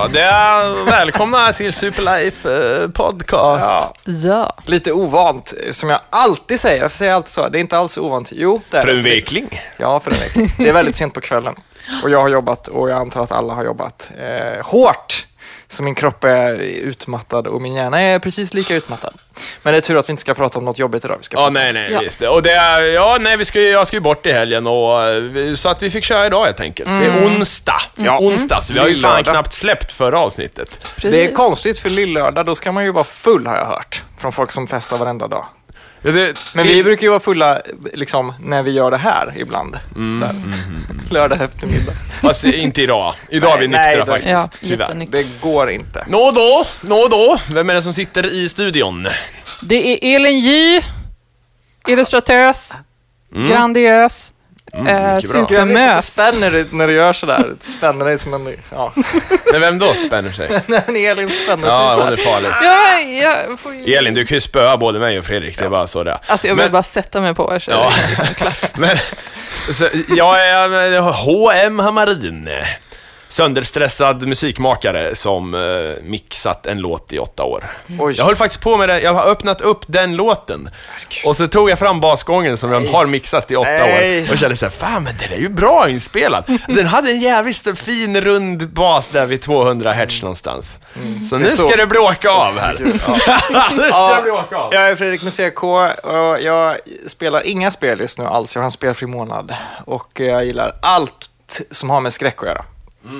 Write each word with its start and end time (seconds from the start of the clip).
bra. 0.00 0.08
Det 0.12 0.22
är, 0.22 0.84
välkomna 0.84 1.52
till 1.52 1.72
Superlife 1.72 2.82
eh, 2.82 2.88
Podcast. 2.90 3.66
Ja, 3.70 3.94
Ja. 4.04 4.56
lite 4.64 4.92
ovant, 4.92 5.54
som 5.70 5.88
jag 5.90 6.00
alltid 6.10 6.60
säger. 6.60 6.82
Jag 6.82 6.90
säger 6.92 7.12
alltid 7.12 7.30
så. 7.30 7.48
Det 7.48 7.58
är 7.58 7.60
inte 7.60 7.78
alls 7.78 7.98
ovant. 7.98 8.32
Jo, 8.34 8.60
det 8.70 8.76
är 8.76 8.82
För 8.82 8.88
en 8.88 9.02
vekling. 9.02 9.60
Ja, 9.76 10.00
för 10.00 10.10
en 10.10 10.16
vecka. 10.18 10.54
Det 10.58 10.68
är 10.68 10.72
väldigt 10.72 10.96
sent 10.96 11.14
på 11.14 11.20
kvällen. 11.20 11.54
Och 12.02 12.10
jag 12.10 12.22
har 12.22 12.28
jobbat, 12.28 12.68
och 12.68 12.90
jag 12.90 12.98
antar 13.00 13.22
att 13.22 13.32
alla 13.32 13.54
har 13.54 13.64
jobbat, 13.64 14.10
eh, 14.18 14.66
hårt. 14.66 15.26
Så 15.72 15.82
min 15.82 15.94
kropp 15.94 16.24
är 16.24 16.52
utmattad 16.60 17.46
och 17.46 17.62
min 17.62 17.74
hjärna 17.74 18.00
är 18.00 18.18
precis 18.18 18.54
lika 18.54 18.74
utmattad. 18.74 19.14
Men 19.62 19.72
det 19.72 19.78
är 19.78 19.80
tur 19.80 19.98
att 19.98 20.08
vi 20.08 20.10
inte 20.10 20.20
ska 20.20 20.34
prata 20.34 20.58
om 20.58 20.64
något 20.64 20.78
jobbigt 20.78 21.04
idag. 21.04 21.16
Vi 21.18 21.24
ska 21.24 21.36
Ja, 21.36 21.40
prata 21.40 21.50
nej, 21.52 21.72
nej, 21.72 21.92
Ja. 21.92 22.02
just 22.02 22.18
det. 22.18 22.28
Och 22.28 22.42
det 22.42 22.52
är, 22.52 22.80
ja, 22.80 23.16
nej, 23.20 23.36
vi 23.36 23.44
ska, 23.44 23.60
jag 23.60 23.86
ska 23.86 23.96
ju 23.96 24.00
bort 24.00 24.26
i 24.26 24.32
helgen 24.32 24.66
och 24.66 25.02
eh, 25.04 25.54
så 25.54 25.68
att 25.68 25.82
vi 25.82 25.90
fick 25.90 26.04
köra 26.04 26.26
idag 26.26 26.44
helt 26.44 26.60
enkelt. 26.60 26.88
Det 26.88 27.06
är 27.06 27.26
onsdag. 27.26 27.80
Ja, 27.94 28.18
onsdag, 28.18 28.60
så 28.60 28.72
vi 28.72 28.78
har 28.78 28.88
ju 28.88 28.98
fan 29.00 29.24
knappt 29.24 29.52
släppt 29.52 29.92
förra 29.92 30.20
avsnittet. 30.20 30.86
Precis. 30.94 31.10
Det 31.12 31.24
är 31.24 31.32
konstigt 31.32 31.78
för 31.78 31.90
lillördag, 31.90 32.46
då 32.46 32.54
ska 32.54 32.72
man 32.72 32.84
ju 32.84 32.92
vara 32.92 33.04
full 33.04 33.46
har 33.46 33.56
jag 33.56 33.66
hört. 33.66 34.02
Från 34.18 34.32
folk 34.32 34.50
som 34.52 34.66
festar 34.66 34.98
varenda 34.98 35.28
dag. 35.28 35.46
Ja, 36.02 36.10
det, 36.12 36.38
Men 36.54 36.66
det, 36.66 36.72
vi 36.72 36.82
brukar 36.82 37.02
ju 37.02 37.08
vara 37.08 37.20
fulla 37.20 37.62
liksom, 37.94 38.32
när 38.40 38.62
vi 38.62 38.70
gör 38.70 38.90
det 38.90 38.96
här 38.96 39.32
ibland. 39.36 39.78
Så 40.20 40.26
här. 40.26 40.34
Lördag 41.10 41.42
eftermiddag. 41.42 41.92
Fast 42.22 42.44
inte 42.44 42.82
idag. 42.82 43.14
Idag 43.28 43.56
är 43.56 43.60
vi 43.60 43.68
Nej, 43.68 43.96
nyktra 43.96 44.12
nej, 44.14 44.22
då- 44.24 44.30
Ja, 44.30 44.38
faktiskt, 44.38 44.62
tyvärr. 44.70 45.06
Det 45.08 45.26
går 45.40 45.70
inte. 45.70 46.04
Nå 46.08 46.30
då, 46.30 46.66
nå 46.80 47.08
då. 47.08 47.38
Vem 47.52 47.70
är 47.70 47.74
det 47.74 47.82
som 47.82 47.92
sitter 47.94 48.26
i 48.26 48.48
studion? 48.48 49.08
Det 49.62 49.76
är 50.04 50.16
Elin 50.16 50.38
J, 50.40 50.80
illustratös, 51.88 52.72
grandiös, 53.48 54.32
eh, 54.74 54.82
blir 54.82 55.20
så 55.20 55.28
supermös. 55.28 56.06
spänner 56.12 56.50
dig 56.50 56.64
när 56.72 56.86
du 56.86 56.92
gör 56.92 57.12
sådär. 57.12 57.44
Spänner 57.60 58.04
dig 58.04 58.18
som 58.18 58.34
en... 58.34 58.56
Ja. 58.70 58.92
Men 59.52 59.60
vem 59.60 59.78
då 59.78 59.94
spänner 59.94 60.30
sig? 60.32 60.48
När 60.66 60.96
Elin 61.10 61.30
spänner 61.30 61.68
Ja, 61.68 61.94
dig 61.96 62.04
hon 62.04 62.12
är 62.12 62.16
farlig. 62.16 62.50
Ja, 62.62 63.00
jag, 63.00 63.60
får 63.60 63.74
ju... 63.74 63.94
Elin, 63.94 64.14
du 64.14 64.26
kan 64.26 64.34
ju 64.36 64.40
spöa 64.40 64.76
både 64.76 64.98
mig 64.98 65.18
och 65.18 65.24
Fredrik, 65.24 65.58
det 65.58 65.64
är 65.64 65.68
bara 65.68 65.86
så 65.86 66.02
det. 66.04 66.18
Alltså 66.26 66.46
jag 66.46 66.54
vill 66.54 66.62
Men- 66.64 66.72
bara 66.72 66.82
sätta 66.82 67.20
mig 67.20 67.34
på 67.34 67.54
er 67.54 67.58
så 67.58 67.70
Ja. 67.70 67.92
liksom 68.10 68.34
klart. 68.34 68.76
Men, 68.78 68.96
så, 69.72 69.88
jag 70.16 70.46
är 70.48 70.92
eh, 70.94 71.12
H.M. 71.12 71.78
Hammarin. 71.78 72.48
Sönderstressad 73.30 74.26
musikmakare 74.28 75.14
som 75.14 75.54
eh, 75.54 76.02
mixat 76.02 76.66
en 76.66 76.78
låt 76.78 77.12
i 77.12 77.18
åtta 77.18 77.42
år. 77.44 77.70
Oj. 77.98 78.14
Jag 78.18 78.24
höll 78.24 78.36
faktiskt 78.36 78.62
på 78.62 78.76
med 78.76 78.88
det, 78.88 79.00
jag 79.00 79.14
har 79.14 79.30
öppnat 79.30 79.60
upp 79.60 79.84
den 79.86 80.16
låten. 80.16 80.70
Och 81.24 81.36
så 81.36 81.48
tog 81.48 81.70
jag 81.70 81.78
fram 81.78 82.00
basgången 82.00 82.56
som 82.56 82.72
jag 82.72 82.80
har 82.80 83.06
mixat 83.06 83.50
i 83.50 83.56
åtta 83.56 83.70
Nej. 83.70 84.22
år 84.22 84.32
och 84.32 84.38
kände 84.38 84.56
såhär, 84.56 84.70
fan 84.70 85.02
men 85.04 85.14
den 85.20 85.32
är 85.32 85.36
ju 85.42 85.48
bra 85.48 85.88
inspelad. 85.88 86.44
Den 86.68 86.86
hade 86.86 87.10
en 87.10 87.20
jävligt 87.20 87.78
fin 87.78 88.20
rund 88.20 88.68
bas 88.68 89.08
där 89.08 89.26
vid 89.26 89.42
200 89.42 89.92
hertz 89.92 90.22
någonstans. 90.22 90.78
Så 91.30 91.38
nu 91.38 91.44
Det 91.44 91.50
så. 91.50 91.68
ska 91.68 91.76
det 91.76 91.86
bråka 91.86 92.30
av 92.30 92.58
här. 92.58 92.76
nu 92.80 92.98
ska 92.98 93.88
Ja. 93.90 94.16
det 94.16 94.22
bråka 94.22 94.56
av. 94.56 94.74
Jag 94.74 94.90
är 94.90 94.96
Fredrik 94.96 95.22
med 95.22 95.32
CK 95.32 95.62
och 95.62 96.40
jag 96.40 96.76
spelar 97.06 97.46
inga 97.46 97.70
spel 97.70 98.00
just 98.00 98.18
nu 98.18 98.24
alls. 98.24 98.54
Jag 98.54 98.62
har 98.62 98.66
en 98.66 98.72
spelfri 98.72 99.06
månad 99.06 99.54
och 99.84 100.20
jag 100.20 100.44
gillar 100.44 100.74
allt 100.82 101.30
som 101.70 101.90
har 101.90 102.00
med 102.00 102.12
skräck 102.12 102.42
att 102.42 102.48
göra. 102.48 102.64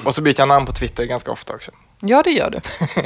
Och 0.05 0.15
så 0.15 0.23
byter 0.23 0.35
jag 0.41 0.49
namn 0.49 0.67
på 0.67 0.73
Twitter 0.73 1.05
ganska 1.05 1.31
ofta 1.31 1.53
också. 1.53 1.71
Ja, 2.01 2.23
det 2.23 2.31
gör 2.31 2.51
du. 2.51 2.61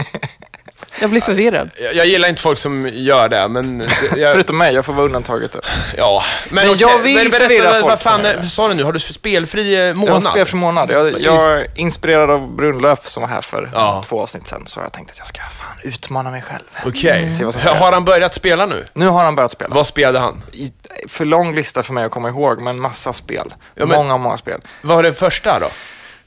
Jag 1.01 1.11
blir 1.11 1.21
förvirrad. 1.21 1.71
Jag, 1.81 1.95
jag 1.95 2.07
gillar 2.07 2.29
inte 2.29 2.43
folk 2.43 2.59
som 2.59 2.89
gör 2.93 3.29
det, 3.29 3.49
men... 3.49 3.81
Jag, 4.17 4.33
Förutom 4.33 4.59
mig, 4.59 4.75
jag 4.75 4.85
får 4.85 4.93
vara 4.93 5.07
undantaget. 5.07 5.53
Då. 5.53 5.61
Ja, 5.97 6.23
men, 6.51 6.69
Men 6.69 6.77
jag 6.79 6.91
okej, 6.91 7.03
vill 7.03 7.17
men 7.17 7.31
berätta, 7.31 7.45
förvirra 7.45 7.65
vad, 7.71 7.75
folk 7.81 7.91
vad 7.91 8.01
fan 8.01 8.49
sa 8.49 8.69
du 8.69 8.75
nu? 8.75 8.83
Har 8.85 8.93
du 8.93 8.99
spelfri 9.01 9.75
eh, 9.75 9.81
Jag 9.81 9.87
har 9.89 9.95
månad? 9.95 10.23
spelfri 10.23 10.57
månad. 10.57 10.91
Jag, 10.91 11.21
jag 11.21 11.53
är 11.61 11.67
inspirerad 11.75 12.31
av 12.31 12.55
Brunlöf 12.57 13.06
som 13.06 13.21
var 13.21 13.29
här 13.31 13.41
för 13.41 13.71
Ja. 13.75 14.05
två 14.06 14.23
avsnitt 14.23 14.47
sedan. 14.49 14.67
Så 14.67 14.81
jag 14.81 14.93
tänkte 14.93 15.12
att 15.12 15.19
jag 15.19 15.27
ska 15.27 15.41
fan 15.43 15.77
utmana 15.83 16.31
mig 16.31 16.43
själv. 16.43 16.62
Okej. 16.87 17.39
Vad 17.43 17.53
som 17.55 17.62
Har 17.62 17.93
han 17.93 18.05
börjat 18.05 18.35
spela 18.35 18.67
nu? 18.67 18.85
Nu 18.93 19.06
har 19.06 19.25
han 19.25 19.35
börjat 19.37 19.53
spela. 19.53 19.75
Vad 19.75 19.87
spelade 19.87 20.19
han? 20.19 20.43
I- 20.53 20.73
För 21.09 21.25
lång 21.25 21.55
lista 21.55 21.83
för 21.83 21.93
mig 21.93 22.05
att 22.05 22.11
komma 22.12 22.29
ihåg, 22.29 22.61
men 22.62 22.81
massa 22.81 23.12
spel. 23.12 23.55
Ja, 23.75 23.87
men- 23.87 23.97
Många, 23.99 24.17
många 24.19 24.37
spel. 24.37 24.61
Vad 24.83 24.97
var 24.97 25.03
det 25.03 25.12
första 25.12 25.59
då? 25.59 25.67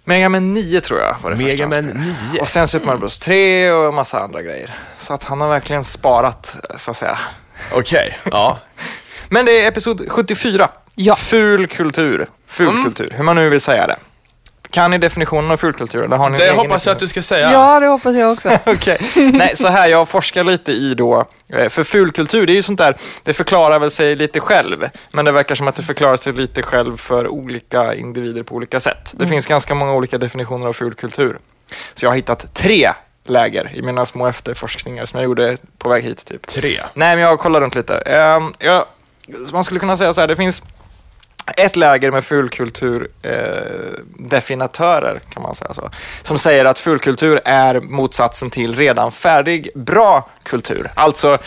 Mega 0.07 0.29
Man 0.29 0.53
9 0.53 0.81
tror 0.81 0.99
jag 0.99 1.15
var 1.21 1.31
det 1.31 1.37
första 1.37 1.47
Mega 1.47 1.63
han 1.63 1.69
Man 1.69 1.89
spelade. 1.89 2.15
9? 2.31 2.41
Och 2.41 2.47
sen 2.47 2.67
Super 2.67 2.85
Mario 2.85 2.99
Bros 2.99 3.19
3 3.19 3.71
och 3.71 3.93
massa 3.93 4.19
andra 4.19 4.41
grejer. 4.41 4.75
Så 4.97 5.13
att 5.13 5.23
han 5.23 5.41
har 5.41 5.49
verkligen 5.49 5.83
sparat, 5.83 6.57
så 6.77 6.91
att 6.91 6.97
säga. 6.97 7.19
Okej, 7.71 8.19
ja. 8.31 8.59
Men 9.29 9.45
det 9.45 9.51
är 9.51 9.67
episod 9.67 10.11
74. 10.11 10.69
Ja. 10.95 11.15
Ful 11.15 11.67
kultur. 11.67 12.27
Ful 12.47 12.83
kultur, 12.83 13.09
hur 13.15 13.23
man 13.23 13.35
nu 13.35 13.49
vill 13.49 13.61
säga 13.61 13.87
det. 13.87 13.95
Kan 14.69 14.91
ni 14.91 14.97
definitionen 14.97 15.51
av 15.51 15.57
fulkultur? 15.57 16.03
Eller 16.03 16.17
har 16.17 16.29
ni 16.29 16.37
Det 16.37 16.43
egen 16.43 16.57
hoppas 16.57 16.85
jag 16.85 16.93
att 16.93 16.99
du 16.99 17.07
ska 17.07 17.21
säga. 17.21 17.51
Ja, 17.51 17.79
det 17.79 17.87
hoppas 17.87 18.15
jag 18.15 18.31
också. 18.31 18.49
Okej. 18.65 18.97
Nej, 19.33 19.55
så 19.55 19.67
här, 19.67 19.87
jag 19.87 20.09
forskar 20.09 20.43
lite 20.43 20.71
i 20.71 20.93
då, 20.93 21.25
eh, 21.53 21.69
för 21.69 21.83
fulkultur, 21.83 22.47
det 22.47 22.53
är 22.53 22.55
ju 22.55 22.63
sånt 22.63 22.79
där, 22.79 22.95
det 23.23 23.33
förklarar 23.33 23.79
väl 23.79 23.91
sig 23.91 24.15
lite 24.15 24.39
själv, 24.39 24.89
men 25.11 25.25
det 25.25 25.31
verkar 25.31 25.55
som 25.55 25.67
att 25.67 25.75
det 25.75 25.83
förklarar 25.83 26.17
sig 26.17 26.33
lite 26.33 26.63
själv 26.63 26.97
för 26.97 27.27
olika 27.27 27.95
individer 27.95 28.43
på 28.43 28.55
olika 28.55 28.79
sätt. 28.79 29.13
Det 29.17 29.27
finns 29.27 29.45
ganska 29.45 29.75
många 29.75 29.93
olika 29.93 30.17
definitioner 30.17 30.67
av 30.67 30.73
fulkultur. 30.73 31.37
Så 31.93 32.05
jag 32.05 32.09
har 32.09 32.15
hittat 32.15 32.53
tre 32.53 32.93
läger 33.29 33.71
i 33.75 33.81
mina 33.81 34.05
små 34.05 34.27
efterforskningar 34.27 35.05
som 35.05 35.19
jag 35.19 35.25
gjorde 35.25 35.57
på 35.77 35.89
väg 35.89 36.03
hit. 36.03 36.25
Typ. 36.25 36.47
Tre. 36.47 36.79
Nej, 36.93 37.15
men 37.15 37.19
jag 37.19 37.39
kollar 37.39 37.61
runt 37.61 37.75
lite. 37.75 37.97
Ehm, 37.97 38.53
jag, 38.59 38.85
man 39.53 39.63
skulle 39.63 39.79
kunna 39.79 39.97
säga 39.97 40.13
så 40.13 40.21
här, 40.21 40.27
det 40.27 40.35
finns 40.35 40.63
ett 41.57 41.75
läger 41.75 42.11
med 42.11 42.25
fulkultur 42.25 43.07
eh, 43.21 43.31
kan 45.29 45.43
man 45.43 45.55
säga 45.55 45.73
så, 45.73 45.89
som 46.23 46.37
säger 46.37 46.65
att 46.65 46.79
fulkultur 46.79 47.41
är 47.45 47.79
motsatsen 47.79 48.49
till 48.49 48.75
redan 48.75 49.11
färdig, 49.11 49.69
bra 49.75 50.29
kultur. 50.43 50.91
Alltså, 50.95 51.37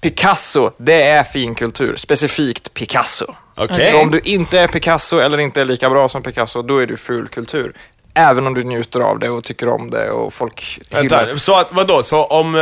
Picasso, 0.00 0.70
det 0.76 1.02
är 1.02 1.24
fin 1.24 1.54
kultur, 1.54 1.96
specifikt 1.96 2.74
Picasso. 2.74 3.34
Okej. 3.54 3.90
Så 3.90 4.00
om 4.00 4.10
du 4.10 4.20
inte 4.20 4.60
är 4.60 4.68
Picasso 4.68 5.18
eller 5.18 5.38
inte 5.38 5.60
är 5.60 5.64
lika 5.64 5.90
bra 5.90 6.08
som 6.08 6.22
Picasso, 6.22 6.62
då 6.62 6.78
är 6.78 6.86
du 6.86 6.96
fulkultur. 6.96 7.72
Även 8.14 8.46
om 8.46 8.54
du 8.54 8.64
njuter 8.64 9.00
av 9.00 9.18
det 9.18 9.30
och 9.30 9.44
tycker 9.44 9.68
om 9.68 9.90
det 9.90 10.10
och 10.10 10.34
folk 10.34 10.78
Vänta, 10.90 11.38
så 11.38 11.54
att, 11.54 11.72
vadå? 11.72 12.02
Så 12.02 12.24
om 12.24 12.54
eh, 12.54 12.60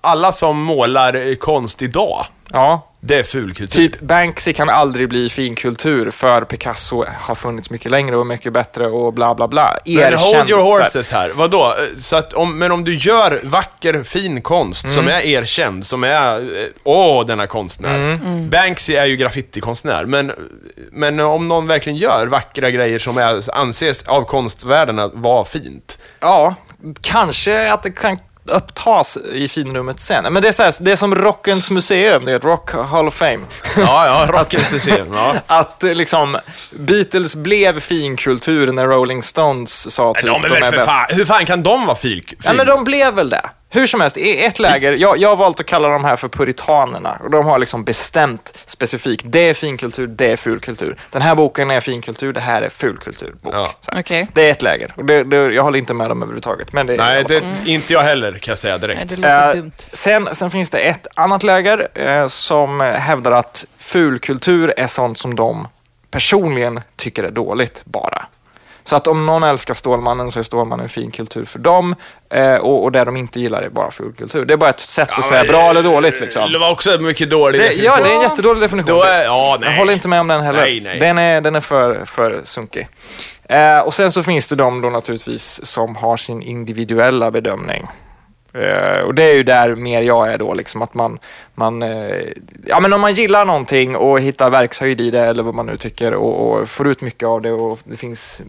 alla 0.00 0.32
som 0.32 0.62
målar 0.62 1.14
eh, 1.28 1.34
konst 1.34 1.82
idag, 1.82 2.24
Ja, 2.52 2.84
det 3.00 3.14
är 3.18 3.22
fulkultur? 3.22 3.88
Typ 3.88 4.00
Banksy 4.00 4.52
kan 4.52 4.68
aldrig 4.70 5.08
bli 5.08 5.30
finkultur 5.30 6.10
för 6.10 6.42
Picasso 6.44 7.04
har 7.20 7.34
funnits 7.34 7.70
mycket 7.70 7.90
längre 7.90 8.16
och 8.16 8.26
mycket 8.26 8.52
bättre 8.52 8.86
och 8.86 9.12
bla 9.12 9.34
bla 9.34 9.48
bla. 9.48 9.76
Men 9.86 9.94
Erkänd, 9.96 10.20
hold 10.20 10.50
your 10.50 10.60
så 10.60 10.72
här. 10.78 10.84
horses 10.84 11.10
här. 11.10 11.30
Vadå? 11.34 11.64
Eh, 11.66 11.98
Så 11.98 12.16
att 12.16 12.32
om, 12.32 12.58
men 12.58 12.72
om 12.72 12.84
du 12.84 12.94
gör 12.94 13.40
vacker, 13.44 14.02
fin 14.02 14.42
konst 14.42 14.84
Mm. 14.84 14.96
som 14.96 15.08
är 15.08 15.20
erkänd, 15.20 15.86
som 15.86 16.04
är, 16.04 16.38
eh, 16.40 16.66
åh, 16.84 17.26
denna 17.26 17.46
konstnär. 17.46 17.94
Mm. 18.12 18.50
Banksy 18.50 18.94
är 18.94 19.06
ju 19.06 19.16
graffitikonstnär, 19.16 20.04
men, 20.04 20.32
men 20.92 21.20
om 21.20 21.48
någon 21.48 21.66
verkligen 21.66 21.96
gör 21.98 22.26
vackra 22.26 22.70
grejer 22.70 22.98
som 22.98 23.18
är, 23.18 23.54
anses 23.58 24.02
av 24.02 24.24
konstvärlden 24.24 24.98
att 24.98 25.14
vara 25.14 25.44
fint. 25.44 25.98
Ja, 26.20 26.54
kanske 27.00 27.72
att 27.72 27.82
det 27.82 27.90
kan 27.90 28.18
upptas 28.48 29.18
i 29.32 29.48
finrummet 29.48 30.00
sen. 30.00 30.32
Men 30.32 30.42
det 30.42 30.48
är, 30.48 30.52
så 30.52 30.62
här, 30.62 30.74
det 30.80 30.92
är 30.92 30.96
som 30.96 31.14
Rockens 31.14 31.70
museum, 31.70 32.24
det 32.24 32.32
är 32.32 32.36
ett 32.36 32.44
Rock 32.44 32.70
Hall 32.72 33.08
of 33.08 33.14
Fame. 33.14 33.40
Ja, 33.76 34.06
ja, 34.06 34.26
Rockens 34.38 34.72
museum. 34.72 35.08
Ja. 35.12 35.34
Att 35.46 35.82
liksom, 35.82 36.38
Beatles 36.70 37.36
blev 37.36 37.80
finkultur 37.80 38.72
när 38.72 38.86
Rolling 38.86 39.22
Stones 39.22 39.94
sa 39.94 40.14
typ 40.14 40.26
De 40.26 40.44
är 40.44 40.48
väl 40.48 40.62
för 40.64 40.70
bäst. 40.70 40.86
fan, 40.86 41.06
hur 41.08 41.24
fan 41.24 41.46
kan 41.46 41.62
de 41.62 41.86
vara 41.86 41.96
fin? 41.96 42.24
Ja, 42.44 42.52
men 42.52 42.66
de 42.66 42.84
blev 42.84 43.14
väl 43.14 43.30
det. 43.30 43.50
Hur 43.70 43.86
som 43.86 44.00
helst, 44.00 44.16
i 44.16 44.44
ett 44.44 44.58
läger, 44.58 44.92
jag, 44.92 45.18
jag 45.18 45.28
har 45.28 45.36
valt 45.36 45.60
att 45.60 45.66
kalla 45.66 45.88
de 45.88 46.04
här 46.04 46.16
för 46.16 46.28
puritanerna. 46.28 47.18
Och 47.24 47.30
de 47.30 47.46
har 47.46 47.58
liksom 47.58 47.84
bestämt 47.84 48.58
specifikt, 48.66 49.24
det 49.28 49.38
är 49.38 49.54
finkultur, 49.54 50.06
det 50.06 50.32
är 50.32 50.36
fulkultur. 50.36 50.96
Den 51.10 51.22
här 51.22 51.34
boken 51.34 51.70
är 51.70 51.80
finkultur, 51.80 52.32
det 52.32 52.40
här 52.40 52.62
är 52.62 52.68
fulkulturbok. 52.68 53.54
Ja. 53.54 53.70
Så. 53.80 53.92
Okej. 54.00 54.28
Det 54.32 54.46
är 54.46 54.50
ett 54.50 54.62
läger. 54.62 54.92
Och 54.96 55.04
det, 55.04 55.24
det, 55.24 55.36
jag 55.36 55.62
håller 55.62 55.78
inte 55.78 55.94
med 55.94 56.10
dem 56.10 56.22
överhuvudtaget. 56.22 56.72
Men 56.72 56.86
det 56.86 56.96
Nej, 56.96 57.24
det, 57.24 57.42
inte 57.66 57.92
jag 57.92 58.02
heller 58.02 58.32
kan 58.32 58.52
jag 58.52 58.58
säga 58.58 58.76
Nej, 58.76 58.80
direkt. 58.88 59.08
det 59.08 59.16
låter 59.16 59.48
Eh, 59.48 59.54
dumt. 59.54 59.72
sen, 59.92 60.28
sen 60.34 60.50
finns 60.50 60.70
det 60.70 60.78
ett 60.78 61.06
annat 61.14 61.42
läger 61.42 61.88
eh, 61.94 62.26
som 62.26 62.80
hävdar 62.80 63.32
att 63.32 63.64
fulkultur 63.78 64.74
är 64.76 64.86
sånt 64.86 65.18
som 65.18 65.36
de 65.36 65.68
personligen 66.10 66.80
tycker 66.96 67.24
är 67.24 67.30
dåligt 67.30 67.82
bara. 67.84 68.26
Så 68.88 68.96
att 68.96 69.06
om 69.06 69.26
någon 69.26 69.42
älskar 69.42 69.74
Stålmannen 69.74 70.30
så 70.30 70.38
är 70.38 70.42
Stålmannen 70.42 70.88
fin 70.88 71.10
kultur 71.10 71.44
för 71.44 71.58
dem 71.58 71.94
eh, 72.30 72.54
och, 72.54 72.84
och 72.84 72.92
det 72.92 73.04
de 73.04 73.16
inte 73.16 73.40
gillar 73.40 73.62
är 73.62 73.68
bara 73.68 73.90
fulkultur. 73.90 74.44
Det 74.44 74.52
är 74.52 74.56
bara 74.56 74.70
ett 74.70 74.80
sätt 74.80 75.10
att 75.10 75.24
säga 75.24 75.42
men, 75.42 75.52
bra 75.52 75.70
eller 75.70 75.82
dåligt 75.82 76.20
liksom. 76.20 76.52
Det 76.52 76.58
var 76.58 76.70
också 76.70 76.94
en 76.94 77.04
mycket 77.04 77.30
dålig 77.30 77.60
Det, 77.60 77.64
definition. 77.64 77.92
ja, 77.96 78.02
det 78.04 78.10
är 78.10 78.14
en 78.14 78.20
jättedålig 78.22 78.62
definition. 78.62 79.02
Är, 79.02 79.24
ja, 79.24 79.56
nej. 79.60 79.70
Jag 79.70 79.78
håller 79.78 79.92
inte 79.92 80.08
med 80.08 80.20
om 80.20 80.28
den 80.28 80.40
heller. 80.40 80.60
Nej, 80.60 80.80
nej. 80.80 81.00
Den 81.00 81.18
är, 81.18 81.40
den 81.40 81.56
är 81.56 81.60
för, 81.60 82.04
för 82.04 82.40
sunkig. 82.44 82.88
Eh, 83.48 83.78
och 83.78 83.94
sen 83.94 84.12
så 84.12 84.22
finns 84.22 84.48
det 84.48 84.56
de 84.56 84.80
då 84.80 84.88
naturligtvis 84.90 85.66
som 85.66 85.96
har 85.96 86.16
sin 86.16 86.42
individuella 86.42 87.30
bedömning. 87.30 87.86
Eh, 88.58 89.00
och 89.00 89.14
det 89.14 89.22
är 89.22 89.32
ju 89.32 89.42
där 89.42 89.74
mer 89.74 90.02
jag 90.02 90.32
är 90.32 90.38
då, 90.38 90.54
liksom 90.54 90.82
att 90.82 90.94
man, 90.94 91.18
man 91.54 91.82
eh, 91.82 92.24
ja 92.66 92.80
men 92.80 92.92
om 92.92 93.00
man 93.00 93.14
gillar 93.14 93.44
någonting 93.44 93.96
och 93.96 94.20
hittar 94.20 94.50
verkshöjd 94.50 95.00
i 95.00 95.10
det 95.10 95.20
eller 95.20 95.42
vad 95.42 95.54
man 95.54 95.66
nu 95.66 95.76
tycker 95.76 96.14
och, 96.14 96.60
och 96.60 96.68
får 96.68 96.88
ut 96.88 97.00
mycket 97.00 97.26
av 97.26 97.42
det 97.42 97.52
och 97.52 97.78
det 97.84 97.96
finns 97.96 98.42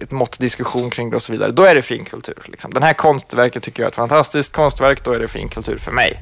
ett 0.00 0.10
mått 0.10 0.38
diskussion 0.38 0.90
kring 0.90 1.10
det 1.10 1.16
och 1.16 1.22
så 1.22 1.32
vidare, 1.32 1.50
då 1.50 1.62
är 1.62 1.74
det 1.74 1.82
fin 1.82 2.04
kultur. 2.04 2.42
Liksom. 2.44 2.74
Den 2.74 2.82
här 2.82 2.92
konstverket 2.92 3.62
tycker 3.62 3.82
jag 3.82 3.86
är 3.86 3.90
ett 3.90 3.96
fantastiskt 3.96 4.52
konstverk, 4.52 5.04
då 5.04 5.12
är 5.12 5.18
det 5.18 5.28
fin 5.28 5.48
kultur 5.48 5.78
för 5.78 5.92
mig. 5.92 6.20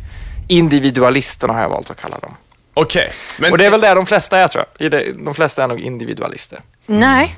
Individualisterna 0.49 1.53
har 1.53 1.61
jag 1.61 1.69
valt 1.69 1.91
att 1.91 2.01
kalla 2.01 2.19
dem. 2.19 2.37
Okej. 2.75 3.13
Men 3.39 3.53
Och 3.53 3.59
det 3.59 3.67
är 3.67 3.71
väl 3.71 3.81
det 3.81 3.95
de 3.95 4.07
flesta 4.07 4.39
är 4.39 4.49
tror 4.49 4.65
jag. 4.79 4.93
De 5.25 5.35
flesta 5.35 5.63
är 5.63 5.69
nog 5.69 5.81
individualister. 5.81 6.61
Nej, 6.87 7.37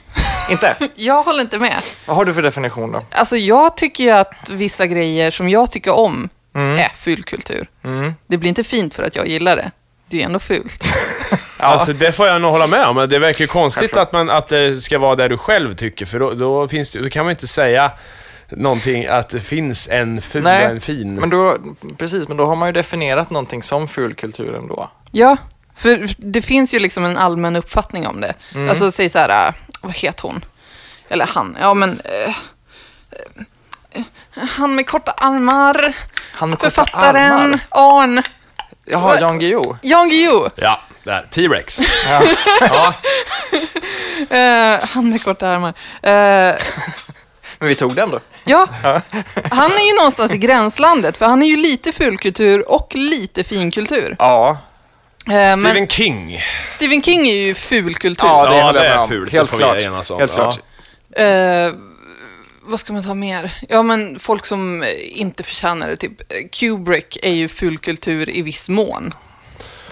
Inte? 0.51 0.77
jag 0.95 1.23
håller 1.23 1.41
inte 1.41 1.59
med. 1.59 1.79
Vad 2.07 2.17
har 2.17 2.25
du 2.25 2.35
för 2.35 2.43
definition 2.43 2.93
då? 2.93 3.03
Alltså 3.11 3.37
jag 3.37 3.77
tycker 3.77 4.05
ju 4.05 4.11
att 4.11 4.51
vissa 4.51 4.87
grejer 4.87 5.31
som 5.31 5.49
jag 5.49 5.71
tycker 5.71 5.93
om 5.95 6.29
Mm. 6.55 6.79
är 6.79 6.89
fulkultur. 6.89 7.69
Mm. 7.85 8.15
Det 8.27 8.37
blir 8.37 8.49
inte 8.49 8.65
fint 8.65 8.95
för 8.95 9.03
att 9.03 9.17
jag 9.17 9.29
gillar 9.29 9.57
det. 9.57 9.71
Det 10.09 10.23
är 10.23 10.27
ändå 10.27 10.39
fult. 10.39 10.85
Ja. 11.59 11.65
Alltså 11.69 11.93
det 11.93 12.13
får 12.13 12.27
jag 12.27 12.41
nog 12.41 12.51
hålla 12.51 12.67
med 12.67 12.87
om. 12.87 13.09
Det 13.09 13.19
verkar 13.19 13.41
ju 13.41 13.47
konstigt 13.47 13.97
att, 13.97 14.13
man, 14.13 14.31
att 14.31 14.49
det 14.49 14.81
ska 14.85 14.99
vara 14.99 15.15
där 15.17 15.29
du 15.29 15.39
själv 15.39 15.75
tycker, 15.75 16.07
för 16.07 16.19
då, 16.19 16.31
då, 16.31 16.69
finns 16.69 16.91
det, 16.91 16.99
då 17.03 17.09
kan 17.09 17.25
man 17.25 17.31
inte 17.31 17.47
säga 17.47 17.93
någonting 18.49 19.07
att 19.07 19.29
det 19.29 19.41
finns 19.41 19.89
en 19.89 20.23
ful 20.23 20.43
och 20.47 20.53
Nej, 20.53 20.65
en 20.65 20.81
fin. 20.81 21.15
Men 21.15 21.31
då, 21.31 21.59
precis, 21.99 22.29
men 22.29 22.37
då 22.37 22.47
har 22.47 22.57
man 22.57 22.69
ju 22.69 22.73
definierat 22.73 23.31
någonting 23.31 23.63
som 23.63 23.89
fulkultur 23.89 24.55
ändå. 24.55 24.91
Ja, 25.11 25.37
för 25.77 26.09
det 26.19 26.43
finns 26.43 26.75
ju 26.75 26.79
liksom 26.79 27.05
en 27.05 27.17
allmän 27.17 27.57
uppfattning 27.57 28.07
om 28.07 28.21
det. 28.21 28.35
Mm. 28.55 28.71
Alltså 28.71 28.93
säg 28.93 29.09
så 29.09 29.19
här, 29.19 29.53
vad 29.85 29.95
heter 29.95 30.23
hon? 30.23 30.45
Eller 31.09 31.27
han, 31.27 31.57
ja 31.61 31.75
men... 31.75 32.01
eh, 32.05 32.37
eh, 33.93 34.03
han 34.49 34.75
med 34.75 34.87
korta 34.87 35.13
armar, 35.17 35.95
Han 36.33 36.51
med 36.51 36.59
korta 36.59 36.71
författaren 36.71 37.33
armar. 37.33 37.61
Arn, 37.71 38.23
Jaha, 38.87 39.21
Jan 39.21 39.39
Guillou. 39.39 39.77
Jan 39.83 40.09
Guillou. 40.09 40.49
Ja, 40.57 40.81
där. 41.03 41.27
T-Rex. 41.31 41.81
Ja. 42.09 42.23
ja. 42.61 42.95
Eh, 44.37 44.81
han 44.95 45.11
med 45.11 45.25
korta 45.25 45.49
armar. 45.49 45.69
Eh, 46.03 46.55
Men 47.59 47.69
vi 47.69 47.75
tog 47.75 47.95
den 47.95 48.11
då. 48.11 48.21
ja, 48.45 48.67
han 49.51 49.73
är 49.73 49.91
ju 49.91 49.97
någonstans 49.97 50.33
i 50.33 50.39
gränslandet, 50.39 51.17
för 51.17 51.27
han 51.27 51.43
är 51.43 51.47
ju 51.47 51.57
lite 51.57 51.93
fulkultur 51.93 52.71
och 52.71 52.95
lite 52.95 53.45
finkultur. 53.45 54.17
Ja, 54.19 54.59
Eh, 55.29 55.33
men 55.35 55.61
Stephen 55.63 55.89
King. 55.89 56.41
Stephen 56.71 57.03
King 57.03 57.29
är 57.29 57.35
ju 57.35 57.55
fulkultur. 57.55 58.27
ja 58.27 58.49
det 58.51 58.57
Ja, 58.57 58.73
det 58.73 58.87
är 58.87 59.07
fult, 59.07 59.33
Helt 59.33 59.51
klart. 59.51 59.83
Helt 59.83 60.11
Ja. 60.11 60.27
klart. 60.27 60.59
Eh, 61.17 61.73
vad 62.63 62.81
ska 62.81 62.93
man 62.93 63.03
ta 63.05 63.15
mer? 63.15 63.53
Ja, 63.69 63.83
men 63.83 64.19
folk 64.19 64.47
som 64.47 64.85
inte 65.01 65.43
förtjänar 65.43 65.89
det. 65.89 65.97
Typ 65.97 66.21
eh, 66.21 66.49
Kubrick 66.53 67.19
är 67.23 67.33
ju 67.33 67.49
fulkultur 67.49 68.31
i 68.31 68.43
viss 68.43 68.69
mån. 68.69 69.15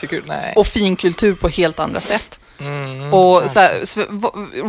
Tycker 0.01 0.17
du? 0.17 0.23
Nej. 0.27 0.53
Och 0.57 0.67
finkultur 0.67 1.35
på 1.35 1.49
helt 1.49 1.79
andra 1.79 2.01
sätt. 2.01 2.39
Mm. 2.61 3.15
Och 3.15 3.51
så 3.51 3.61
här, 3.61 3.73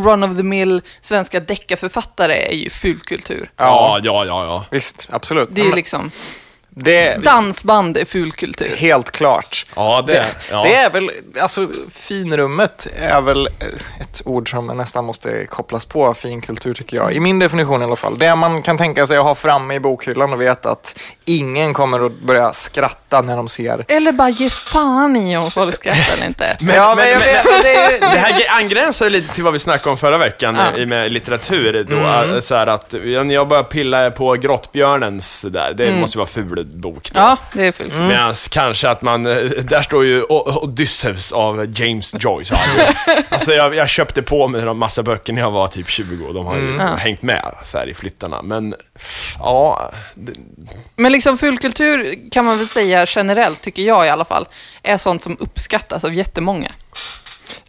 run 0.03 0.23
of 0.23 0.37
the 0.37 0.43
mill 0.43 0.81
svenska 1.01 1.39
deckarförfattare 1.39 2.33
är 2.35 2.55
ju 2.55 2.69
fulkultur. 2.69 3.49
Ja, 3.57 3.99
ja, 4.03 4.25
ja, 4.25 4.45
ja. 4.45 4.65
Visst, 4.71 5.07
absolut. 5.11 5.49
Det 5.51 5.61
är 5.61 5.65
ju 5.65 5.75
liksom, 5.75 6.11
det, 6.75 7.17
dansband 7.23 7.97
är 7.97 8.05
fulkultur. 8.05 8.75
Helt 8.77 9.11
klart. 9.11 9.65
Ja, 9.75 10.03
det, 10.07 10.13
Det, 10.13 10.25
ja. 10.51 10.63
det 10.63 10.75
är 10.75 10.89
väl, 10.89 11.11
alltså 11.41 11.67
finrummet 11.91 12.87
är 12.95 13.21
väl 13.21 13.47
ett 14.01 14.21
ord 14.25 14.49
som 14.51 14.67
nästan 14.67 15.05
måste 15.05 15.45
kopplas 15.45 15.85
på 15.85 16.13
finkultur 16.13 16.73
tycker 16.73 16.97
jag. 16.97 17.13
I 17.13 17.19
min 17.19 17.39
definition 17.39 17.81
i 17.81 17.85
alla 17.85 17.95
fall. 17.95 18.17
Det 18.17 18.35
man 18.35 18.61
kan 18.61 18.77
tänka 18.77 19.07
sig 19.07 19.17
att 19.17 19.23
ha 19.23 19.35
framme 19.35 19.73
i 19.73 19.79
bokhyllan 19.79 20.33
och 20.33 20.41
veta 20.41 20.71
att 20.71 20.99
ingen 21.25 21.73
kommer 21.73 22.05
att 22.05 22.19
börja 22.19 22.53
skratta 22.53 23.21
när 23.21 23.35
de 23.37 23.47
ser. 23.47 23.85
Eller 23.87 24.11
bara 24.11 24.29
ge 24.29 24.49
fan 24.49 25.15
i 25.15 25.37
om 25.37 25.51
folk 25.51 25.75
skrattar 25.75 26.13
eller 26.17 26.27
inte. 26.27 26.57
Men, 26.59 26.75
Ja, 26.75 26.95
men, 26.95 27.09
men 27.09 27.19
men, 27.19 27.61
det 27.63 27.75
är- 27.75 27.99
det 27.99 28.05
här 28.17 28.59
angränsar 28.59 29.09
lite 29.09 29.33
till 29.35 29.43
vad 29.43 29.53
vi 29.53 29.59
snackade 29.59 29.89
om 29.89 29.97
förra 29.97 30.17
veckan 30.17 30.55
Ja. 30.75 30.81
i 30.81 30.85
med 30.85 31.11
litteratur. 31.11 31.83
Då, 31.89 31.95
Mm. 31.97 32.41
så 32.41 32.55
här 32.55 32.67
att, 32.67 32.91
när 32.93 33.33
jag 33.33 33.47
började 33.47 33.69
pilla 33.69 34.11
på 34.11 34.33
Grottbjörnens 34.33 35.41
där, 35.41 35.73
det 35.73 35.91
måste 35.95 36.17
ju 36.17 36.19
vara 36.19 36.27
ful 36.29 36.62
bok 36.65 37.11
då. 37.13 37.19
Ja, 37.19 37.37
det 37.53 37.67
är 37.67 37.71
fulkultur. 37.71 37.99
Mm. 37.99 38.11
Medan 38.11 38.33
kanske 38.51 38.89
att 38.89 39.01
man, 39.01 39.25
eh, 39.25 39.35
där 39.63 39.81
står 39.81 40.05
ju 40.05 40.23
Odysseus 40.23 41.31
av 41.31 41.79
James 41.79 42.15
Joyce. 42.19 42.53
alltså 43.29 43.53
jag, 43.53 43.75
jag 43.75 43.89
köpte 43.89 44.21
på 44.21 44.47
mig 44.47 44.61
en 44.61 44.77
massa 44.77 45.03
böcker 45.03 45.33
när 45.33 45.41
jag 45.41 45.51
var 45.51 45.67
typ 45.67 45.89
20 45.89 46.25
och 46.27 46.33
de 46.33 46.45
har 46.45 46.55
ju 46.55 46.63
Mm. 46.73 46.97
Hängt 46.97 47.21
med 47.21 47.55
så 47.63 47.77
här 47.77 47.89
i 47.89 47.93
flyttarna. 47.93 48.41
Men 48.41 48.75
ja, 49.39 49.91
det, 50.15 50.33
Men 50.95 51.11
liksom 51.11 51.37
fulkultur 51.37 52.15
kan 52.31 52.45
man 52.45 52.57
väl 52.57 52.67
säga 52.67 53.05
generellt, 53.07 53.61
tycker 53.61 53.81
jag 53.83 54.05
i 54.05 54.09
alla 54.09 54.25
fall, 54.25 54.47
är 54.83 54.97
sånt 54.97 55.23
som 55.23 55.37
uppskattas 55.39 56.03
av 56.03 56.13
jättemånga. 56.13 56.71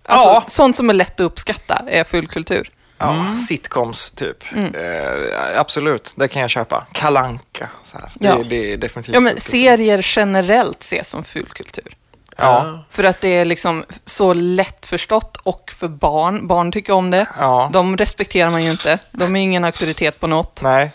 Alltså, 0.06 0.28
Ja. 0.28 0.44
Sånt 0.48 0.76
som 0.76 0.90
är 0.90 0.94
lätt 0.94 1.20
att 1.20 1.24
uppskatta 1.24 1.82
är 1.88 2.04
fulkultur. 2.04 2.70
Ja, 3.04 3.36
sitcoms 3.36 4.10
typ. 4.10 4.44
Mm. 4.52 4.74
Eh, 4.74 5.60
absolut, 5.60 6.12
det 6.16 6.28
kan 6.28 6.42
jag 6.42 6.50
köpa. 6.50 6.86
Kalanka, 6.92 7.70
så 7.82 7.98
här. 7.98 8.10
Ja. 8.20 8.36
Det, 8.36 8.42
det 8.44 8.72
är 8.72 8.76
definitivt 8.76 9.14
Ja, 9.14 9.20
men 9.20 9.30
fulkultur. 9.30 9.50
serier 9.50 10.00
generellt 10.16 10.82
ses 10.82 11.08
som 11.08 11.24
fulkultur. 11.24 11.96
Ja, 12.36 12.84
För 12.90 13.04
att 13.04 13.20
det 13.20 13.28
är 13.28 13.44
liksom 13.44 13.84
så 14.04 14.32
lättförstått 14.34 15.36
och 15.36 15.72
för 15.78 15.88
barn, 15.88 16.46
barn 16.46 16.72
tycker 16.72 16.92
om 16.92 17.10
det. 17.10 17.26
ja. 17.38 17.70
De 17.72 17.96
respekterar 17.96 18.50
man 18.50 18.64
ju 18.64 18.70
inte. 18.70 18.98
De 19.10 19.36
är 19.36 19.40
ingen 19.40 19.64
auktoritet 19.64 20.20
på 20.20 20.26
något. 20.26 20.60
Nej. 20.62 20.90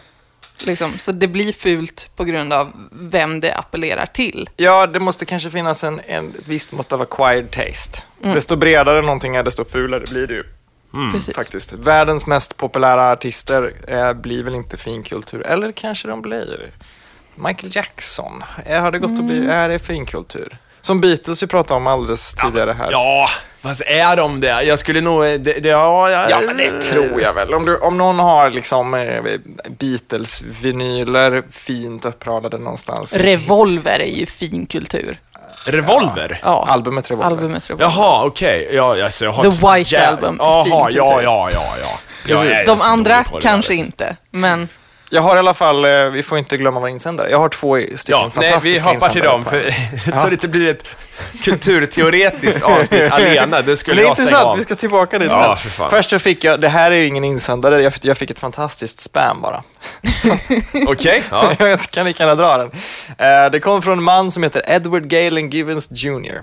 Liksom. 0.62 1.00
Så 1.00 1.12
det 1.12 1.27
blir 1.27 1.53
fult 1.53 2.09
på 2.15 2.23
grund 2.23 2.53
av 2.53 2.71
vem 2.91 3.39
det 3.39 3.53
appellerar 3.53 4.05
till. 4.05 4.50
Ja, 4.55 4.88
det 4.88 5.00
måste 5.00 5.25
kanske 5.25 5.50
finnas 5.50 5.83
en, 5.83 6.01
en, 6.07 6.29
ett 6.39 6.47
visst 6.47 6.71
mått 6.71 6.91
av 6.91 7.01
acquired 7.01 7.51
taste. 7.51 7.97
Mm. 8.23 8.35
Desto 8.35 8.55
bredare 8.55 9.01
någonting 9.01 9.35
är, 9.35 9.44
desto 9.44 9.65
fulare 9.65 10.05
blir 10.09 10.27
det 10.27 10.33
ju. 10.33 10.44
Precis. 11.13 11.36
Faktiskt. 11.36 11.74
Världens 11.74 12.27
mest 12.27 12.57
populära 12.57 13.12
artister 13.12 13.74
eh, 13.88 14.13
blir 14.13 14.44
väl 14.44 14.56
inte 14.56 14.77
finkultur, 14.77 15.45
eller 15.47 15.71
kanske 15.71 16.07
de 16.07 16.21
blir. 16.21 16.71
Michael 17.36 17.75
Jackson, 17.75 18.43
eh, 18.65 18.81
har 18.81 18.91
det 18.91 19.00
gått 19.00 19.12
att 19.12 19.24
bli, 19.24 19.38
Mm. 19.38 19.50
är 19.50 19.69
det 19.69 19.79
finkultur? 19.79 20.58
Som 20.81 21.01
Beatles 21.01 21.43
vi 21.43 21.48
pratade 21.48 21.77
om 21.77 21.88
alldeles 21.88 22.34
tidigare 22.34 22.72
här. 22.74 22.91
ja, 22.91 23.27
fast 23.60 23.81
är 23.81 24.15
de 24.15 24.39
det? 24.41 24.63
Jag 24.63 24.79
skulle 24.79 25.01
nog, 25.01 25.24
det, 25.24 25.38
det, 25.38 25.69
ja, 25.69 26.10
ja, 26.12 26.29
Ja, 26.29 26.41
men 26.46 26.58
det 26.58 26.81
tror 26.81 27.22
jag 27.22 27.34
väl. 27.34 27.53
Om, 27.53 27.65
du, 27.65 27.77
om 27.77 27.98
någon 27.98 28.19
har 28.19 28.50
liksom 28.50 28.93
eh, 28.93 29.22
Beatles-vinyler 29.69 31.43
fint 31.51 32.05
uppradade 32.05 32.58
någonstans. 32.58 33.15
Revolver 33.17 34.00
är 34.00 34.17
ju 34.19 34.25
finkultur. 34.25 35.17
Revolver? 35.71 36.39
Ja, 36.43 36.65
Albumet 36.69 37.11
Revolver. 37.11 37.27
albumet 37.31 37.69
Revolver. 37.69 37.85
Jaha, 37.85 38.25
okej. 38.25 38.69
Ja, 38.73 39.03
alltså, 39.05 39.25
jag 39.25 39.31
har 39.31 39.43
The 39.43 39.49
ett 39.49 39.77
White 39.77 40.07
Album, 40.07 40.38
Jaha, 40.39 40.63
fin 40.63 40.73
ja, 40.97 41.21
ja, 41.21 41.49
ja, 41.53 41.63
ja. 41.81 41.99
Precis. 42.25 42.65
De 42.65 42.81
andra 42.81 43.23
kanske 43.23 43.73
inte, 43.73 44.15
men 44.31 44.69
Jag 45.12 45.22
har 45.22 45.36
i 45.36 45.39
alla 45.39 45.54
fall, 45.54 45.86
eh, 45.86 45.92
vi 45.92 46.24
får 46.24 46.38
inte 46.38 46.58
glömma 46.58 46.80
våra 46.80 46.89
insändare. 46.89 47.30
Jag 47.30 47.38
har 47.38 47.50
två 47.50 47.78
stycken 47.96 47.98
Ja, 48.08 48.22
nej, 48.36 48.42
fantastiska 48.51 48.70
vi 48.70 48.80
hoppar 48.94 49.10
till 49.10 49.22
dem, 49.22 49.46
för, 49.46 49.58
en. 50.12 50.18
så 50.20 50.28
det 50.28 50.34
inte 50.34 50.48
blir 50.48 50.70
ett 50.70 50.84
kulturteoretiskt 51.44 52.63
avsnitt 52.63 53.01
alena. 53.12 53.62
Det 53.62 53.78
skulle 53.78 54.01
det 54.01 54.06
är 54.08 54.10
intressant, 54.10 54.46
av. 54.46 54.58
vi 54.58 54.63
ska 54.63 54.75
tillbaka 54.75 55.20
dit 55.20 55.30
Ja, 55.32 55.58
sen. 55.62 55.72
för. 55.72 55.89
Först 55.89 56.10
så 56.10 56.20
fick 56.20 56.44
jag, 56.44 56.60
det 56.60 56.70
här 56.70 56.92
är 56.92 57.01
ingen 57.01 57.24
insändare, 57.24 57.82
jag, 57.82 57.94
jag 58.01 58.18
fick 58.18 58.30
ett 58.30 58.39
fantastiskt 58.39 59.00
spam 59.00 59.42
bara. 59.42 59.63
Okej, 60.88 61.24
ja. 61.32 61.51
jag 61.60 61.80
kan 61.82 62.06
lika 62.06 62.24
gärna 62.24 62.36
dra 62.36 62.58
den. 62.58 62.72
Eh, 63.18 63.51
det 63.51 63.60
kom 63.60 63.82
från 63.82 63.98
en 63.98 64.04
man 64.04 64.32
som 64.32 64.44
heter 64.44 64.62
Edward 64.68 65.08
Galen 65.08 65.50
Givens 65.50 65.88
Jr. 65.92 66.42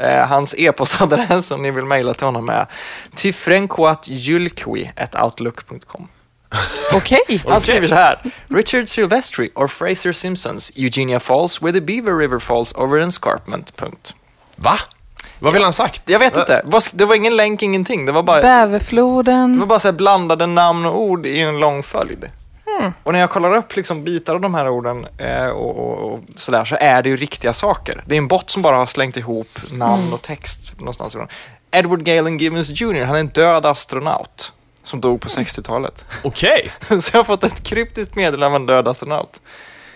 Eh, 0.00 0.26
hans 0.26 0.54
e-postadress 0.58 1.50
om 1.50 1.62
ni 1.62 1.70
vill 1.70 1.84
mejla 1.84 2.14
till 2.14 2.26
honom 2.26 2.48
är 2.48 2.66
tyfrenkoatjulkwi.outlook.com 3.16 6.08
okej. 6.94 7.42
Han 7.48 7.60
skriver 7.60 7.88
så 7.88 7.94
här. 7.94 8.18
Richard 8.48 8.88
Silvestri 8.88 9.50
or 9.54 9.68
Fraser 9.68 10.12
Simpsons, 10.12 10.72
Eugenia 10.76 11.20
Falls 11.20 11.62
with 11.62 11.74
the 11.74 11.80
Beaver 11.80 12.18
River 12.18 12.38
Falls 12.38 12.74
over 12.74 13.00
an 13.02 13.08
escarpment. 13.08 13.76
Punkt. 13.76 14.14
Va? 14.56 14.78
Vad 15.38 15.52
vill 15.52 15.62
han 15.62 15.72
sagt? 15.72 16.02
Jag 16.04 16.18
vet 16.18 16.36
inte, 16.36 16.62
det 16.92 17.04
var 17.04 17.14
ingen 17.14 17.36
länk, 17.36 17.62
ingenting. 17.62 18.06
Det 18.06 18.12
var 18.12 18.22
bara, 18.22 18.36
det 18.36 18.42
Bäverfloden. 18.42 19.60
var 19.60 19.66
bara 19.66 19.78
så 19.78 19.88
här 19.88 19.92
blandade 19.92 20.46
namn 20.46 20.86
och 20.86 21.00
ord 21.00 21.26
i 21.26 21.40
en 21.40 21.60
lång 21.60 21.82
följd. 21.82 22.30
Och 23.02 23.12
när 23.12 23.20
jag 23.20 23.30
kollar 23.30 23.54
upp 23.56 23.76
liksom 23.76 24.04
bitar 24.04 24.34
av 24.34 24.40
de 24.40 24.54
här 24.54 24.68
orden 24.68 25.06
eh, 25.18 25.46
och, 25.48 25.76
och, 25.78 26.12
och 26.12 26.20
sådär 26.36 26.64
så 26.64 26.76
är 26.80 27.02
det 27.02 27.08
ju 27.08 27.16
riktiga 27.16 27.52
saker. 27.52 28.02
Det 28.06 28.14
är 28.14 28.18
en 28.18 28.28
bot 28.28 28.50
som 28.50 28.62
bara 28.62 28.76
har 28.76 28.86
slängt 28.86 29.16
ihop 29.16 29.58
namn 29.72 30.12
och 30.12 30.22
text 30.22 30.72
någonstans. 30.78 31.16
Edward 31.70 32.04
Galen 32.04 32.38
Givens 32.38 32.80
Jr, 32.80 33.04
han 33.04 33.16
är 33.16 33.20
en 33.20 33.28
död 33.28 33.66
astronaut 33.66 34.52
som 34.88 35.00
dog 35.00 35.20
på 35.20 35.28
60-talet. 35.28 36.04
Okej, 36.22 36.70
så 36.88 37.10
jag 37.12 37.18
har 37.18 37.24
fått 37.24 37.44
ett 37.44 37.62
kryptiskt 37.62 38.14
meddelande 38.14 38.46
av 38.46 38.54
en 38.54 38.66
död 38.66 38.88
astronaut. 38.88 39.40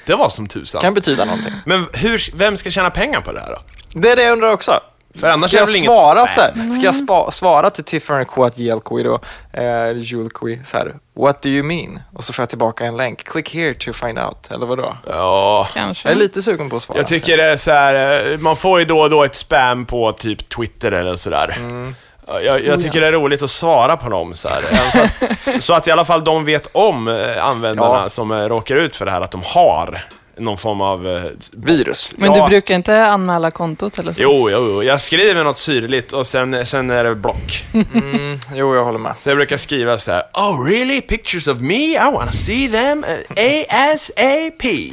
det 0.06 0.14
var 0.14 0.28
som 0.28 0.48
tusan. 0.48 0.80
Kan 0.80 0.94
betyda 0.94 1.24
någonting. 1.24 1.52
Men 1.66 1.86
hur, 1.92 2.36
vem 2.36 2.56
ska 2.56 2.70
tjäna 2.70 2.90
pengar 2.90 3.20
på 3.20 3.32
det 3.32 3.40
här 3.40 3.50
då? 3.50 3.62
Det 4.00 4.10
är 4.10 4.16
det 4.16 4.22
jag 4.22 4.32
undrar 4.32 4.52
också. 4.52 4.80
För 5.14 5.28
annars 5.28 5.50
ska 5.50 5.58
jag 5.58 5.68
inget 5.76 5.84
svara 5.84 6.26
spam? 6.26 6.54
så 6.54 6.60
här, 6.60 6.72
Ska 6.72 6.84
jag 6.84 6.94
spa, 6.94 7.30
svara 7.30 7.70
till 7.70 7.84
Tiffany 7.84 8.24
Quadjelqui 8.24 9.02
då, 9.02 9.20
eh, 9.52 9.92
Julqui, 9.96 10.60
så 10.64 10.76
här, 10.78 10.94
what 11.16 11.42
do 11.42 11.48
you 11.48 11.62
mean? 11.62 12.00
Och 12.12 12.24
så 12.24 12.32
får 12.32 12.42
jag 12.42 12.48
tillbaka 12.48 12.84
en 12.84 12.96
länk, 12.96 13.24
click 13.24 13.54
here 13.54 13.74
to 13.74 13.92
find 13.92 14.18
out, 14.18 14.52
eller 14.52 14.66
vadå? 14.66 14.96
Ja, 15.06 15.68
Kanske. 15.74 16.08
Jag 16.08 16.16
är 16.16 16.20
lite 16.20 16.42
sugen 16.42 16.70
på 16.70 16.76
att 16.76 16.82
svara. 16.82 16.98
jag 16.98 17.06
tycker 17.06 17.36
det 17.36 17.44
är 17.44 17.56
så 17.56 17.70
här, 17.70 18.32
eh, 18.32 18.38
man 18.38 18.56
får 18.56 18.78
ju 18.78 18.84
då 18.84 19.00
och 19.00 19.10
då 19.10 19.24
ett 19.24 19.34
spam 19.34 19.86
på 19.86 20.12
typ 20.12 20.48
Twitter 20.48 20.92
eller 20.92 21.16
sådär. 21.16 21.56
Mm. 21.58 21.94
Ja, 22.26 22.40
Jag, 22.40 22.64
jag 22.64 22.80
tycker 22.80 23.00
det 23.00 23.06
är 23.06 23.12
roligt 23.12 23.42
att 23.42 23.50
svara 23.50 23.96
på 23.96 24.08
dem 24.08 24.34
så 24.34 24.48
fast, 24.92 25.16
så 25.64 25.74
att 25.74 25.86
i 25.86 25.90
alla 25.90 26.04
fall 26.04 26.24
de 26.24 26.44
vet 26.44 26.68
om 26.72 27.08
eh, 27.08 27.44
användarna 27.46 28.00
Ja. 28.02 28.08
som 28.08 28.30
eh, 28.32 28.36
råkar 28.48 28.76
ut 28.76 28.96
för 28.96 29.04
det 29.04 29.10
här, 29.10 29.20
att 29.20 29.30
de 29.30 29.42
har 29.44 30.04
någon 30.36 30.58
form 30.58 30.80
av... 30.80 31.06
eh, 31.08 31.22
Virus. 31.52 32.14
Men 32.16 32.34
ja. 32.34 32.44
du 32.44 32.50
brukar 32.50 32.74
inte 32.74 33.06
anmäla 33.06 33.50
kontot 33.50 33.98
eller 33.98 34.12
så? 34.12 34.22
Jo, 34.22 34.50
jo, 34.50 34.58
jo, 34.68 34.82
jag 34.82 35.00
skriver 35.00 35.44
något 35.44 35.58
syrligt 35.58 36.12
och 36.12 36.26
sen, 36.26 36.66
sen 36.66 36.90
är 36.90 37.04
det 37.04 37.14
block. 37.14 37.66
Mm, 37.94 38.38
jo, 38.54 38.74
jag 38.74 38.84
håller 38.84 38.98
med. 38.98 39.16
Så 39.16 39.30
jag 39.30 39.36
brukar 39.36 39.56
skriva 39.56 39.98
så 39.98 40.12
här: 40.12 40.22
Oh 40.34 40.64
really? 40.64 41.00
Pictures 41.00 41.46
of 41.48 41.58
me? 41.60 41.74
I 41.94 42.12
wanna 42.12 42.32
see 42.32 42.68
them 42.68 43.04
ASAP. 43.36 44.64
I 44.64 44.92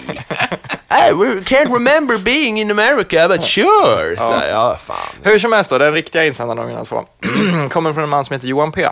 can't 1.45 1.73
remember 1.73 2.17
being 2.17 2.59
in 2.59 2.71
America, 2.71 3.27
but 3.27 3.43
sure. 3.43 4.15
Så 4.17 4.33
här, 4.33 4.49
ja, 4.49 4.77
fan. 4.79 4.97
Hur 5.23 5.39
som 5.39 5.53
helst 5.53 5.69
då, 5.69 5.77
den 5.77 5.93
riktiga 5.93 6.25
insändaren 6.25 6.59
av 6.59 6.67
mina 6.67 6.85
två 6.85 7.05
kommer 7.69 7.93
från 7.93 8.03
en 8.03 8.09
man 8.09 8.25
som 8.25 8.33
heter 8.33 8.47
Johan 8.47 8.71
P. 8.71 8.87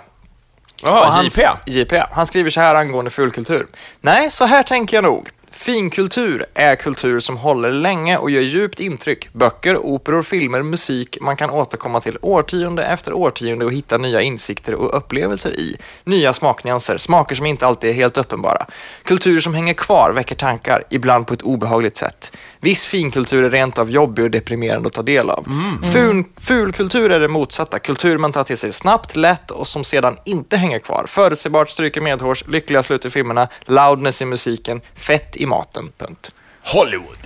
Jaha, 0.83 1.23
JP. 1.23 1.41
JP. 1.65 2.03
Han 2.11 2.25
skriver 2.25 2.49
så 2.49 2.61
här 2.61 2.75
angående 2.75 3.11
fulkultur. 3.11 3.67
Nej, 4.01 4.31
så 4.31 4.45
här 4.45 4.63
tänker 4.63 4.97
jag 4.97 5.03
nog. 5.03 5.29
Finkultur 5.57 6.45
är 6.53 6.75
kultur 6.75 7.19
som 7.19 7.37
håller 7.37 7.71
länge 7.71 8.17
och 8.17 8.29
gör 8.31 8.41
djupt 8.41 8.79
intryck. 8.79 9.33
Böcker, 9.33 9.77
operor, 9.77 10.23
filmer, 10.23 10.61
musik 10.61 11.17
man 11.21 11.37
kan 11.37 11.49
återkomma 11.49 12.01
till 12.01 12.17
årtionde 12.21 12.85
efter 12.85 13.13
årtionde 13.13 13.65
och 13.65 13.73
hitta 13.73 13.97
nya 13.97 14.21
insikter 14.21 14.75
och 14.75 14.97
upplevelser 14.97 15.49
i. 15.49 15.77
Nya 16.03 16.33
smaknyanser, 16.33 16.97
smaker 16.97 17.35
som 17.35 17.45
inte 17.45 17.67
alltid 17.67 17.89
är 17.89 17.93
helt 17.93 18.17
uppenbara. 18.17 18.65
Kultur 19.03 19.39
som 19.39 19.53
hänger 19.53 19.73
kvar, 19.73 20.11
väcker 20.11 20.35
tankar, 20.35 20.83
ibland 20.89 21.27
på 21.27 21.33
ett 21.33 21.41
obehagligt 21.41 21.97
sätt. 21.97 22.37
Viss 22.67 22.85
finkultur 22.85 23.43
är 23.43 23.49
rent 23.49 23.77
av 23.77 23.91
jobbig 23.91 24.25
och 24.25 24.31
deprimerande 24.31 24.87
att 24.87 24.93
ta 24.93 25.01
del 25.01 25.29
av. 25.29 25.47
Ful, 25.93 26.23
fulkultur 26.37 27.11
är 27.11 27.19
det 27.19 27.27
motsatta, 27.27 27.79
kultur 27.79 28.17
man 28.17 28.31
tar 28.31 28.43
till 28.43 28.57
sig 28.57 28.73
snabbt, 28.73 29.15
lätt 29.15 29.51
och 29.51 29.67
som 29.67 29.83
sedan 29.83 30.17
inte 30.25 30.57
hänger 30.57 30.79
kvar. 30.79 31.05
Förutsägbart, 31.07 31.69
stryker 31.69 32.01
medhårs, 32.01 32.47
lyckliga 32.47 32.83
slut 32.83 33.05
i 33.05 33.09
filmerna, 33.09 33.47
loudness 33.65 34.21
i 34.21 34.25
musiken, 34.25 34.81
fett 34.95 35.37
i 35.37 35.45
maten. 35.45 35.91
Punkt. 35.97 36.31
Hollywood. 36.73 37.17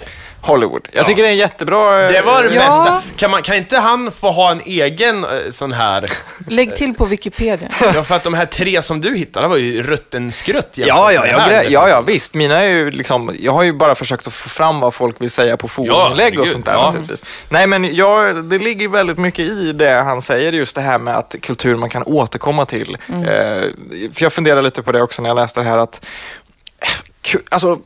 Hollywood. 0.43 0.88
Jag 0.91 1.05
tycker 1.05 1.21
det 1.21 1.27
är 1.27 1.31
en 1.31 1.38
jättebra... 1.38 2.05
eh, 2.05 2.12
Det 2.12 2.21
var 2.21 2.43
det 2.43 2.55
Ja. 2.55 2.62
bästa. 2.62 3.01
Kan, 3.17 3.31
man, 3.31 3.41
kan 3.41 3.55
inte 3.55 3.77
han 3.77 4.12
få 4.12 4.31
ha 4.31 4.51
en 4.51 4.62
egen 4.65 5.24
eh, 5.24 5.29
sån 5.51 5.71
här... 5.71 6.05
Lägg 6.48 6.75
till 6.75 6.93
på 6.93 7.05
Wikipedia. 7.05 7.67
Ja, 7.95 8.03
för 8.03 8.15
att 8.15 8.24
de 8.24 8.33
här 8.33 8.45
tre 8.45 8.81
som 8.81 9.01
du 9.01 9.15
hittade 9.17 9.48
var 9.48 9.57
ju 9.57 9.83
rutten 9.83 10.31
skrutt 10.31 10.77
jämfört 10.77 10.88
Ja, 10.98 11.12
ja, 11.12 11.21
med 11.21 11.29
ja, 11.31 11.38
det 11.38 11.41
här. 11.43 11.50
grä- 11.63 11.69
ja, 11.69 11.89
ja, 11.89 12.01
visst. 12.01 12.33
Mina 12.33 12.62
är 12.63 12.67
ju 12.67 12.91
liksom, 12.91 13.36
jag 13.39 13.51
har 13.51 13.63
ju 13.63 13.74
bara 13.74 13.95
försökt 13.95 14.27
att 14.27 14.33
få 14.33 14.50
fram 14.50 14.79
vad 14.79 14.93
folk 14.93 15.21
vill 15.21 15.31
säga 15.31 15.57
på 15.57 15.67
foruminlägg 15.67 16.10
och 16.10 16.17
herregud, 16.17 16.48
sånt 16.48 16.65
där 16.65 16.74
ja. 16.74 16.86
naturligtvis. 16.86 17.24
Nej, 17.50 17.67
men 17.67 17.95
jag, 17.95 18.43
det 18.45 18.57
ligger 18.60 18.88
väldigt 18.88 19.17
mycket 19.17 19.45
i 19.50 19.71
det 19.74 19.91
han 19.91 20.21
säger, 20.21 20.51
just 20.53 20.75
det 20.75 20.81
här 20.81 20.98
med 20.98 21.17
att 21.17 21.36
kultur 21.41 21.75
man 21.75 21.89
kan 21.89 22.03
återkomma 22.03 22.65
till. 22.65 22.98
Eh, 23.10 23.15
för 24.13 24.24
jag 24.24 24.33
funderar 24.33 24.62
lite 24.62 24.81
på 24.83 24.91
det 24.91 25.01
också 25.01 25.21
när 25.21 25.29
jag 25.29 25.36
läste 25.36 25.60
det 25.60 25.65
här 25.65 25.77
att, 25.77 26.05
eh, 26.81 26.88
ku- 27.24 27.43
alltså, 27.50 27.79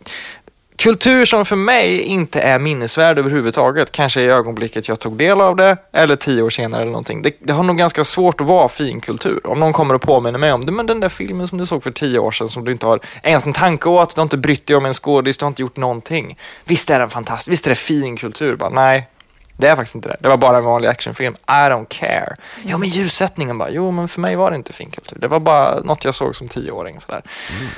Kultur 0.77 1.25
som 1.25 1.45
för 1.45 1.55
mig 1.55 2.01
inte 2.01 2.41
är 2.41 2.59
minnesvärd 2.59 3.19
överhuvudtaget, 3.19 3.91
kanske 3.91 4.21
i 4.21 4.25
ögonblicket 4.25 4.87
jag 4.87 4.99
tog 4.99 5.17
del 5.17 5.41
av 5.41 5.55
det, 5.55 5.77
eller 5.91 6.15
tio 6.15 6.41
år 6.41 6.49
senare 6.49 6.81
eller 6.81 6.91
någonting. 6.91 7.21
Det, 7.21 7.33
det 7.39 7.53
har 7.53 7.63
nog 7.63 7.77
ganska 7.77 8.03
svårt 8.03 8.41
att 8.41 8.47
vara 8.47 8.69
fin 8.69 9.01
kultur. 9.01 9.47
Om 9.47 9.59
någon 9.59 9.73
kommer 9.73 9.93
och 9.93 10.01
påminner 10.01 10.39
mig 10.39 10.53
om 10.53 10.65
det, 10.65 10.71
men 10.71 10.85
den 10.85 10.99
där 10.99 11.09
filmen 11.09 11.47
som 11.47 11.57
du 11.57 11.65
såg 11.65 11.83
för 11.83 11.91
tio 11.91 12.19
år 12.19 12.31
sedan 12.31 12.49
som 12.49 12.65
du 12.65 12.71
inte 12.71 12.85
har 12.85 12.99
ägnat 13.23 13.45
en 13.45 13.53
tanke 13.53 13.89
åt, 13.89 14.15
du 14.15 14.21
har 14.21 14.23
inte 14.23 14.37
brytt 14.37 14.67
dig 14.67 14.75
om 14.75 14.85
en 14.85 14.93
skådis, 14.93 15.37
du 15.37 15.45
har 15.45 15.47
inte 15.47 15.61
gjort 15.61 15.77
någonting. 15.77 16.37
Visst 16.65 16.89
är 16.89 16.99
den 16.99 17.09
fantastisk, 17.09 17.51
visst 17.51 17.65
är 17.65 17.69
det 17.69 17.75
fin 17.75 18.17
kultur? 18.17 18.55
Bara, 18.55 18.69
nej, 18.69 19.09
det 19.57 19.67
är 19.67 19.75
faktiskt 19.75 19.95
inte 19.95 20.09
det. 20.09 20.17
Det 20.19 20.29
var 20.29 20.37
bara 20.37 20.57
en 20.57 20.63
vanlig 20.63 20.89
actionfilm. 20.89 21.35
I 21.47 21.51
don't 21.51 21.85
care. 21.89 22.35
Ja, 22.65 22.77
men 22.77 22.89
ljussättningen 22.89 23.57
bara, 23.57 23.69
jo, 23.69 23.91
men 23.91 24.07
för 24.07 24.21
mig 24.21 24.35
var 24.35 24.51
det 24.51 24.57
inte 24.57 24.73
fin 24.73 24.91
kultur. 24.91 25.17
Det 25.19 25.27
var 25.27 25.39
bara 25.39 25.79
något 25.79 26.05
jag 26.05 26.15
såg 26.15 26.35
som 26.35 26.47
tioåring. 26.47 26.99
Sådär. 26.99 27.21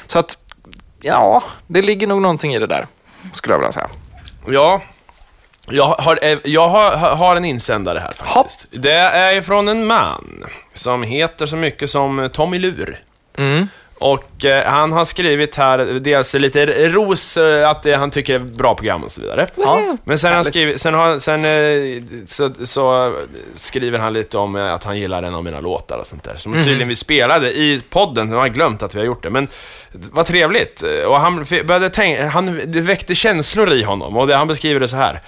Så 0.07 0.19
att, 0.19 0.37
ja, 1.01 1.43
det 1.67 1.81
ligger 1.81 2.07
nog 2.07 2.21
någonting 2.21 2.53
i 2.53 2.59
det 2.59 2.67
där, 2.67 2.87
skulle 3.31 3.53
jag 3.53 3.59
vilja 3.59 3.71
säga. 3.71 3.89
Ja. 4.47 4.81
Jag 5.69 5.85
har, 5.85 6.19
eh, 6.21 6.37
jag 6.43 6.67
har, 6.69 6.91
har 7.15 7.35
en 7.35 7.45
insändare 7.45 7.99
här 7.99 8.11
faktiskt. 8.11 8.65
Det 8.71 8.91
är 8.93 9.41
från 9.41 9.67
en 9.67 9.85
man 9.85 10.43
som 10.73 11.03
heter 11.03 11.45
så 11.45 11.55
mycket 11.55 11.89
som 11.89 12.29
Tommy 12.33 12.59
Lur. 12.59 13.03
Mm. 13.37 13.67
Och 13.99 14.45
eh, 14.45 14.65
han 14.65 14.91
har 14.91 15.05
skrivit 15.05 15.55
här 15.55 15.77
dels 15.99 16.33
lite 16.33 16.65
ros, 16.89 17.37
eh, 17.37 17.69
att 17.69 17.85
eh, 17.85 17.99
han 17.99 18.11
tycker 18.11 18.39
det 18.39 18.45
är 18.45 18.49
bra 18.57 18.75
program 18.75 19.03
och 19.03 19.11
så 19.11 19.21
vidare. 19.21 19.47
Woohoo. 19.55 19.97
Men 20.03 20.19
sen, 20.19 20.29
har 20.29 20.35
han 20.35 20.45
skrivit, 20.45 20.81
sen, 20.81 20.93
har, 20.93 21.19
sen 21.19 21.45
eh, 21.45 22.03
så, 22.27 22.65
så 22.65 23.13
skriver 23.55 23.99
han 23.99 24.13
lite 24.13 24.37
om 24.37 24.55
eh, 24.55 24.73
att 24.73 24.83
han 24.83 24.99
gillar 24.99 25.23
en 25.23 25.35
av 25.35 25.43
mina 25.43 25.59
låtar 25.59 25.97
och 25.97 26.07
sånt 26.07 26.23
där. 26.23 26.35
Som 26.35 26.53
tydligen 26.53 26.87
vi 26.87 26.95
spelade 26.95 27.51
i 27.57 27.81
podden, 27.89 28.31
jag 28.31 28.37
har 28.37 28.47
glömt 28.47 28.83
att 28.83 28.95
vi 28.95 28.99
har 28.99 29.05
gjort 29.05 29.23
det. 29.23 29.29
Men 29.29 29.47
vad 29.91 30.25
trevligt. 30.25 30.83
Och 31.07 31.19
han 31.19 31.41
f- 31.41 31.65
började 31.65 31.89
tänka, 31.89 32.27
han, 32.27 32.61
det 32.65 32.81
väckte 32.81 33.15
känslor 33.15 33.73
i 33.73 33.83
honom 33.83 34.17
och 34.17 34.27
det, 34.27 34.35
han 34.35 34.47
beskriver 34.47 34.79
det 34.79 34.87
så 34.87 34.95
här. 34.95 35.21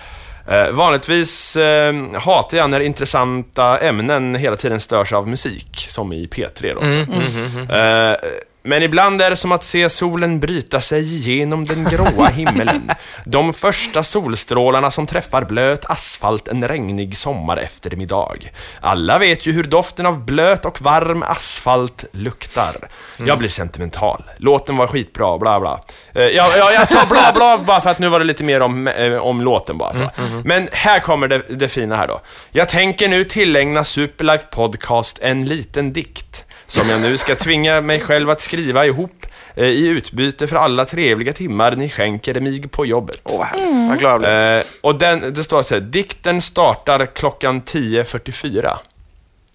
Eh, 0.48 0.72
vanligtvis 0.72 1.56
eh, 1.56 1.94
hatar 2.16 2.58
jag 2.58 2.70
när 2.70 2.80
intressanta 2.80 3.78
ämnen 3.78 4.36
hela 4.36 4.56
tiden 4.56 4.80
störs 4.80 5.14
av 5.14 5.28
musik, 5.28 5.86
som 5.90 6.14
i 6.14 6.28
P3 6.28 6.74
då. 6.76 6.82
så. 6.82 7.74
Eh, 7.76 8.16
men 8.64 8.84
ibland 8.84 9.22
är 9.22 9.30
det 9.30 9.36
som 9.36 9.52
att 9.52 9.64
se 9.64 9.90
solen 9.90 10.40
bryta 10.40 10.82
sig 10.82 11.16
igenom 11.16 11.66
den 11.66 11.84
gråa 11.84 12.28
himmelen. 12.34 12.92
De 13.26 13.54
första 13.54 14.04
solstrålarna 14.04 14.92
som 14.92 15.06
träffar 15.06 15.46
blöt 15.46 15.86
asfalt 15.86 16.48
en 16.48 16.68
regnig 16.68 17.18
sommareftermiddag. 17.18 18.38
Alla 18.82 19.20
vet 19.20 19.46
ju 19.46 19.52
hur 19.52 19.64
doften 19.64 20.06
av 20.06 20.26
blöt 20.26 20.66
och 20.66 20.82
varm 20.82 21.24
asfalt 21.24 22.06
luktar. 22.12 22.76
Jag 23.18 23.38
blir 23.40 23.50
sentimental. 23.50 24.24
Låten 24.38 24.78
var 24.78 24.88
skitbra, 24.88 25.38
bla 25.38 25.60
bla. 25.60 25.82
Eh, 26.14 26.24
jag, 26.24 26.58
jag, 26.58 26.74
jag 26.74 26.90
tar 26.90 27.06
bla 27.06 27.32
bla 27.36 27.58
bara 27.58 27.82
för 27.82 27.90
att 27.90 28.00
nu 28.00 28.10
var 28.10 28.20
det 28.20 28.26
lite 28.26 28.44
mer 28.44 28.62
om, 28.62 28.88
eh, 28.88 29.14
om 29.14 29.42
låten 29.42 29.78
bara. 29.78 29.94
Så. 29.94 30.10
Men 30.44 30.70
här 30.72 31.00
kommer 31.00 31.28
det, 31.28 31.42
det 31.50 31.68
fina 31.68 31.96
här 31.96 32.08
då. 32.08 32.22
Jag 32.52 32.70
tänker 32.70 33.08
nu 33.08 33.24
tillägna 33.24 33.84
Superlife 33.84 34.46
Podcast 34.52 35.20
en 35.22 35.46
liten 35.46 35.94
dikt 35.94 36.46
som 36.70 36.90
jag 36.90 37.02
nu 37.02 37.18
ska 37.18 37.36
tvinga 37.36 37.82
mig 37.82 38.00
själv 38.00 38.30
att 38.30 38.42
skriva 38.42 38.86
ihop 38.86 39.26
eh, 39.56 39.66
i 39.66 39.88
utbyte 39.88 40.48
för 40.48 40.56
alla 40.56 40.86
trevliga 40.86 41.34
timmar 41.34 41.76
ni 41.76 41.90
skänker 41.90 42.40
mig 42.40 42.68
på 42.68 42.86
jobbet. 42.86 43.22
Åh, 43.24 43.38
vad 43.38 43.48
härligt. 43.48 43.90
Vad 43.90 44.00
glad 44.00 44.12
jag 44.12 44.20
blev. 44.20 44.58
Eh, 44.58 44.64
och 44.82 44.96
den, 44.96 45.34
det 45.34 45.44
står 45.44 45.62
så 45.62 45.74
här, 45.74 45.82
dikten 45.82 46.42
startar 46.42 47.06
klockan 47.06 47.62
10.44. 47.62 48.78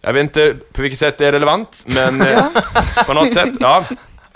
Jag 0.01 0.13
vet 0.13 0.21
inte 0.21 0.55
på 0.73 0.83
vilket 0.83 0.99
sätt 0.99 1.19
det 1.19 1.27
är 1.27 1.33
relevant, 1.33 1.85
men 1.87 2.21
eh, 2.27 2.45
på 3.07 3.13
något 3.13 3.33
sätt, 3.33 3.55
ja. 3.61 3.85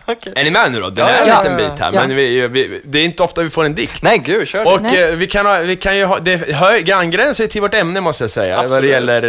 Okej. 0.08 0.32
Är 0.36 0.44
ni 0.44 0.50
med 0.50 0.72
nu 0.72 0.80
då? 0.80 0.90
Den 0.90 1.06
Ja, 1.06 1.12
är 1.12 1.22
en 1.22 1.28
ja, 1.28 1.42
liten 1.42 1.58
ja, 1.58 1.70
bit 1.70 1.78
här, 1.80 1.92
Ja. 1.94 2.00
men 2.06 2.16
vi, 2.16 2.48
vi, 2.48 2.80
det 2.84 2.98
är 2.98 3.04
inte 3.04 3.22
ofta 3.22 3.42
vi 3.42 3.50
får 3.50 3.64
en 3.64 3.74
dikt. 3.74 4.02
Nej, 4.02 4.18
gud, 4.18 4.48
kör 4.48 4.68
Och 4.68 4.86
eh, 4.86 5.14
vi, 5.16 5.26
kan 5.26 5.46
ha, 5.46 5.58
vi 5.58 5.76
kan 5.76 5.96
ju 5.96 6.04
ha, 6.04 6.18
det 6.18 6.36
hör, 6.54 6.78
granngränsar 6.78 7.44
ju 7.44 7.48
till 7.48 7.60
vårt 7.60 7.74
ämne 7.74 8.00
måste 8.00 8.24
jag 8.24 8.30
säga, 8.30 8.56
vad 8.56 8.64
det 8.64 8.74
Absolut. 8.74 8.90
gäller 8.90 9.22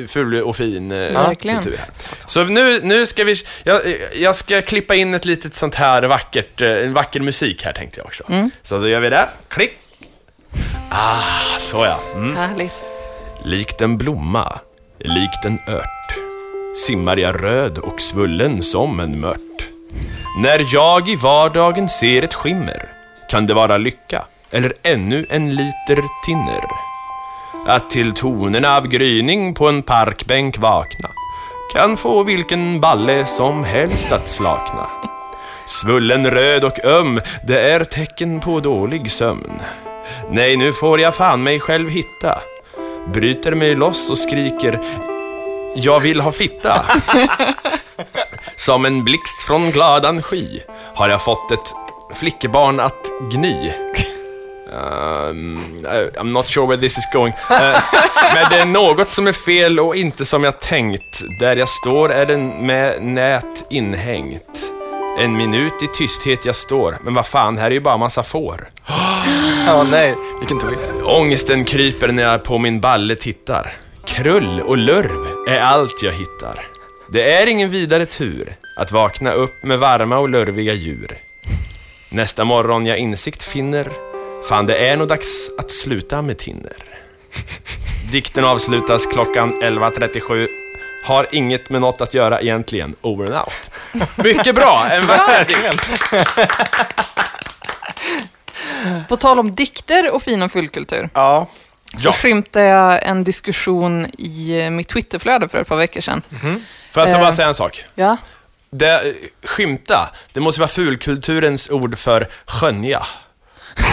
eh, 0.00 0.06
ful 0.06 0.42
och 0.42 0.56
fin 0.56 0.92
eh, 0.92 1.28
kultur. 1.28 1.76
Här. 1.78 1.88
Så 2.26 2.44
nu, 2.44 2.80
nu 2.82 3.06
ska 3.06 3.24
vi, 3.24 3.34
jag, 3.62 3.80
jag 4.14 4.36
ska 4.36 4.62
klippa 4.62 4.94
in 4.94 5.14
ett 5.14 5.24
litet 5.24 5.54
sånt 5.56 5.74
här 5.74 6.02
vackert, 6.02 6.60
eh, 6.62 6.68
en 6.70 6.92
vacker 6.92 7.20
musik 7.20 7.64
här 7.64 7.72
tänkte 7.72 8.00
jag 8.00 8.06
också. 8.06 8.24
Så 8.62 8.78
då 8.78 8.88
gör 8.88 9.00
vi 9.00 9.10
det, 9.10 9.28
klick. 9.48 9.72
Ah, 10.90 11.58
så 11.58 11.84
ja. 11.84 12.00
Mm. 12.14 12.36
Härligt. 12.36 12.74
Likt 13.44 13.80
en 13.80 13.98
blomma, 13.98 14.58
likt 14.98 15.44
en 15.44 15.58
ört 15.68 16.18
Simmar 16.86 17.16
jag 17.16 17.44
röd 17.44 17.78
och 17.78 18.00
svullen 18.00 18.62
som 18.62 19.00
en 19.00 19.20
mört 19.20 19.68
när 20.42 20.74
jag 20.74 21.08
i 21.08 21.16
vardagen 21.16 21.88
ser 21.88 22.22
ett 22.22 22.34
skimmer 22.34 22.88
Kan 23.30 23.46
det 23.46 23.54
vara 23.54 23.76
lycka 23.76 24.24
eller 24.50 24.72
ännu 24.82 25.26
en 25.30 25.54
liter 25.54 26.04
tinner. 26.26 26.64
Att 27.66 27.90
till 27.90 28.12
tonerna 28.12 28.76
av 28.76 28.88
gryning 28.88 29.54
på 29.54 29.68
en 29.68 29.82
parkbänk 29.82 30.58
vakna 30.58 31.10
Kan 31.74 31.96
få 31.96 32.22
vilken 32.22 32.80
balle 32.80 33.26
som 33.26 33.64
helst 33.64 34.12
att 34.12 34.28
slakna. 34.28 34.86
Svullen 35.66 36.30
röd 36.30 36.64
och 36.64 36.84
öm, 36.84 37.20
det 37.46 37.60
är 37.60 37.84
tecken 37.84 38.40
på 38.40 38.60
dålig 38.60 39.10
sömn. 39.10 39.60
Nej, 40.30 40.56
nu 40.56 40.72
får 40.72 41.00
jag 41.00 41.14
fan 41.14 41.42
mig 41.42 41.60
själv 41.60 41.90
hitta. 41.90 42.38
Bryter 43.12 43.54
mig 43.54 43.74
loss 43.74 44.10
och 44.10 44.18
skriker 44.18 44.80
jag 45.76 46.00
vill 46.00 46.20
ha 46.20 46.32
fitta 46.32 46.84
Som 48.56 48.84
en 48.84 49.04
blixt 49.04 49.42
från 49.46 49.70
gladan 49.70 50.22
sky 50.22 50.60
Har 50.94 51.08
jag 51.08 51.22
fått 51.22 51.50
ett 51.50 51.74
flickebarn 52.14 52.80
att 52.80 53.10
gny 53.32 53.72
Um, 54.72 55.58
I'm 55.86 56.32
not 56.32 56.48
sure 56.48 56.66
where 56.66 56.80
this 56.80 56.98
is 56.98 57.04
going. 57.12 57.32
Eh, 57.50 57.82
men 58.34 58.50
det 58.50 58.56
är 58.56 58.64
något 58.64 59.10
som 59.10 59.26
är 59.26 59.32
fel 59.32 59.80
och 59.80 59.96
inte 59.96 60.24
som 60.24 60.44
jag 60.44 60.60
tänkt. 60.60 61.22
Där 61.40 61.56
jag 61.56 61.68
står 61.68 62.12
är 62.12 62.26
den 62.26 62.66
med 62.66 63.02
nät 63.02 63.64
inhängt. 63.70 64.72
En 65.18 65.36
minut 65.36 65.82
i 65.82 65.86
tysthet 65.86 66.44
jag 66.44 66.56
står, 66.56 66.98
men 67.02 67.14
vad 67.14 67.26
fan, 67.26 67.58
här 67.58 67.66
är 67.66 67.70
ju 67.70 67.80
bara 67.80 67.96
massa 67.96 68.22
får. 68.22 68.68
Ja, 69.66 69.82
nej, 69.82 70.14
vilken 70.38 70.58
twist. 70.58 70.92
Ångesten 71.04 71.64
kryper 71.64 72.08
när 72.08 72.22
jag 72.22 72.44
på 72.44 72.58
min 72.58 72.80
balle 72.80 73.14
tittar. 73.14 73.72
Krull 74.04 74.60
och 74.60 74.76
lurv 74.76 75.35
är 75.46 75.60
allt 75.60 76.02
jag 76.02 76.12
hittar. 76.12 76.66
Det 77.08 77.32
är 77.32 77.46
ingen 77.46 77.70
vidare 77.70 78.06
tur 78.06 78.56
att 78.76 78.92
vakna 78.92 79.32
upp 79.32 79.62
med 79.62 79.78
varma 79.78 80.18
och 80.18 80.28
lurviga 80.28 80.72
djur. 80.72 81.18
Nästa 82.10 82.44
morgon 82.44 82.86
jag 82.86 82.98
insikt 82.98 83.42
finner, 83.42 83.92
fan 84.48 84.66
det 84.66 84.88
är 84.88 84.96
nog 84.96 85.08
dags 85.08 85.50
att 85.58 85.70
sluta 85.70 86.22
med 86.22 86.38
tinner. 86.38 86.84
Dikten 88.12 88.44
avslutas 88.44 89.06
klockan 89.06 89.62
11.37. 89.62 90.48
Har 91.04 91.28
inget 91.32 91.70
med 91.70 91.80
något 91.80 92.00
att 92.00 92.14
göra 92.14 92.40
egentligen, 92.40 92.94
over 93.00 93.26
and 93.26 93.34
out. 93.34 93.70
Mycket 94.16 94.54
bra, 94.54 94.86
en 94.90 95.06
dikt. 95.46 95.90
På 99.08 99.16
tal 99.16 99.38
om 99.38 99.54
dikter 99.54 100.14
och 100.14 100.22
fin 100.22 100.42
och 100.42 100.52
fullkultur, 100.52 101.08
Ja, 101.14 101.46
så 101.96 102.08
Ja. 102.08 102.12
skymtade 102.12 102.64
jag 102.66 103.06
en 103.06 103.24
diskussion 103.24 104.06
i 104.18 104.60
eh, 104.64 104.70
mitt 104.70 104.88
Twitterflöde 104.88 105.48
för 105.48 105.58
ett 105.58 105.68
par 105.68 105.76
veckor 105.76 106.00
sedan. 106.00 106.22
Får 106.92 107.02
jag 107.02 107.08
Eh. 107.14 107.20
bara 107.20 107.32
säga 107.32 107.48
en 107.48 107.54
sak? 107.54 107.84
Ja, 107.94 108.16
Det, 108.70 109.14
skymta, 109.44 110.10
det 110.32 110.40
måste 110.40 110.60
vara 110.60 110.68
fulkulturens 110.68 111.70
ord 111.70 111.98
för 111.98 112.28
skönja. 112.46 113.06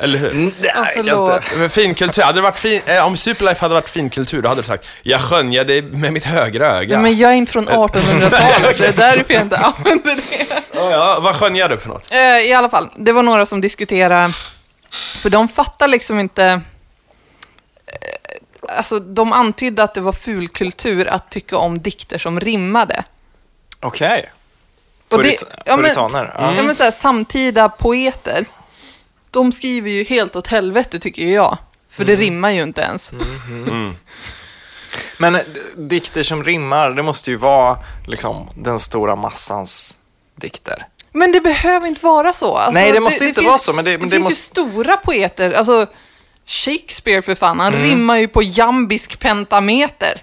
Eller 0.00 0.18
hur? 0.18 0.30
Mm, 0.30 0.52
det 0.60 0.72
Ja, 0.74 0.86
förlåt. 0.96 1.42
inte. 1.44 1.56
Men 1.58 1.70
finkultur, 1.70 2.22
hade 2.22 2.38
det 2.38 2.42
varit 2.42 2.58
fin, 2.58 2.80
eh, 2.86 3.06
om 3.06 3.16
Superlife 3.16 3.60
hade 3.60 3.74
varit 3.74 3.88
finkultur, 3.88 4.42
då 4.42 4.48
hade 4.48 4.60
du 4.60 4.66
sagt 4.66 4.88
Jag 5.02 5.20
skönjade 5.20 5.82
med 5.82 6.12
mitt 6.12 6.24
högra 6.24 6.66
öga. 6.78 6.98
men 6.98 7.16
jag 7.18 7.30
är 7.30 7.34
inte 7.34 7.52
från 7.52 7.68
1800-talet, 7.68 8.76
så 8.76 8.82
det 8.82 8.88
är 8.88 8.92
därför 8.92 9.34
jag 9.34 9.42
inte 9.42 9.56
använder 9.56 10.16
det. 10.16 10.46
ja, 10.74 10.90
ja, 10.90 11.18
vad 11.20 11.36
skönjar 11.36 11.68
du 11.68 11.78
för 11.78 11.88
något? 11.88 12.12
Eh, 12.12 12.18
I 12.20 12.52
alla 12.52 12.68
fall, 12.70 12.88
det 12.96 13.12
var 13.12 13.22
några 13.22 13.46
som 13.46 13.60
diskuterade, 13.60 14.32
för 15.22 15.30
de 15.30 15.48
fattar 15.48 15.88
liksom 15.88 16.20
inte... 16.20 16.60
Alltså, 18.68 18.98
de 19.00 19.32
antydde 19.32 19.82
att 19.82 19.94
det 19.94 20.00
var 20.00 20.12
fulkultur 20.12 21.06
att 21.08 21.30
tycka 21.30 21.56
om 21.56 21.78
dikter 21.82 22.18
som 22.18 22.40
rimmade. 22.40 23.04
Okej. 23.80 24.30
Det- 25.08 25.16
Purit- 25.16 25.44
ja, 25.66 25.76
men- 25.76 25.84
Puritaner. 25.84 26.34
Ja. 26.68 26.74
Så 26.74 26.82
här, 26.82 26.90
samtida 26.90 27.68
poeter, 27.68 28.44
de 29.30 29.52
skriver 29.52 29.90
ju 29.90 30.04
helt 30.04 30.36
åt 30.36 30.46
helvete 30.46 30.98
tycker 30.98 31.26
jag. 31.26 31.58
För 31.90 32.04
det 32.04 32.16
rimmar 32.16 32.50
ju 32.50 32.62
inte 32.62 32.80
ens. 32.80 33.12
Mm. 33.12 33.94
Men 35.18 35.34
eh, 35.34 35.40
dikter 35.76 36.22
som 36.22 36.44
rimmar, 36.44 36.90
det 36.90 37.02
måste 37.02 37.30
ju 37.30 37.36
vara 37.36 37.78
liksom 38.06 38.48
den 38.56 38.78
stora 38.78 39.16
massans 39.16 39.98
dikter. 40.36 40.86
Men 41.12 41.32
det 41.32 41.40
behöver 41.40 41.86
inte 41.86 42.04
vara 42.04 42.32
så. 42.32 42.56
Alltså, 42.56 42.80
Nej, 42.80 42.92
det 42.92 43.00
måste 43.00 43.24
inte 43.24 43.40
finns, 43.40 43.48
vara 43.48 43.58
så, 43.58 43.72
men 43.72 43.84
det- 43.84 43.90
det, 43.90 43.98
men 43.98 44.08
det 44.08 44.16
finns 44.16 44.24
måste- 44.28 44.60
ju 44.60 44.66
stora 44.66 44.96
poeter. 44.96 45.52
Alltså, 45.52 45.86
Shakespeare 46.52 47.22
för 47.22 47.34
fan, 47.34 47.60
Mm. 47.60 47.72
han 47.74 47.82
rimmar 47.82 48.16
ju 48.18 48.28
på 48.28 48.42
jambisk 48.42 49.18
pentameter. 49.18 50.22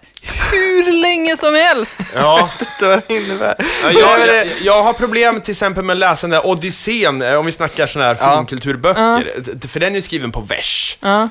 Hur 0.51 0.91
länge 1.01 1.37
som 1.37 1.55
helst. 1.55 1.95
Ja, 2.15 2.49
Vad 2.81 3.01
innebär 3.07 3.55
jag, 3.83 3.93
jag, 3.93 4.27
jag, 4.37 4.47
jag 4.61 4.83
har 4.83 4.93
problem 4.93 5.41
till 5.41 5.51
exempel 5.51 5.83
med 5.83 5.93
att 5.93 5.99
läsa 5.99 6.27
den 6.27 6.31
där 6.31 6.45
Odysseen, 6.47 7.21
eh, 7.21 7.33
om 7.33 7.45
vi 7.45 7.51
snackar 7.51 7.87
sådana 7.87 8.09
här 8.13 8.17
Ja. 8.19 8.37
finkulturböcker. 8.37 9.33
D- 9.53 9.67
För 9.67 9.79
den 9.79 9.91
är 9.91 9.95
ju 9.95 10.01
skriven 10.01 10.31
på 10.31 10.41
vers. 10.41 10.97
Ja. 11.01 11.29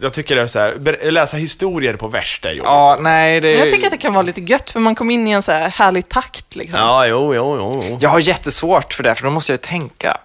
Jag 0.00 0.12
tycker 0.12 0.36
det 0.36 0.42
är 0.42 0.46
så 0.46 0.58
här, 0.58 0.74
ber- 0.78 1.10
läsa 1.10 1.36
historier 1.36 1.94
på 1.96 2.08
vers, 2.08 2.40
det 2.42 2.48
är 2.48 2.52
jobbigt. 2.52 2.64
Ja, 2.64 2.98
nej, 3.00 3.40
det... 3.40 3.50
Jag 3.52 3.70
tycker 3.70 3.86
att 3.86 3.90
det 3.92 3.98
kan 3.98 4.12
vara 4.14 4.22
lite 4.22 4.40
gött, 4.40 4.70
för 4.70 4.80
man 4.80 4.94
kommer 4.94 5.14
in 5.14 5.26
i 5.28 5.30
en 5.30 5.42
så 5.42 5.52
här 5.52 5.68
härlig 5.68 6.08
takt. 6.08 6.56
Liksom. 6.56 6.80
Ja, 6.80 7.06
jo, 7.06 7.34
jo, 7.34 7.56
jo. 7.58 7.84
jo. 7.90 7.98
Jag 8.00 8.10
har 8.10 8.18
jättesvårt 8.18 8.92
för 8.92 9.02
det, 9.02 9.14
för 9.14 9.24
då 9.24 9.30
måste 9.30 9.52
jag 9.52 9.54
ju 9.54 9.66
tänka. 9.66 10.16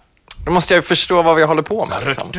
Då 0.46 0.52
måste 0.52 0.74
jag 0.74 0.78
ju 0.78 0.88
förstå 0.88 1.22
vad 1.22 1.36
vi 1.36 1.44
håller 1.44 1.62
på 1.62 1.86
med. 1.86 2.08
Liksom. 2.08 2.32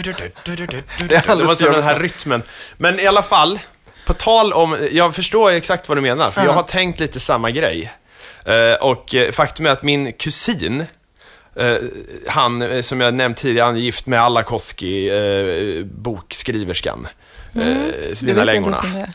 Det 1.09 1.15
är 1.15 1.31
alldeles 1.31 1.49
var 1.49 1.55
som 1.55 1.73
den 1.73 1.83
här 1.83 1.99
rytmen. 1.99 2.43
Men 2.77 3.01
i 3.01 3.07
alla 3.07 3.23
fall, 3.23 3.59
på 4.07 4.15
tal 4.15 4.53
om, 4.53 4.89
jag 4.93 5.15
förstår 5.15 5.51
exakt 5.51 5.89
vad 5.89 5.99
du 5.99 6.03
menar, 6.03 6.31
för 6.31 6.45
jag 6.45 6.53
har 6.53 6.63
tänkt 6.63 7.01
lite 7.01 7.21
samma 7.21 7.51
grej. 7.51 7.93
Eh, 8.45 8.73
och 8.81 9.15
eh, 9.15 9.33
faktum 9.33 9.67
är 9.67 9.71
att 9.71 9.83
min 9.83 10.13
kusin, 10.13 10.85
eh, 11.57 11.77
han 12.29 12.83
som 12.83 13.01
jag 13.01 13.15
nämnt 13.15 13.37
tidigare, 13.37 13.67
han 13.67 13.77
är 13.77 13.81
gift 13.81 14.07
med 14.07 14.21
Alla 14.21 14.43
Koski, 14.43 15.11
bokskriverskan. 15.85 17.09
Det 17.53 18.35
det 18.35 18.45
är. 19.01 19.09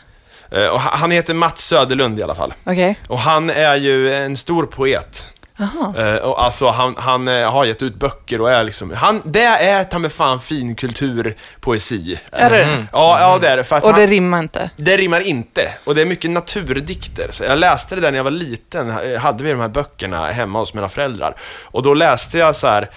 Eh, 0.52 0.66
och 0.66 0.80
han 0.80 1.10
heter 1.10 1.34
Mats 1.34 1.64
Söderlund 1.64 2.18
i 2.18 2.22
alla 2.22 2.34
fall. 2.34 2.54
Okej. 2.64 2.98
Och 3.08 3.18
han 3.18 3.50
är 3.50 3.76
ju 3.76 4.14
en 4.14 4.36
stor 4.36 4.66
poet. 4.66 5.28
Jaha. 5.74 6.14
Eh, 6.14 6.16
och 6.16 6.44
alltså 6.44 6.68
han, 6.68 6.94
han 6.98 7.28
eh, 7.28 7.52
har 7.52 7.64
gett 7.64 7.82
ut 7.82 7.94
böcker 7.94 8.40
och 8.40 8.52
är 8.52 8.64
liksom, 8.64 8.90
han, 8.90 9.22
det 9.24 9.42
är 9.42 9.84
ta 9.84 9.98
med 9.98 10.12
fan 10.12 10.40
fin 10.40 10.74
kulturpoesi. 10.74 12.20
Är 12.32 12.50
det 12.50 12.62
Mm. 12.64 12.76
det? 12.80 12.86
Ja, 12.92 13.20
ja 13.20 13.38
det 13.38 13.48
är 13.48 13.56
det. 13.56 13.64
För 13.64 13.76
att 13.76 13.84
Och 13.84 13.92
det 13.94 14.00
han, 14.00 14.10
rimmar 14.10 14.38
inte. 14.38 14.70
det 14.76 14.96
rimmar 14.96 15.20
inte. 15.20 15.72
Och 15.84 15.94
det 15.94 16.00
är 16.02 16.06
mycket 16.06 16.30
naturdikter. 16.30 17.28
Så 17.32 17.44
jag 17.44 17.58
läste 17.58 17.94
det 17.94 18.00
där 18.00 18.10
när 18.10 18.18
jag 18.18 18.24
var 18.24 18.30
liten, 18.30 18.90
eh, 18.90 19.20
hade 19.20 19.44
vi 19.44 19.50
de 19.50 19.60
här 19.60 19.68
böckerna 19.68 20.26
hemma 20.30 20.58
hos 20.58 20.74
mina 20.74 20.88
föräldrar. 20.88 21.34
Och 21.62 21.82
då 21.82 21.94
läste 21.94 22.38
jag 22.38 22.56
så 22.56 22.66
här. 22.66 22.90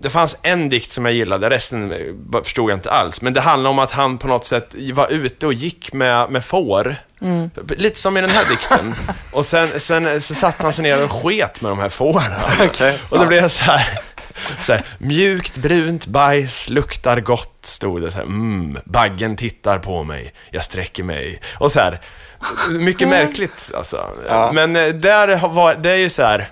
Det 0.00 0.10
fanns 0.10 0.36
en 0.42 0.68
dikt 0.68 0.90
som 0.90 1.04
jag 1.04 1.14
gillade, 1.14 1.50
resten 1.50 1.94
förstod 2.44 2.70
jag 2.70 2.76
inte 2.76 2.90
alls. 2.90 3.20
Men 3.22 3.32
det 3.32 3.40
handlade 3.40 3.70
om 3.70 3.78
att 3.78 3.90
han 3.90 4.18
på 4.18 4.28
något 4.28 4.44
sätt 4.44 4.74
var 4.92 5.08
ute 5.12 5.46
och 5.46 5.52
gick 5.52 5.92
med, 5.92 6.30
med 6.30 6.44
får. 6.44 6.96
Lite 7.76 7.98
som 7.98 8.16
i 8.16 8.20
den 8.20 8.30
här 8.30 8.44
dikten. 8.50 8.94
Och 9.32 9.46
sen, 9.46 9.80
sen 9.80 10.20
så 10.20 10.34
satte 10.34 10.62
han 10.62 10.72
sig 10.72 10.82
ner 10.82 11.04
och 11.04 11.12
sket 11.12 11.60
med 11.60 11.70
de 11.70 11.78
här 11.78 11.88
fåren. 11.88 12.32
Okej. 12.60 12.98
Och 13.08 13.18
då 13.18 13.26
blev 13.26 13.40
jag 13.42 13.50
så 13.50 13.64
här, 13.64 14.00
så 14.60 14.72
här, 14.72 14.84
mjukt 14.98 15.56
brunt 15.56 16.06
bajs 16.06 16.68
luktar 16.68 17.20
gott, 17.20 17.58
stod 17.62 18.02
det 18.02 18.10
så 18.10 18.18
här, 18.18 18.24
mm, 18.24 18.78
baggen 18.84 19.36
tittar 19.36 19.78
på 19.78 20.04
mig, 20.04 20.34
jag 20.50 20.64
sträcker 20.64 21.02
mig. 21.02 21.40
Och 21.58 21.72
så 21.72 21.80
här, 21.80 22.00
mycket 22.70 23.08
märkligt 23.08 23.70
alltså. 23.74 24.06
Ja. 24.28 24.52
Men 24.52 24.76
eh, 24.76 24.88
där 24.88 25.48
var, 25.48 25.74
det 25.74 25.90
är 25.90 25.96
ju 25.96 26.10
så 26.10 26.22
här, 26.22 26.48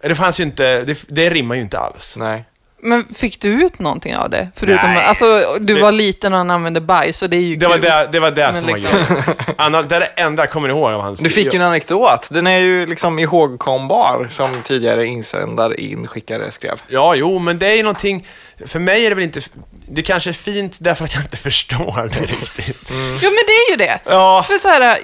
det 0.00 0.14
fanns 0.14 0.40
ju 0.40 0.44
inte, 0.44 0.80
det, 0.80 1.04
det 1.08 1.30
rimmar 1.30 1.54
ju 1.54 1.60
inte 1.60 1.78
alls. 1.78 2.16
Nej. 2.16 2.44
Men 2.86 3.14
fick 3.14 3.40
du 3.40 3.48
ut 3.48 3.78
någonting 3.78 4.16
av 4.16 4.30
det? 4.30 4.48
Förutom, 4.56 4.90
Nej. 4.94 5.04
alltså, 5.04 5.56
du 5.60 5.74
Det- 5.74 5.82
var 5.82 5.92
liten 5.92 6.32
och 6.32 6.38
han 6.38 6.50
använde 6.50 6.80
bajs, 6.80 7.22
och 7.22 7.30
det 7.30 7.36
är 7.36 7.40
ju 7.40 7.56
Det 7.56 7.66
var 7.66 7.74
kul. 7.74 7.82
det, 7.82 8.08
det, 8.12 8.20
var 8.20 8.30
det 8.30 8.42
Men 8.52 8.54
som 8.54 8.68
liksom- 8.74 8.98
var 8.98 9.06
grejen. 9.06 9.34
Annars, 9.56 9.86
det 9.88 9.96
är 9.96 10.00
det 10.00 10.06
enda 10.06 10.42
jag 10.42 10.50
kommer 10.50 10.68
ihåg 10.68 10.92
av 10.92 11.00
hans... 11.00 11.20
Du 11.20 11.28
fick 11.30 11.52
ju 11.54 11.56
en 11.60 11.66
anekdot. 11.66 12.28
Den 12.30 12.46
är 12.46 12.58
ju 12.58 12.86
liksom 12.86 13.18
ihågkombar, 13.18 14.26
som 14.30 14.48
tidigare 14.62 15.06
insändare 15.06 15.74
inskickare 15.80 16.50
skrev. 16.50 16.82
Ja, 16.88 17.14
jo, 17.14 17.38
men 17.38 17.58
det 17.58 17.66
är 17.66 17.74
ju 17.74 17.82
någonting, 17.82 18.26
för 18.66 18.78
mig 18.78 19.04
är 19.06 19.08
det 19.08 19.14
väl 19.14 19.24
inte, 19.24 19.40
det 19.88 20.02
kanske 20.02 20.30
är 20.30 20.34
fint 20.34 20.76
därför 20.80 21.04
att 21.04 21.14
jag 21.14 21.22
inte 21.22 21.36
förstår 21.48 22.10
det 22.14 22.20
riktigt. 22.20 22.90
Jo, 22.90 23.30
men 23.30 23.44
det 23.46 23.52
är 23.52 23.70
ju 23.70 23.76
det. 23.76 23.98
Ja, 24.04 24.44
För 24.48 24.58
så 24.58 24.68
här, 24.68 24.80
eh, 24.80 24.96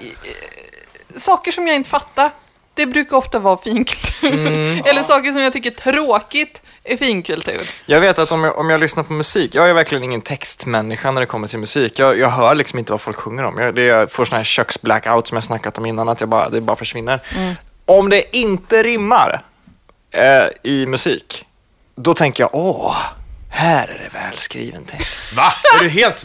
saker 1.16 1.52
som 1.52 1.66
jag 1.66 1.76
inte 1.76 1.90
fattar, 1.90 2.30
det 2.74 2.86
brukar 2.86 3.16
ofta 3.16 3.38
vara 3.38 3.56
finkultur. 3.56 4.32
Mm. 4.32 4.82
Eller 4.86 5.02
saker 5.02 5.32
som 5.32 5.40
jag 5.42 5.52
tycker 5.52 5.70
är 5.70 5.74
tråkigt 5.92 6.62
finkultur. 6.96 7.60
Jag 7.86 8.00
vet 8.00 8.18
att 8.18 8.32
om 8.32 8.44
jag, 8.44 8.58
om 8.58 8.70
jag 8.70 8.80
lyssnar 8.80 9.02
på 9.02 9.12
musik, 9.12 9.54
jag 9.54 9.70
är 9.70 9.74
verkligen 9.74 10.04
ingen 10.04 10.20
textmänniska 10.20 11.10
när 11.10 11.20
det 11.20 11.26
kommer 11.26 11.48
till 11.48 11.58
musik. 11.58 11.98
Jag, 11.98 12.18
jag 12.18 12.30
hör 12.30 12.54
liksom 12.54 12.78
inte 12.78 12.92
vad 12.92 13.00
folk 13.00 13.16
sjunger 13.16 13.44
om. 13.44 13.58
Jag, 13.58 13.74
det, 13.74 13.82
jag 13.84 14.12
får 14.12 14.24
såna 14.24 14.36
här 14.36 14.44
köksblackout 14.44 15.28
som 15.28 15.36
jag 15.36 15.44
snackat 15.44 15.78
om 15.78 15.86
innan, 15.86 16.08
att 16.08 16.20
jag 16.20 16.28
bara, 16.28 16.48
det 16.48 16.60
bara 16.60 16.76
försvinner. 16.76 17.20
Om 17.84 18.08
det 18.08 18.36
inte 18.36 18.82
rimmar 18.82 19.44
eh, 20.10 20.72
i 20.72 20.86
musik, 20.86 21.46
då 21.96 22.14
tänker 22.14 22.42
jag, 22.42 22.50
åh, 22.54 22.96
här 23.50 23.88
är 23.88 23.98
det 23.98 24.18
välskriven 24.18 24.84
text. 24.84 25.32
va? 25.32 25.52
Är 25.78 25.82
du 25.82 25.88
helt 25.88 26.24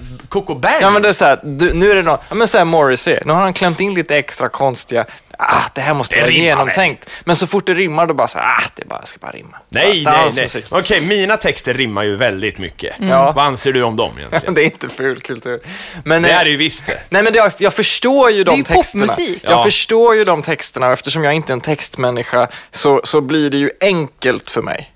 Bang? 0.62 0.74
Ja 0.82 0.90
men 0.90 1.02
det 1.02 1.10
är 1.10 1.14
så 1.14 1.26
här, 1.26 1.40
du, 1.44 1.74
nu 1.74 1.92
är 1.92 1.96
det 1.96 2.02
någon, 2.02 2.18
ja 2.30 2.36
men 2.36 2.48
så 2.48 2.58
här 2.58 2.66
Morrissey, 2.66 3.20
nu 3.26 3.34
har 3.34 3.42
han 3.42 3.54
klämt 3.54 3.80
in 3.80 3.94
lite 3.94 4.16
extra 4.18 4.50
konstiga, 4.50 5.06
ah 5.38 5.62
det 5.74 5.82
här 5.82 5.94
måste 5.94 6.16
Det 6.16 6.22
vara 6.22 6.30
rimmar 6.32 6.44
genomtänkt. 6.46 7.10
Men 7.24 7.36
så 7.36 7.48
fort 7.48 7.66
det 7.66 7.74
rimmar 7.74 8.08
då 8.08 8.14
bara 8.14 8.28
så 8.28 8.40
här, 8.40 8.46
ah 8.48 8.64
det 8.76 8.86
bara, 8.86 9.06
ska 9.06 9.18
bara 9.22 9.32
rimma. 9.32 9.58
Nej, 9.70 10.04
Bara 10.06 10.18
nej, 10.22 10.32
nej. 10.36 10.44
musik. 10.44 10.66
Okej, 10.70 11.02
mina 11.02 11.38
texter 11.38 11.74
rimmar 11.74 12.04
ju 12.04 12.16
väldigt 12.16 12.58
mycket. 12.58 12.96
Ja. 13.00 13.32
Vad 13.32 13.46
anser 13.46 13.74
du 13.74 13.84
om 13.84 13.96
dem 13.96 14.12
egentligen? 14.18 14.54
Det 14.54 14.62
är 14.62 14.66
inte 14.66 14.90
ful 14.90 15.22
kultur. 15.22 15.58
Men, 16.04 16.22
Det 16.22 16.30
eh, 16.30 16.38
är 16.40 16.44
det 16.44 16.50
ju 16.50 16.58
visst 16.58 16.86
det. 16.86 17.00
Nej 17.10 17.24
men 17.24 17.34
det, 17.34 17.52
jag 17.58 17.74
förstår 17.74 18.30
ju 18.32 18.36
Det 18.36 18.42
är 18.42 18.46
de 18.52 18.58
ju 18.58 18.64
texterna. 18.64 19.08
popmusik. 19.08 19.40
Jag 19.44 19.52
Ja. 19.54 19.64
förstår 19.64 20.16
ju 20.16 20.24
de 20.26 20.42
texterna 20.42 20.88
och 20.88 20.94
eftersom 20.94 21.24
jag 21.24 21.34
inte 21.34 21.52
är 21.52 21.54
en 21.54 21.62
textmänniska 21.62 22.48
så, 22.72 23.02
så 23.04 23.22
blir 23.22 23.50
det 23.50 23.58
ju 23.58 23.72
enkelt 23.82 24.50
för 24.50 24.62
mig. 24.62 24.92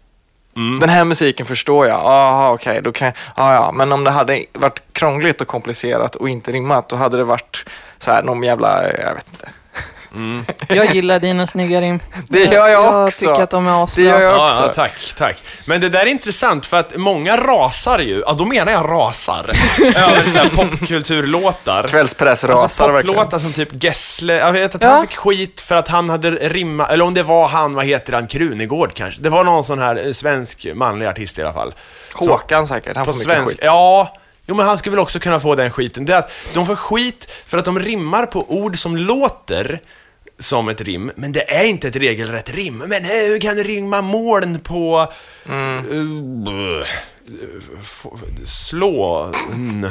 Mm. 0.60 0.80
Den 0.80 0.89
här 0.89 1.06
musiken 1.06 1.45
förstår 1.45 1.88
jag, 1.88 2.00
aha 2.00 2.52
okej, 2.52 2.82
då 2.82 2.91
kan 2.91 3.06
jag, 3.06 3.15
ah, 3.36 3.54
ja, 3.54 3.72
men 3.72 3.91
om 3.91 4.04
det 4.04 4.12
hade 4.12 4.45
varit 4.54 4.82
krångligt 4.93 5.41
och 5.41 5.48
komplicerat 5.48 6.15
och 6.15 6.30
inte 6.30 6.52
rimmat, 6.52 6.89
då 6.89 6.95
hade 6.95 7.17
det 7.17 7.24
varit 7.24 7.65
så 8.00 8.12
här 8.12 8.24
någon 8.24 8.43
jävla, 8.43 8.84
jag 8.84 9.13
vet 9.13 9.30
inte. 9.32 9.50
Jag 10.67 10.95
gillar 10.95 11.19
dina 11.19 11.48
snygga 11.48 11.82
rim. 11.82 12.00
Det 12.30 12.39
gör 12.43 12.67
jag 12.67 12.72
jag 12.86 13.06
också. 13.06 13.19
tycker 13.26 13.43
att 13.43 13.50
de 13.50 13.67
är 13.67 13.72
Det 13.72 13.78
asbra. 13.84 14.04
gör 14.04 14.22
jag 14.22 14.34
Ja, 14.34 14.48
också. 14.48 14.62
ja, 14.62 14.74
tack, 14.74 15.13
tack. 15.17 15.38
Men 15.65 15.82
det 15.82 15.89
där 15.89 16.00
är 16.00 16.06
intressant 16.06 16.65
för 16.65 16.78
att 16.78 16.95
många 16.98 17.38
rasar 17.38 18.00
ju, 18.00 18.24
ja 18.26 18.34
då 18.34 18.45
menar 18.45 18.72
jag 18.72 18.89
rasar, 18.89 19.45
över 19.95 20.24
så 20.24 20.38
här 20.38 20.50
popkulturlåtar. 20.56 21.84
Kvällspressrasar 21.88 22.63
Alltså 22.63 22.88
verkligen. 22.91 23.15
poplåtar 23.15 23.39
som 23.39 23.54
typ 23.54 23.84
Gessle, 23.84 24.34
jag 24.34 24.52
vet 24.52 24.76
att 24.76 24.82
Ja. 24.82 24.89
han 24.89 25.08
fick 25.08 25.15
skit 25.17 25.62
för 25.62 25.76
att 25.76 25.88
han 25.88 26.10
hade 26.10 26.32
rimmat, 26.32 26.91
eller 26.91 27.06
om 27.06 27.13
det 27.13 27.24
var 27.24 27.48
han, 27.48 27.74
vad 27.76 27.86
heter 27.86 28.13
han, 28.13 28.28
Krunegård 28.28 28.93
kanske? 28.93 29.22
Det 29.22 29.30
var 29.30 29.43
någon 29.43 29.63
sån 29.63 29.80
här 29.80 30.06
eh, 30.08 30.12
svensk 30.13 30.67
manlig 30.76 31.06
artist 31.06 31.39
i 31.39 31.41
alla 31.43 31.54
fall. 31.54 31.74
Så- 32.19 32.32
Håkan 32.32 32.67
säkert, 32.67 32.95
han 32.95 33.06
på 33.06 33.13
får 33.13 33.19
mycket 33.19 33.34
svensk. 33.36 33.50
skit. 33.52 33.60
Ja, 33.63 34.17
jo 34.45 34.56
men 34.56 34.65
han 34.65 34.78
skulle 34.78 34.91
väl 34.95 35.00
också 35.04 35.19
kunna 35.19 35.39
få 35.39 35.56
den 35.56 35.72
skiten. 35.72 36.06
Det 36.06 36.13
är 36.13 36.17
att 36.19 36.32
de 36.54 36.65
får 36.65 36.76
skit 36.76 37.32
för 37.48 37.58
att 37.58 37.65
de 37.65 37.80
rimmar 37.80 38.26
på 38.26 38.45
ord 38.52 38.80
som 38.80 38.98
låter 38.98 39.80
som 40.39 40.69
ett 40.69 40.82
rim, 40.82 41.12
men 41.15 41.32
det 41.32 41.52
är 41.52 41.63
inte 41.63 41.88
ett 41.88 41.95
regelrätt 41.95 42.49
rim. 42.56 42.78
Men 42.78 43.04
eh, 43.06 43.10
hur 43.10 43.39
kan 43.39 43.56
du 43.56 43.63
rimma 43.63 44.02
moln 44.02 44.60
på... 44.60 45.13
eh, 45.45 46.88
f- 47.82 48.06
slå... 48.45 49.32
Mm. 49.54 49.89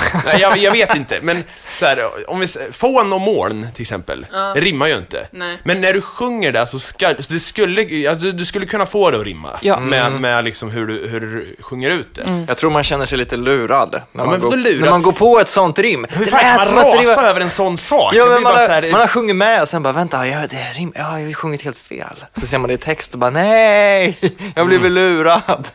Nej, 0.26 0.40
jag, 0.40 0.56
jag 0.58 0.72
vet 0.72 0.94
inte, 0.94 1.18
men 1.22 1.44
så 1.72 1.86
här, 1.86 2.30
om 2.30 2.40
vi 2.40 2.46
fån 2.72 3.12
och 3.12 3.20
moln 3.20 3.66
till 3.74 3.82
exempel, 3.82 4.26
det 4.54 4.60
rimmar 4.60 4.86
ju 4.86 4.96
inte. 4.98 5.28
Nej. 5.30 5.58
Men 5.64 5.80
när 5.80 5.92
du 5.94 6.00
sjunger 6.02 6.52
det 6.52 6.66
så 6.66 6.78
ska, 6.78 7.14
så 7.20 7.32
det 7.32 7.40
skulle, 7.40 7.82
ja, 7.82 8.14
du, 8.14 8.32
du 8.32 8.44
skulle 8.44 8.66
kunna 8.66 8.86
få 8.86 9.10
det 9.10 9.18
att 9.20 9.24
rimma. 9.26 9.50
Ja. 9.62 9.80
Med, 9.80 10.12
med 10.12 10.44
liksom 10.44 10.70
hur 10.70 10.86
du, 10.86 11.08
hur 11.08 11.20
du 11.20 11.56
sjunger 11.60 11.90
ut 11.90 12.14
det. 12.14 12.44
Jag 12.48 12.56
tror 12.58 12.70
man 12.70 12.82
känner 12.84 13.06
sig 13.06 13.18
lite 13.18 13.36
lurad 13.36 14.02
när, 14.12 14.24
man, 14.24 14.40
går, 14.40 14.56
lurad? 14.56 14.80
när 14.80 14.90
man 14.90 15.02
går 15.02 15.12
på 15.12 15.40
ett 15.40 15.48
sånt 15.48 15.78
rim. 15.78 16.06
Hur 16.10 16.26
fan 16.26 16.40
kan 16.66 16.74
man 16.74 16.84
rasa 16.84 17.22
var- 17.22 17.28
över 17.28 17.40
en 17.40 17.50
sån 17.50 17.76
sak? 17.76 18.14
Ja, 18.14 18.24
men 18.26 18.34
man, 18.34 18.42
bara 18.42 18.66
här- 18.66 18.90
man 18.90 19.00
har 19.00 19.08
sjungit 19.08 19.36
med 19.36 19.62
och 19.62 19.68
sen 19.68 19.82
bara, 19.82 19.92
vänta, 19.92 20.26
ja, 20.28 20.38
det 20.50 20.56
är 20.56 20.74
rim, 20.74 20.92
ja, 20.94 21.00
jag 21.02 21.08
har 21.08 21.18
ju 21.18 21.34
sjungit 21.34 21.62
helt 21.62 21.78
fel. 21.78 22.24
Så 22.40 22.46
ser 22.46 22.58
man 22.58 22.68
det 22.68 22.74
i 22.74 22.78
text 22.78 23.12
och 23.12 23.18
bara, 23.18 23.30
nej, 23.30 24.18
jag 24.54 24.66
blev 24.66 24.80
Mm. 24.80 24.92
lurad. 24.92 25.68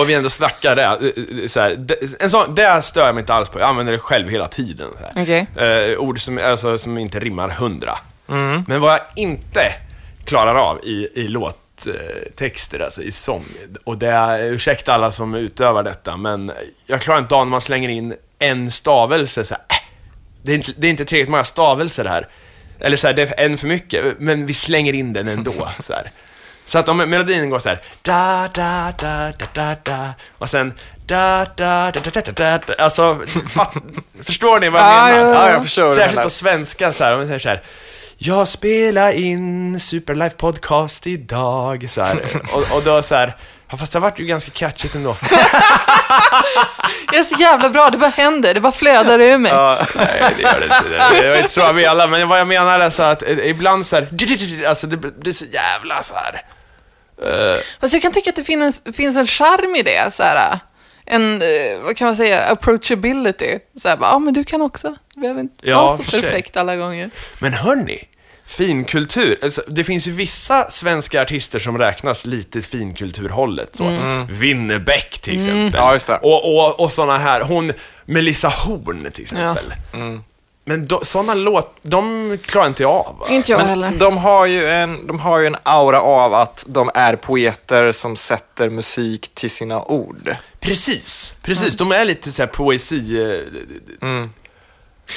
Och 0.00 0.08
vi 0.08 0.14
ändå 0.14 0.30
snackar 0.30 0.76
det, 0.76 0.82
eh, 0.82 1.46
så 1.48 1.60
här, 1.60 1.74
det, 1.74 2.22
en 2.22 2.30
sån, 2.30 2.54
det 2.54 2.82
stör 2.82 3.06
jag 3.06 3.14
mig 3.14 3.22
inte 3.22 3.34
alls 3.34 3.48
på, 3.48 3.58
jag 3.58 3.68
använder 3.68 3.92
det 3.92 3.98
själv 3.98 4.28
hela 4.28 4.48
tiden. 4.48 4.88
Så. 4.98 5.20
Okej. 5.20 5.46
Eh, 5.56 5.98
ord 5.98 6.20
som, 6.20 6.40
alltså, 6.44 6.78
som 6.78 6.98
inte 6.98 7.18
rimmar 7.18 7.48
hundra. 7.48 7.98
Men 8.66 8.80
vad 8.80 8.92
jag 8.92 9.00
inte 9.16 9.72
klarar 10.24 10.54
av 10.54 10.80
i, 10.84 11.08
i 11.14 11.28
låttexter, 11.28 12.80
alltså 12.80 13.02
i 13.02 13.10
sång, 13.10 13.44
och 13.84 13.98
det 13.98 14.08
är, 14.08 14.44
ursäkta 14.44 14.94
alla 14.94 15.10
som 15.12 15.34
utövar 15.34 15.82
detta, 15.82 16.16
men 16.16 16.52
jag 16.86 17.00
klarar 17.00 17.18
inte 17.18 17.34
av 17.34 17.46
när 17.46 17.50
man 17.50 17.60
slänger 17.60 17.88
in 17.88 18.14
en 18.38 18.70
stavelse 18.70 19.44
så 19.44 19.54
här, 19.54 19.62
äh, 19.68 19.76
det, 20.42 20.52
är 20.52 20.56
inte, 20.56 20.72
det 20.76 20.86
är 20.86 20.90
inte 20.90 21.04
tillräckligt 21.04 21.30
många 21.30 21.44
stavelser 21.44 22.04
här. 22.04 22.26
Eller 22.80 22.96
så 22.96 23.06
här, 23.06 23.14
det 23.14 23.22
är 23.22 23.44
en 23.44 23.58
för 23.58 23.66
mycket, 23.66 24.04
men 24.18 24.46
vi 24.46 24.54
slänger 24.54 24.92
in 24.92 25.12
den 25.12 25.28
ändå. 25.28 25.52
Så, 25.80 25.92
här. 25.92 26.10
Så 26.66 26.78
att 26.78 26.88
om 26.88 26.96
melodin 26.96 27.50
går 27.50 27.58
så 27.58 27.68
här, 27.68 27.80
da, 28.02 28.48
da, 28.54 28.92
da, 28.98 29.32
da, 29.38 29.46
da, 29.54 29.76
da, 29.82 30.14
och 30.38 30.48
sen 30.50 30.72
da, 31.06 31.44
da, 31.56 31.90
da, 31.90 32.00
da, 32.00 32.10
da, 32.20 32.32
da, 32.32 32.58
da, 32.66 32.74
alltså, 32.84 33.18
fatt, 33.54 33.72
förstår 34.24 34.60
ni 34.60 34.68
vad 34.68 34.80
jag 34.80 34.88
Ja, 34.88 35.04
menar? 35.06 35.18
ja, 35.18 35.34
ja. 35.34 35.46
Ja, 35.46 35.50
jag 35.52 35.62
förstår 35.62 35.88
Särskilt 35.90 36.22
på 36.22 36.30
svenska 36.30 36.92
så 36.92 37.04
här, 37.04 37.12
om 37.12 37.18
man 37.18 37.26
säger 37.26 37.38
så 37.38 37.48
här, 37.48 37.62
jag 38.18 38.48
spelar 38.48 39.12
in 39.12 39.80
Superlife 39.80 40.36
Podcast 40.36 41.06
idag, 41.06 41.86
så 41.90 42.02
här, 42.02 42.24
och, 42.52 42.76
och 42.76 42.82
då 42.82 43.02
så 43.02 43.14
här, 43.14 43.36
ja, 43.70 43.76
fast 43.76 43.92
det 43.92 43.98
har 43.98 44.02
varit 44.10 44.20
ju 44.20 44.24
ganska 44.24 44.50
catchigt 44.50 44.94
ändå. 44.94 45.16
Jag 47.12 47.20
är 47.20 47.24
så 47.24 47.40
jävla 47.40 47.68
bra, 47.70 47.90
det 47.90 47.98
bara 47.98 48.10
händer, 48.10 48.54
det 48.54 48.60
bara 48.60 48.72
flödar 48.72 49.18
ur 49.20 49.38
mig. 49.38 49.52
Nej, 49.52 50.34
det 50.36 50.42
gör 50.42 50.60
det 50.60 50.64
inte. 50.64 51.22
Det 51.22 51.30
var 51.30 51.36
inte 51.36 51.48
så 51.52 51.60
jag 51.60 51.74
menade, 51.74 52.06
men 52.10 52.28
vad 52.28 52.40
jag 52.40 52.48
menar 52.48 52.80
är 52.80 52.90
så 52.90 53.02
att 53.02 53.22
eh, 53.22 53.38
ibland 53.50 53.86
så 53.86 53.96
här, 53.96 54.08
alltså 54.68 54.86
det 54.86 54.96
blir 54.96 55.32
så 55.32 55.44
jävla 55.44 56.02
så 56.02 56.14
här. 56.14 56.42
Eh, 57.22 57.56
Fast 57.80 57.92
jag 57.92 58.02
kan 58.02 58.12
tycka 58.12 58.30
att 58.30 58.36
det 58.36 58.44
finns, 58.44 58.82
finns 58.94 59.16
en 59.16 59.26
charm 59.26 59.76
i 59.76 59.82
det, 59.82 60.14
så 60.14 60.22
här, 60.22 60.58
en, 61.06 61.42
eh, 61.42 61.48
vad 61.82 61.96
kan 61.96 62.06
man 62.06 62.16
säga, 62.16 62.42
approachability. 62.44 63.58
Så 63.82 63.88
här, 63.88 63.96
bara, 63.96 64.10
ja 64.10 64.18
men 64.18 64.34
du 64.34 64.44
kan 64.44 64.62
också, 64.62 64.94
du 65.14 65.20
behöver 65.20 65.40
inte 65.40 65.68
Ja, 65.70 65.82
vara 65.86 65.96
så 65.96 66.02
för 66.02 66.10
sig. 66.10 66.22
perfekt 66.22 66.56
alla 66.56 66.76
gånger. 66.76 67.10
Men 67.40 67.52
hörni, 67.52 68.08
finkultur. 68.46 69.38
Alltså, 69.42 69.62
det 69.68 69.84
finns 69.84 70.06
ju 70.06 70.12
vissa 70.12 70.70
svenska 70.70 71.22
artister 71.22 71.58
som 71.58 71.78
räknas 71.78 72.26
lite 72.26 72.62
finkulturhållet. 72.62 73.76
Så. 73.76 73.84
Winnerbäck 74.30 75.18
till 75.18 75.36
exempel. 75.36 75.70
Ja, 75.74 75.92
just 75.92 76.06
det. 76.06 76.16
Och, 76.16 76.54
och, 76.56 76.80
och 76.80 76.92
såna 76.92 77.18
här, 77.18 77.40
hon, 77.40 77.72
Melissa 78.04 78.48
Horn 78.48 79.10
till 79.12 79.22
exempel. 79.22 79.72
Men 80.68 80.86
do, 80.86 81.00
såna 81.02 81.34
låt, 81.34 81.76
de 81.82 82.38
klarar 82.46 82.66
inte 82.66 82.82
jag 82.82 82.90
av. 82.92 83.16
va? 83.20 83.26
Inte 83.28 83.50
jag 83.50 83.58
Men 83.58 83.66
heller. 83.68 83.90
de 83.98 84.16
har, 84.18 84.46
ju 84.46 84.68
en, 84.68 85.06
de 85.06 85.20
har 85.20 85.38
ju 85.38 85.46
en 85.46 85.56
aura 85.62 86.00
av 86.00 86.34
att 86.34 86.64
de 86.68 86.90
är 86.94 87.16
poeter 87.16 87.92
som 87.92 88.16
sätter 88.16 88.70
musik 88.70 89.30
till 89.34 89.50
sina 89.50 89.82
ord. 89.82 90.36
Precis, 90.60 91.34
precis. 91.42 91.76
De 91.76 91.92
är 91.92 92.04
lite 92.04 92.32
så 92.32 92.42
här 92.42 92.46
poesi... 92.46 93.22
eh, 94.02 94.24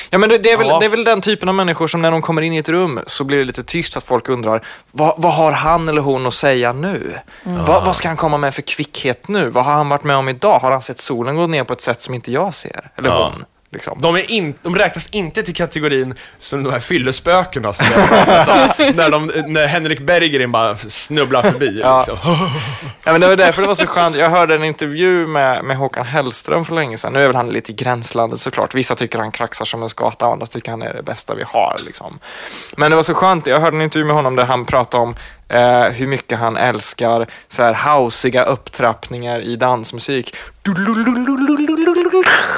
Ja, 0.09 0.17
men 0.17 0.29
det, 0.29 0.37
det, 0.37 0.51
är 0.51 0.57
väl, 0.57 0.67
Ja. 0.67 0.79
det 0.79 0.85
är 0.85 0.89
väl 0.89 1.03
den 1.03 1.21
typen 1.21 1.49
av 1.49 1.55
människor 1.55 1.87
som 1.87 2.01
när 2.01 2.11
de 2.11 2.21
kommer 2.21 2.41
in 2.41 2.53
i 2.53 2.57
ett 2.57 2.69
rum 2.69 2.99
så 3.07 3.23
blir 3.23 3.37
det 3.37 3.43
lite 3.45 3.63
tyst 3.63 3.97
att 3.97 4.03
folk 4.03 4.29
undrar 4.29 4.65
vad, 4.91 5.13
vad 5.17 5.33
har 5.33 5.51
han 5.51 5.89
eller 5.89 6.01
hon 6.01 6.25
att 6.27 6.33
säga 6.33 6.73
nu? 6.73 7.19
Vad, 7.43 7.85
vad 7.85 7.95
ska 7.95 8.07
han 8.07 8.17
komma 8.17 8.37
med 8.37 8.55
för 8.55 8.61
kvickhet 8.61 9.27
nu? 9.27 9.49
Vad 9.49 9.65
har 9.65 9.73
han 9.73 9.89
varit 9.89 10.03
med 10.03 10.15
om 10.15 10.29
idag? 10.29 10.59
Har 10.59 10.71
han 10.71 10.81
sett 10.81 10.99
solen 10.99 11.35
gå 11.35 11.47
ner 11.47 11.63
på 11.63 11.73
ett 11.73 11.81
sätt 11.81 12.01
som 12.01 12.13
inte 12.13 12.31
jag 12.31 12.53
ser? 12.53 12.91
Eller 12.95 13.09
Ja. 13.09 13.31
hon? 13.33 13.45
Liksom. 13.71 14.01
De, 14.01 14.15
är 14.15 14.31
in, 14.31 14.53
de 14.61 14.75
räknas 14.75 15.09
inte 15.11 15.43
till 15.43 15.55
kategorin 15.55 16.13
som 16.39 16.63
de 16.63 16.71
här 16.71 16.79
fyllespökena 16.79 17.73
som 17.73 17.85
jag 17.95 18.01
om. 18.49 18.95
när, 18.95 19.09
de, 19.09 19.31
när 19.47 19.67
Henrik 19.67 19.99
Berggren 19.99 20.51
bara 20.51 20.77
snubblar 20.77 21.41
förbi. 21.41 21.79
Ja. 21.83 22.05
Liksom. 22.07 22.17
Ja, 23.03 23.11
men 23.11 23.21
det 23.21 23.27
var 23.27 23.35
därför 23.35 23.61
det 23.61 23.67
var 23.67 23.75
så 23.75 23.87
skönt. 23.87 24.15
Jag 24.15 24.29
hörde 24.29 24.55
en 24.55 24.63
intervju 24.63 25.27
med, 25.27 25.63
med 25.63 25.77
Håkan 25.77 26.05
Hellström 26.05 26.65
för 26.65 26.75
länge 26.75 26.97
sedan. 26.97 27.13
Nu 27.13 27.21
är 27.21 27.27
väl 27.27 27.35
han 27.35 27.49
lite 27.49 27.71
i 27.71 27.75
gränslandet 27.75 28.39
såklart. 28.39 28.75
Vissa 28.75 28.95
tycker 28.95 29.19
han 29.19 29.31
kraxar 29.31 29.65
som 29.65 29.83
en 29.83 29.89
skata, 29.89 30.25
andra 30.25 30.45
tycker 30.45 30.71
han 30.71 30.81
är 30.81 30.93
det 30.93 31.03
bästa 31.03 31.35
vi 31.35 31.43
har. 31.43 31.77
Liksom. 31.85 32.19
Men 32.77 32.91
det 32.91 32.95
var 32.95 33.03
så 33.03 33.13
skönt. 33.13 33.47
Jag 33.47 33.59
hörde 33.59 33.77
en 33.77 33.81
intervju 33.81 34.05
med 34.05 34.15
honom 34.15 34.35
där 34.35 34.43
han 34.43 34.65
pratade 34.65 35.03
om 35.03 35.15
eh, 35.49 35.83
hur 35.83 36.07
mycket 36.07 36.39
han 36.39 36.57
älskar 36.57 37.27
så 37.47 37.63
här 37.63 37.73
hausiga 37.73 38.43
upptrappningar 38.43 39.39
i 39.39 39.55
dansmusik. 39.55 40.35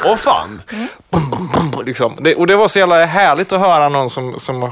Åh 0.05 0.15
fan! 0.15 0.61
Bum, 1.09 1.29
bum, 1.29 1.71
bum, 1.71 1.85
liksom. 1.85 2.17
det, 2.19 2.35
och 2.35 2.47
det 2.47 2.55
var 2.55 2.67
så 2.67 2.79
jävla 2.79 3.05
härligt 3.05 3.51
att 3.51 3.59
höra 3.59 3.89
någon 3.89 4.09
som, 4.09 4.39
som 4.39 4.71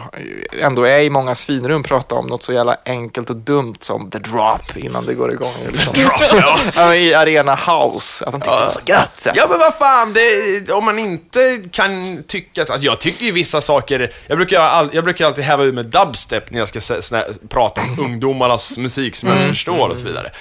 ändå 0.52 0.84
är 0.84 1.00
i 1.00 1.10
många 1.10 1.36
svinrum 1.36 1.84
prata 1.84 2.16
om 2.16 2.28
något 2.28 2.44
så 2.44 2.54
jävla 2.54 2.78
enkelt 2.86 3.30
och 3.30 3.36
dumt 3.36 3.76
som 3.80 4.10
the 4.10 4.20
drop 4.20 4.78
innan 4.78 5.06
det 5.06 5.14
går 5.14 5.34
igång. 5.34 5.54
Liksom. 5.72 5.94
Ja. 6.32 6.60
Ja, 6.76 6.96
I 6.96 7.14
Arena 7.14 7.56
House. 7.56 8.26
Att 8.26 8.32
han 8.32 8.42
tyckte 8.42 8.56
det 8.56 8.64
var 8.64 8.72
så 8.72 8.80
gött. 8.86 9.28
Ja 9.36 9.46
men 9.50 9.60
vad 9.60 9.76
fan, 9.76 10.14
det, 10.14 10.72
om 10.72 10.86
man 10.86 11.00
inte 11.00 11.62
kan 11.72 12.24
tycka... 12.28 12.62
Alltså, 12.62 12.78
jag 12.78 13.00
tycker 13.00 13.26
ju 13.26 13.32
vissa 13.32 13.62
saker... 13.62 14.14
Jag 14.28 14.38
brukar, 14.38 14.60
all, 14.60 14.90
jag 14.94 15.04
brukar 15.04 15.26
alltid 15.26 15.44
häva 15.44 15.64
ur 15.64 15.72
med 15.72 15.86
dubstep 15.86 16.52
när 16.52 16.60
jag 16.60 16.68
ska 16.68 16.82
såna, 17.02 17.24
prata 17.50 17.82
om 17.82 18.09
ungdomarnas 18.14 18.78
musik 18.78 19.16
som 19.16 19.30
jag 19.30 19.38
inte 19.38 19.50
förstår 19.50 19.90
och 19.90 19.98
så 19.98 20.06
vidare. 20.06 20.32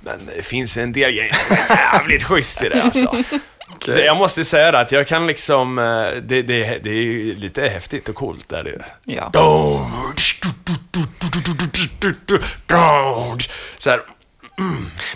Men 0.00 0.30
det 0.36 0.42
finns 0.42 0.76
en 0.76 0.92
del 0.92 1.10
grejer 1.12 1.34
som 1.34 1.56
är 1.56 1.76
jävligt 1.92 2.24
schysst 2.24 2.62
i 2.62 2.68
det 2.68 2.82
alltså. 2.82 3.24
Det, 3.86 4.04
jag 4.04 4.16
måste 4.16 4.44
säga 4.44 4.72
det, 4.72 4.78
att 4.78 4.92
jag 4.92 5.06
kan 5.06 5.26
liksom... 5.26 5.78
eh, 5.78 5.84
Det, 6.22 6.42
det, 6.42 6.78
det 6.82 6.90
är 6.90 6.94
ju 6.94 7.34
lite 7.34 7.68
häftigt 7.68 8.08
och 8.08 8.14
coolt 8.14 8.48
där 8.48 8.62
det 8.64 8.84
Ja. 9.04 9.30
Så 13.78 13.90
här, 13.90 14.00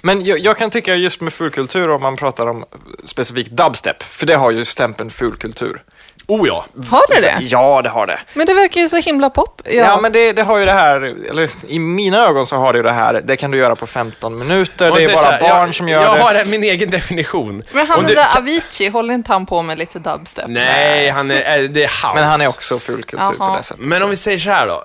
Men 0.03 0.25
jag, 0.25 0.39
jag 0.39 0.59
kan 0.59 0.71
tycka 0.71 0.95
just 0.95 1.21
med 1.21 1.33
fulkultur, 1.33 1.91
om 1.91 2.03
man 2.03 2.17
pratar 2.17 2.47
om 2.47 2.65
specifikt 3.05 3.51
dubstep, 3.51 4.03
för 4.03 4.27
det 4.27 4.37
har 4.37 4.51
ju 4.51 4.65
stämpeln 4.65 5.11
fulkultur. 5.11 5.83
Oh 6.27 6.49
ja. 6.49 6.67
Har 6.91 7.15
du 7.15 7.21
det? 7.21 7.39
Ja, 7.41 7.83
det 7.83 7.89
har 7.89 8.07
det. 8.07 8.19
Men 8.35 8.47
det 8.47 8.55
verkar 8.55 8.81
ju 8.81 8.89
så 8.89 8.97
himla 8.97 9.31
pop. 9.31 9.63
Ja, 9.65 9.73
Ja, 9.73 10.01
men 10.01 10.13
det, 10.13 10.33
det 10.33 10.43
har 10.43 10.59
ju 10.59 10.65
det 10.65 10.73
här, 10.73 11.01
eller 11.31 11.51
i 11.69 11.79
mina 11.79 12.27
ögon 12.27 12.47
så 12.47 12.57
har 12.57 12.73
det 12.73 12.77
ju 12.77 12.83
det 12.83 12.93
här, 12.93 13.21
det 13.25 13.37
kan 13.37 13.51
du 13.51 13.59
göra 13.59 13.77
på 13.77 13.87
15 13.87 14.39
minuter, 14.39 14.91
det 14.97 15.05
är 15.05 15.13
bara 15.13 15.31
här, 15.31 15.41
barn 15.41 15.67
jag, 15.67 15.75
som 15.75 15.89
gör 15.89 16.03
jag 16.03 16.17
det. 16.17 16.23
har 16.23 16.45
min 16.45 16.65
egen 16.65 16.91
definition. 16.91 17.63
Men 17.73 17.87
han 17.87 17.97
Om 17.99 18.03
den 18.05 18.09
du- 18.09 18.15
där 18.15 18.39
Avicii, 18.39 18.89
håller 18.89 19.15
inte 19.15 19.33
han 19.33 19.47
på 19.47 19.63
med 19.63 19.79
lite 19.79 19.99
dubstep? 19.99 20.45
Nej, 20.49 21.11
han 21.11 21.31
är, 21.31 21.63
äh, 21.63 21.69
det 21.69 21.85
är 21.85 21.89
house. 21.89 22.15
Men 22.15 22.25
han 22.25 22.41
är 22.41 22.49
också 22.49 22.79
fulkultur 22.79 23.33
på 23.39 23.57
det 23.57 23.63
sättet. 23.63 23.85
Men 23.85 24.03
om 24.03 24.11
vi 24.11 24.17
säger 24.17 24.39
så 24.39 24.51
här 24.51 24.67
då. 24.67 24.85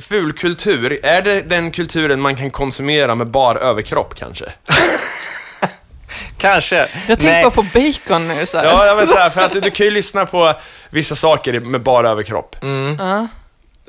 Fulkultur, 0.00 1.00
är 1.02 1.22
det 1.22 1.40
den 1.40 1.70
kulturen 1.70 2.20
man 2.20 2.36
kan 2.36 2.50
konsumera 2.50 3.14
med 3.14 3.30
bar 3.30 3.54
överkropp 3.56 4.14
kanske? 4.14 4.44
Kanske. 6.38 6.76
Jag 6.76 6.88
tänkte 7.06 7.26
Nej. 7.26 7.42
bara 7.42 7.50
på 7.50 7.62
bacon 7.62 8.28
nu 8.28 8.46
så 8.46 8.58
här. 8.58 8.64
Ja, 8.64 8.86
jag 8.86 8.96
vill 8.96 9.08
säga, 9.08 9.30
för 9.30 9.40
att 9.40 9.52
du, 9.52 9.60
du 9.60 9.70
kan 9.70 9.86
ju 9.86 9.92
lyssna 9.92 10.26
på 10.26 10.54
vissa 10.90 11.14
saker 11.14 11.60
med 11.60 11.80
bar 11.80 12.04
överkropp. 12.04 12.56
Ja. 12.98 13.26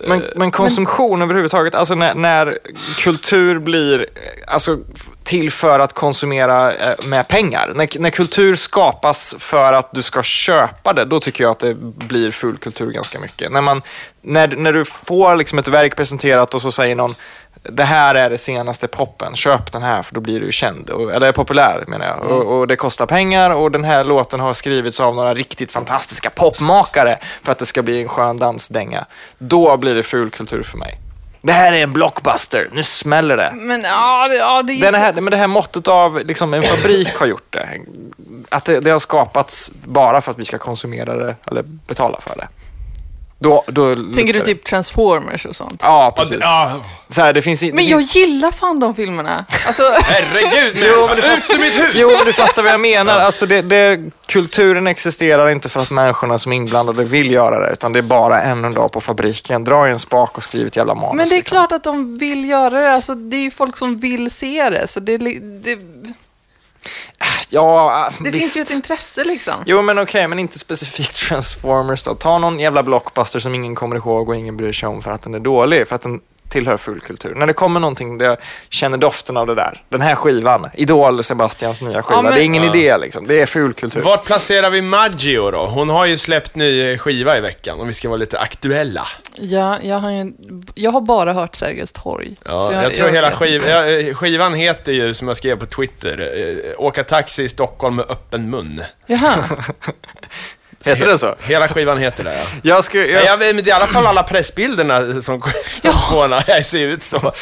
Men, 0.07 0.23
men 0.35 0.51
konsumtion 0.51 1.21
överhuvudtaget, 1.21 1.75
alltså 1.75 1.95
när, 1.95 2.15
när 2.15 2.59
kultur 2.97 3.59
blir 3.59 4.07
alltså, 4.47 4.77
till 5.23 5.51
för 5.51 5.79
att 5.79 5.93
konsumera 5.93 6.73
eh, 6.73 7.05
med 7.05 7.27
pengar. 7.27 7.71
När, 7.75 7.99
när 7.99 8.09
kultur 8.09 8.55
skapas 8.55 9.35
för 9.39 9.73
att 9.73 9.91
du 9.91 10.01
ska 10.01 10.23
köpa 10.23 10.93
det, 10.93 11.05
då 11.05 11.19
tycker 11.19 11.43
jag 11.43 11.51
att 11.51 11.59
det 11.59 11.73
blir 11.77 12.31
full 12.31 12.57
kultur 12.57 12.91
ganska 12.91 13.19
mycket. 13.19 13.51
När, 13.51 13.61
man, 13.61 13.81
när, 14.21 14.47
när 14.47 14.73
du 14.73 14.85
får 14.85 15.35
liksom 15.35 15.59
ett 15.59 15.67
verk 15.67 15.95
presenterat 15.95 16.53
och 16.53 16.61
så 16.61 16.71
säger 16.71 16.95
någon 16.95 17.15
det 17.63 17.83
här 17.83 18.15
är 18.15 18.29
det 18.29 18.37
senaste 18.37 18.87
poppen, 18.87 19.35
köp 19.35 19.71
den 19.71 19.81
här 19.81 20.03
för 20.03 20.15
då 20.15 20.21
blir 20.21 20.39
du 20.39 20.51
känd. 20.51 20.89
Eller 20.89 21.31
populär 21.31 21.83
menar 21.87 22.05
jag. 22.05 22.19
Mm. 22.19 22.31
Och, 22.31 22.59
och 22.59 22.67
det 22.67 22.75
kostar 22.75 23.05
pengar 23.05 23.49
och 23.49 23.71
den 23.71 23.83
här 23.83 24.03
låten 24.03 24.39
har 24.39 24.53
skrivits 24.53 24.99
av 24.99 25.15
några 25.15 25.33
riktigt 25.33 25.71
fantastiska 25.71 26.29
popmakare 26.29 27.17
för 27.43 27.51
att 27.51 27.59
det 27.59 27.65
ska 27.65 27.81
bli 27.81 28.01
en 28.01 28.07
skön 28.07 28.39
dansdänga. 28.39 29.05
Då 29.37 29.77
blir 29.77 29.95
det 29.95 30.03
ful 30.03 30.29
kultur 30.29 30.63
för 30.63 30.77
mig. 30.77 30.99
Det 31.41 31.53
här 31.53 31.73
är 31.73 31.83
en 31.83 31.93
blockbuster, 31.93 32.69
nu 32.73 32.83
smäller 32.83 33.37
det. 33.37 33.51
Men 33.55 33.81
ja, 33.83 34.27
det, 34.27 34.35
ja, 34.35 34.61
det 34.61 34.81
Den 34.81 34.93
här, 34.93 35.13
men 35.13 35.31
det 35.31 35.37
här 35.37 35.47
måttet 35.47 35.87
av 35.87 36.19
liksom, 36.25 36.53
en 36.53 36.63
fabrik 36.63 37.15
har 37.15 37.25
gjort 37.25 37.53
det. 37.53 37.79
Att 38.49 38.65
det, 38.65 38.79
det 38.79 38.91
har 38.91 38.99
skapats 38.99 39.71
bara 39.85 40.21
för 40.21 40.31
att 40.31 40.39
vi 40.39 40.45
ska 40.45 40.57
konsumera 40.57 41.15
det 41.15 41.35
eller 41.47 41.63
betala 41.63 42.19
för 42.21 42.35
det. 42.35 42.47
Då, 43.43 43.63
då 43.67 43.95
Tänker 43.95 44.33
du 44.33 44.41
typ 44.41 44.65
Transformers 44.65 45.45
och 45.45 45.55
sånt? 45.55 45.79
Ja, 45.83 46.13
precis. 46.17 46.37
ja, 46.41 46.81
Så 47.09 47.21
här, 47.21 47.33
det 47.33 47.41
finns, 47.41 47.59
det 47.59 47.73
Men 47.73 47.87
jag 47.87 47.99
finns... 47.99 48.15
gillar 48.15 48.51
fan 48.51 48.79
de 48.79 48.95
filmerna. 48.95 49.45
Alltså, 49.67 49.83
herregud, 50.01 50.83
Jo, 50.87 51.07
men 51.07 51.15
du 51.15 51.21
ut 51.21 51.49
ur 51.49 51.59
mitt 51.59 51.75
hus! 51.75 51.91
Jo, 51.93 52.09
men 52.17 52.25
du 52.25 52.33
fattar 52.33 52.63
vad 52.63 52.71
jag 52.71 52.81
menar. 52.81 53.19
Alltså 53.19 53.45
det, 53.45 53.61
det, 53.61 53.99
kulturen 54.25 54.87
existerar 54.87 55.49
inte 55.49 55.69
för 55.69 55.81
att 55.81 55.89
människorna 55.89 56.39
som 56.39 56.51
är 56.51 56.55
inblandade 56.55 57.03
vill 57.03 57.31
göra 57.31 57.59
det, 57.59 57.73
utan 57.73 57.93
det 57.93 57.99
är 57.99 58.03
bara 58.03 58.41
ännu 58.41 58.67
en 58.67 58.73
dag 58.73 58.91
på 58.91 59.01
fabriken. 59.01 59.63
Dra 59.63 59.87
i 59.87 59.91
en 59.91 59.99
spak 59.99 60.37
och 60.37 60.43
skriv 60.43 60.67
ett 60.67 60.75
jävla 60.75 60.95
manus. 60.95 61.15
men 61.15 61.29
det 61.29 61.35
är 61.35 61.37
liksom. 61.37 61.55
klart 61.55 61.71
att 61.71 61.83
de 61.83 62.17
vill 62.17 62.49
göra 62.49 62.69
det. 62.69 62.93
Alltså, 62.93 63.15
det 63.15 63.37
är 63.37 63.41
ju 63.43 63.51
folk 63.51 63.77
som 63.77 63.99
vill 63.99 64.31
se 64.31 64.69
det. 64.69 64.87
Så 64.87 64.99
det, 64.99 65.17
det, 65.17 65.77
Ja, 67.49 68.09
det 68.19 68.29
visst. 68.29 68.53
finns 68.53 68.57
ju 68.57 68.61
ett 68.61 68.75
intresse 68.75 69.23
liksom. 69.23 69.53
Jo, 69.65 69.81
men 69.81 69.99
okej, 69.99 70.27
men 70.27 70.39
inte 70.39 70.59
specifikt 70.59 71.15
Transformers 71.27 72.03
då. 72.03 72.15
Ta 72.15 72.37
någon 72.37 72.59
jävla 72.59 72.83
blockbuster 72.83 73.39
som 73.39 73.55
ingen 73.55 73.75
kommer 73.75 73.95
ihåg 73.95 74.29
och 74.29 74.35
ingen 74.35 74.57
bryr 74.57 74.73
sig 74.73 74.89
om 74.89 75.01
för 75.01 75.11
att 75.11 75.21
den 75.21 75.33
är 75.33 75.39
dålig, 75.39 75.87
för 75.87 75.95
att 75.95 76.01
den 76.01 76.19
tillhör 76.51 76.77
fulkultur. 76.77 77.35
När 77.35 77.47
det 77.47 77.53
kommer 77.53 77.79
någonting 77.79 78.17
där 78.17 78.25
jag 78.25 78.37
känner 78.69 78.97
doften 78.97 79.37
av 79.37 79.47
det 79.47 79.55
där, 79.55 79.83
den 79.89 80.01
här 80.01 80.15
skivan, 80.15 80.69
Idol, 80.73 81.23
Sebastians 81.23 81.81
nya 81.81 82.03
skiva, 82.03 82.21
men- 82.21 82.33
det 82.33 82.39
är 82.41 82.43
ingen 82.43 82.63
Ja. 82.63 82.75
idé 82.75 82.97
liksom. 82.97 83.27
Det 83.27 83.41
är 83.41 83.45
fulkultur. 83.45 84.01
Vart 84.01 84.25
placerar 84.25 84.69
vi 84.69 84.81
Maggio 84.81 85.51
då? 85.51 85.65
Hon 85.65 85.89
har 85.89 86.05
ju 86.05 86.17
släppt 86.17 86.55
ny 86.55 86.97
skiva 86.97 87.37
i 87.37 87.41
veckan, 87.41 87.79
om 87.79 87.87
vi 87.87 87.93
ska 87.93 88.09
vara 88.09 88.17
lite 88.17 88.39
aktuella. 88.39 89.07
Ja, 89.35 89.77
jag, 89.83 89.99
har 89.99 90.11
ju, 90.11 90.33
jag 90.75 90.91
har 90.91 91.01
bara 91.01 91.33
hört 91.33 91.55
Sergels 91.55 91.91
torg. 91.91 92.35
Ja, 92.45 92.59
Så 92.61 92.71
jag, 92.73 92.95
tror 92.95 93.07
hela 93.09 93.31
skiv, 93.31 93.63
ja, 93.67 93.85
eh, 93.85 94.13
skivan 94.15 94.53
heter 94.53 94.91
ju, 94.91 95.13
som 95.13 95.27
jag 95.27 95.37
skrev 95.37 95.59
på 95.59 95.65
Twitter, 95.65 96.31
eh, 96.75 96.81
Åka 96.85 97.03
taxi 97.03 97.43
i 97.43 97.49
Stockholm 97.49 97.95
med 97.95 98.05
öppen 98.09 98.49
mun. 98.49 98.81
Jaha. 99.05 99.35
Heter 100.85 101.07
det 101.07 101.17
så? 101.17 101.35
Hela 101.41 101.67
skivan 101.67 101.97
heter 101.97 102.23
det, 102.23 102.33
ja. 102.37 102.43
Jag 102.63 102.83
skulle... 102.83 103.07
Jag... 103.07 103.25
Jag, 103.25 103.39
men 103.39 103.55
det 103.55 103.61
är 103.61 103.67
i 103.67 103.71
alla 103.71 103.87
fall 103.87 104.05
alla 104.07 104.23
pressbilderna 104.23 105.21
som 105.21 105.41
Ja. 105.81 105.91
får 106.11 106.27
när 106.27 106.43
jag 106.47 106.65
ser 106.65 106.79
ut 106.79 107.03
så. 107.03 107.33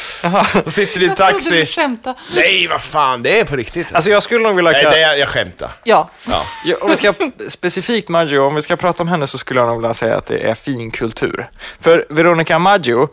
Och 0.64 0.72
sitter 0.72 1.00
i 1.00 1.04
en 1.04 1.08
Jag 1.08 1.16
trodde 1.16 1.32
du 1.32 1.60
taxi. 1.60 1.66
skämtade. 1.66 2.18
Nej, 2.34 2.66
vad 2.68 2.82
fan, 2.82 3.22
det 3.22 3.40
är 3.40 3.44
på 3.44 3.56
riktigt. 3.56 3.94
alltså 3.94 4.10
jag 4.10 4.22
skulle 4.22 4.44
nog 4.44 4.56
vilja... 4.56 4.70
Nej, 4.70 4.84
det 4.84 5.02
är, 5.02 5.16
jag 5.16 5.28
skämtar. 5.28 5.70
Ja. 5.84 6.10
Ja. 6.28 6.42
Ja, 6.64 6.76
om 6.80 6.90
vi 6.90 6.96
ska 6.96 7.12
specifikt 7.48 8.08
Maggio, 8.08 8.38
om 8.38 8.54
vi 8.54 8.62
ska 8.62 8.76
prata 8.76 9.02
om 9.02 9.08
henne 9.08 9.26
så 9.26 9.38
skulle 9.38 9.60
jag 9.60 9.66
nog 9.68 9.76
vilja 9.80 9.94
säga 9.94 10.16
att 10.16 10.26
det 10.26 10.38
är 10.50 10.54
fin 10.54 10.90
kultur. 10.90 11.48
För 11.80 12.06
Veronica 12.10 12.58
Maggio, 12.58 13.08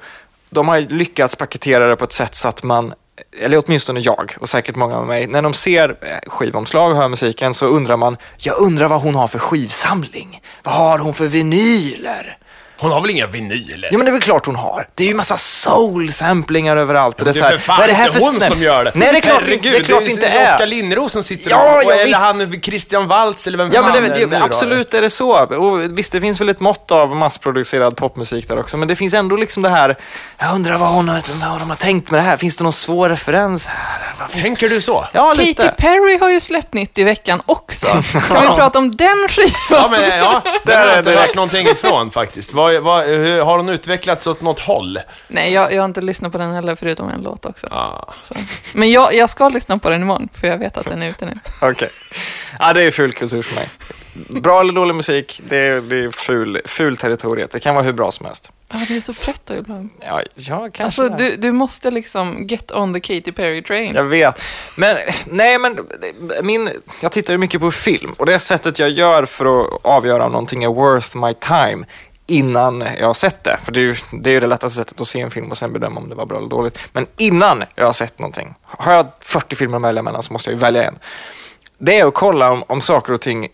de 0.50 0.68
har 0.68 0.80
lyckats 0.80 1.36
paketera 1.36 1.88
det 1.88 1.96
på 1.96 2.04
ett 2.06 2.12
sätt 2.14 2.36
så 2.36 2.48
att 2.48 2.64
man, 2.64 2.94
eller 3.40 3.64
åtminstone 3.66 4.00
jag 4.00 4.36
och 4.40 4.50
säkert 4.50 4.76
många 4.76 4.98
med 4.98 5.08
mig, 5.08 5.28
när 5.28 5.42
de 5.42 5.54
ser 5.54 5.90
eh, 5.90 6.30
skivomslag 6.30 6.92
och 6.92 6.98
hör 6.98 7.10
musiken 7.10 7.54
så 7.54 7.66
undrar 7.66 7.98
man, 7.98 8.18
jag 8.38 8.58
undrar 8.58 8.88
vad 8.88 9.02
hon 9.02 9.16
har 9.16 9.28
för 9.28 9.40
skivsamling. 9.40 10.42
Vad 10.64 10.74
har 10.74 11.00
hon 11.00 11.14
för 11.14 11.28
vinyler? 11.28 12.38
Hon 12.80 12.92
har 12.92 13.02
väl 13.02 13.10
inga 13.10 13.28
vinyler? 13.28 13.90
Ja 13.92 13.98
men 13.98 14.06
det 14.06 14.10
är 14.10 14.14
väl 14.14 14.22
klart 14.22 14.46
hon 14.46 14.56
har. 14.56 14.88
Det 14.96 15.04
är 15.04 15.08
ju 15.08 15.14
massa 15.14 15.38
soul-samplingar 15.38 16.78
överallt. 16.78 17.20
Och 17.20 17.26
det 17.26 17.34
så 17.34 17.40
är 17.40 17.44
här, 17.44 17.52
för 17.52 17.58
fan 17.58 17.78
vad 17.78 17.84
är 17.84 17.88
det 17.88 17.94
här 17.94 18.08
inte 18.08 18.20
för 18.20 18.26
hon 18.26 18.36
snäll- 18.36 18.52
som 18.52 18.62
gör 18.62 18.84
det. 18.86 18.92
Nej 18.96 19.12
det 19.12 19.18
är 19.18 19.22
klart, 19.22 19.42
Herregud, 19.42 19.74
det 19.74 19.78
är 19.78 19.84
klart 19.84 20.06
det 20.06 20.12
inte 20.12 20.28
är. 20.28 20.54
Oskar 20.56 20.66
Lindros 20.66 21.12
som 21.12 21.24
sitter 21.24 21.52
Ja, 21.52 21.78
och, 21.78 21.84
ja, 21.84 21.94
eller 21.94 22.06
visst. 22.06 22.18
han 22.18 22.62
Christian 22.62 23.08
Waltz 23.08 23.48
eller 23.48 23.58
vem 23.58 23.70
Ja, 23.74 23.82
men 23.82 23.92
det, 23.92 23.98
är 24.00 24.16
det, 24.16 24.26
nu 24.28 24.40
då? 24.40 24.46
absolut 24.46 24.94
är 24.94 25.02
det 25.02 25.10
så. 25.10 25.46
Och 25.56 25.98
visst, 25.98 26.12
det 26.12 26.22
finns 26.22 26.42
väl 26.42 26.50
ett 26.50 26.60
mått 26.60 26.92
av 26.92 27.16
massproducerad 27.16 27.98
popmusik 27.98 28.48
där 28.48 28.60
också, 28.60 28.78
men 28.78 28.88
det 28.88 28.96
finns 28.96 29.14
ändå 29.14 29.36
liksom 29.36 29.64
det 29.64 29.70
här, 29.70 29.98
jag 30.38 30.54
undrar 30.56 30.78
vad, 30.78 30.90
hon 30.90 31.10
har, 31.10 31.50
vad 31.50 31.60
de 31.60 31.70
har 31.70 31.78
tänkt 31.78 32.12
med 32.12 32.20
det 32.20 32.24
här. 32.24 32.38
Finns 32.38 32.56
det 32.56 32.64
någon 32.64 32.74
svår 32.74 33.10
referens 33.10 33.68
här? 33.68 34.14
Vad 34.20 34.44
Tänker 34.44 34.70
du 34.70 34.82
så? 34.82 35.08
Ja, 35.14 35.32
Katy 35.34 35.46
lite. 35.46 35.74
Perry 35.78 36.18
har 36.20 36.30
ju 36.30 36.40
släppt 36.40 36.74
nytt 36.74 36.98
i 36.98 37.04
veckan 37.04 37.42
också. 37.46 37.88
Kan 37.88 38.42
vi 38.42 38.48
prata 38.58 38.80
om 38.80 38.96
den 38.96 39.28
skivan? 39.30 39.52
Ja, 39.70 39.88
men 39.92 40.18
ja, 40.18 40.42
där 40.66 40.78
har 40.78 40.84
är 40.86 40.90
jag 40.90 40.98
inte 40.98 41.12
det. 41.12 41.18
hört 41.18 41.36
någonting 41.36 41.68
ifrån 41.68 42.12
faktiskt. 42.12 42.54
Vad, 42.54 42.67
vad, 42.82 43.06
hur, 43.06 43.42
har 43.42 43.58
hon 43.58 43.70
utvecklats 43.70 44.28
åt 44.28 44.42
något 44.42 44.60
håll? 44.60 45.00
Nej, 45.28 45.54
jag, 45.54 45.74
jag 45.74 45.82
har 45.82 45.86
inte 45.86 46.02
lyssnat 46.02 46.32
på 46.32 46.38
den 46.38 46.54
heller, 46.54 46.76
förutom 46.76 47.10
en 47.10 47.22
låt 47.22 47.46
också. 47.46 47.68
Ah. 47.72 48.14
Så. 48.22 48.36
Men 48.74 48.92
jag, 48.92 49.14
jag 49.14 49.30
ska 49.30 49.50
lyssna 49.50 49.78
på 49.78 49.90
den 49.90 50.02
imorgon, 50.02 50.30
för 50.34 50.48
jag 50.48 50.58
vet 50.58 50.78
att 50.78 50.86
den 50.86 51.02
är 51.02 51.10
ute 51.10 51.26
nu. 51.26 51.34
Okej. 51.62 51.90
Ja, 52.60 52.74
det 52.74 52.84
är 52.84 52.92
ful 52.92 53.14
kultur 53.14 53.42
för 53.42 53.56
mig. 53.56 53.70
Bra 54.42 54.62
eller 54.62 54.74
dålig 54.74 54.96
musik, 54.96 55.42
det 55.50 55.58
är, 55.58 55.82
det 55.82 55.96
är 55.96 56.12
ful, 56.12 56.62
ful 56.66 56.98
territoriet. 56.98 57.52
Det 57.52 57.60
kan 57.60 57.76
vara 57.76 57.86
hur 57.86 57.94
bra 57.94 58.12
som 58.12 58.26
helst. 58.26 58.52
Ja, 58.70 58.86
det 58.88 58.96
är 58.96 59.00
så 59.00 59.14
fett 59.14 59.42
då 59.46 59.54
ibland. 59.54 59.90
Ja, 60.02 60.24
ja 60.36 60.70
kanske 60.74 60.84
Alltså, 60.84 61.18
du, 61.18 61.36
du 61.36 61.52
måste 61.52 61.92
liksom 61.92 62.48
get 62.48 62.72
on 62.72 62.94
the 62.94 63.00
Katy 63.00 63.32
Perry 63.32 63.64
train. 63.64 63.96
Jag 63.96 64.04
vet. 64.04 64.42
Men 64.76 64.98
nej, 65.26 65.60
men 65.60 65.80
min, 66.42 66.70
jag 67.02 67.12
tittar 67.12 67.34
ju 67.34 67.38
mycket 67.38 67.62
på 67.62 67.72
film 67.72 68.14
och 68.18 68.26
det 68.26 68.40
sättet 68.40 68.80
jag 68.80 68.90
gör 68.90 69.26
för 69.26 69.62
att 69.62 69.80
avgöra 69.82 70.26
om 70.26 70.32
någonting 70.32 70.64
är 70.64 70.68
worth 70.68 71.18
my 71.18 71.34
time 71.34 71.86
innan 72.28 72.88
jag 73.00 73.08
har 73.08 73.14
sett 73.14 73.44
det. 73.44 73.58
För 73.64 73.72
det 73.72 73.80
är 73.80 73.84
ju 73.84 73.96
det, 74.12 74.30
är 74.30 74.34
ju 74.34 74.40
det 74.40 74.48
lättaste 74.48 74.78
sättet 74.78 75.02
att 75.02 75.08
se 75.08 75.22
en 75.22 75.32
film 75.32 75.52
och 75.52 75.58
sen 75.58 75.74
bedöma 75.74 76.00
om 76.00 76.10
det 76.10 76.16
var 76.16 76.26
bra 76.26 76.38
eller 76.38 76.50
dåligt. 76.50 76.80
Men 76.94 77.08
innan 77.18 77.64
jag 77.76 77.86
har 77.86 77.94
sett 77.94 78.20
någonting, 78.20 78.56
har 78.62 78.94
jag 78.94 79.08
40 79.20 79.56
filmer 79.56 79.78
att 79.78 79.84
välja 79.84 80.04
mellan 80.04 80.24
så 80.24 80.34
måste 80.34 80.50
jag 80.50 80.56
ju 80.56 80.60
välja 80.60 80.84
en. 80.84 81.00
Det 81.78 82.00
är 82.00 82.06
att 82.08 82.14
kolla 82.14 82.52
om, 82.52 82.64
om 82.68 82.82
saker 82.82 83.14
och 83.14 83.22
ting 83.22 83.48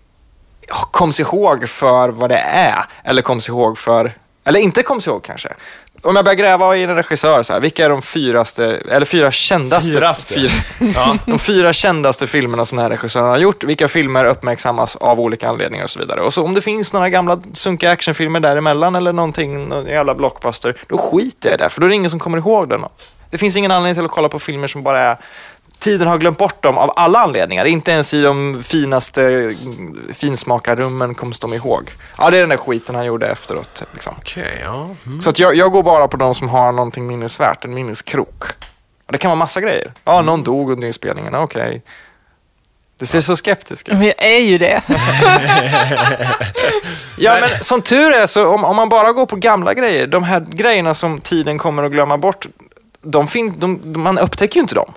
koms 0.91 1.19
ihåg 1.19 1.69
för 1.69 2.09
vad 2.09 2.29
det 2.29 2.37
är, 2.37 2.85
eller 3.03 3.21
koms 3.21 3.49
ihåg 3.49 3.77
för, 3.77 4.17
eller 4.43 4.59
inte 4.59 4.83
koms 4.83 5.07
ihåg 5.07 5.23
kanske. 5.23 5.53
Om 6.03 6.15
jag 6.15 6.25
börjar 6.25 6.35
gräva 6.35 6.75
i 6.77 6.83
en 6.83 6.95
regissör, 6.95 7.43
så 7.43 7.53
här, 7.53 7.59
vilka 7.59 7.85
är 7.85 7.89
de 7.89 8.01
fyraste, 8.01 8.65
eller 8.89 9.05
fyra 9.05 9.31
kändaste, 9.31 9.91
Fyraste? 9.91 10.33
fyraste 10.33 10.85
Ja. 10.95 11.17
de 11.25 11.39
fyra 11.39 11.73
kändaste 11.73 12.27
filmerna 12.27 12.65
som 12.65 12.75
den 12.75 12.83
här 12.83 12.89
regissören 12.89 13.27
har 13.27 13.37
gjort, 13.37 13.63
vilka 13.63 13.87
filmer 13.87 14.25
uppmärksammas 14.25 14.95
av 14.95 15.19
olika 15.19 15.49
anledningar 15.49 15.83
och 15.83 15.89
så 15.89 15.99
vidare. 15.99 16.21
Och 16.21 16.33
så 16.33 16.43
om 16.43 16.53
det 16.53 16.61
finns 16.61 16.93
några 16.93 17.09
gamla 17.09 17.39
sunkiga 17.53 17.91
actionfilmer 17.91 18.39
däremellan 18.39 18.95
eller 18.95 19.13
någonting, 19.13 19.67
någon 19.69 19.85
jävla 19.85 20.15
blockbuster, 20.15 20.75
då 20.87 20.97
skiter 20.97 21.49
jag 21.49 21.59
i 21.59 21.63
det, 21.63 21.69
för 21.69 21.81
då 21.81 21.87
är 21.87 21.89
det 21.89 21.95
ingen 21.95 22.09
som 22.09 22.19
kommer 22.19 22.37
ihåg 22.37 22.69
den. 22.69 22.85
Det 23.29 23.37
finns 23.37 23.55
ingen 23.55 23.71
anledning 23.71 23.95
till 23.95 24.05
att 24.05 24.11
kolla 24.11 24.29
på 24.29 24.39
filmer 24.39 24.67
som 24.67 24.83
bara 24.83 25.01
är 25.01 25.17
Tiden 25.79 26.07
har 26.07 26.17
glömt 26.17 26.37
bort 26.37 26.63
dem 26.63 26.77
av 26.77 26.93
alla 26.95 27.19
anledningar. 27.19 27.65
Inte 27.65 27.91
ens 27.91 28.13
i 28.13 28.21
de 28.21 28.63
finaste 28.63 29.23
mm, 29.23 30.13
finsmakarrummen 30.13 31.15
kommer 31.15 31.35
de 31.41 31.53
ihåg. 31.53 31.91
Ja, 32.17 32.29
det 32.29 32.37
är 32.37 32.41
den 32.41 32.49
där 32.49 32.57
skiten 32.57 32.95
han 32.95 33.05
gjorde 33.05 33.27
efteråt. 33.27 33.83
Liksom. 33.93 34.15
Okej, 34.17 34.61
ja. 34.63 34.89
Mm. 35.05 35.21
Så 35.21 35.29
att 35.29 35.39
jag, 35.39 35.55
jag 35.55 35.71
går 35.71 35.83
bara 35.83 36.07
på 36.07 36.17
de 36.17 36.35
som 36.35 36.49
har 36.49 36.71
någonting 36.71 37.07
minnesvärt, 37.07 37.65
en 37.65 37.73
minneskrok. 37.73 38.43
Det 39.07 39.17
kan 39.17 39.29
vara 39.29 39.39
massa 39.39 39.61
grejer. 39.61 39.93
Ja, 40.03 40.21
någon 40.21 40.43
dog 40.43 40.71
under 40.71 40.87
inspelningen, 40.87 41.35
okej. 41.35 41.81
Det 42.99 43.05
ser 43.05 43.21
så 43.21 43.35
skeptiskt 43.35 43.89
ut. 43.89 43.93
Men 43.97 44.05
jag 44.07 44.23
är 44.23 44.39
ju 44.39 44.57
det. 44.57 44.81
Ja, 47.17 47.37
men 47.39 47.49
som 47.61 47.81
tur 47.81 48.11
är 48.11 48.27
så 48.27 48.47
om, 48.47 48.63
om 48.63 48.75
man 48.75 48.89
bara 48.89 49.11
går 49.11 49.25
på 49.25 49.35
gamla 49.35 49.73
grejer, 49.73 50.07
de 50.07 50.23
här 50.23 50.45
grejerna 50.49 50.93
som 50.93 51.21
tiden 51.21 51.57
kommer 51.57 51.83
att 51.83 51.91
glömma 51.91 52.17
bort, 52.17 52.47
de 53.01 53.27
fin, 53.27 53.53
de, 53.57 53.81
man 54.01 54.19
upptäcker 54.19 54.55
ju 54.55 54.61
inte 54.61 54.75
dem. 54.75 54.93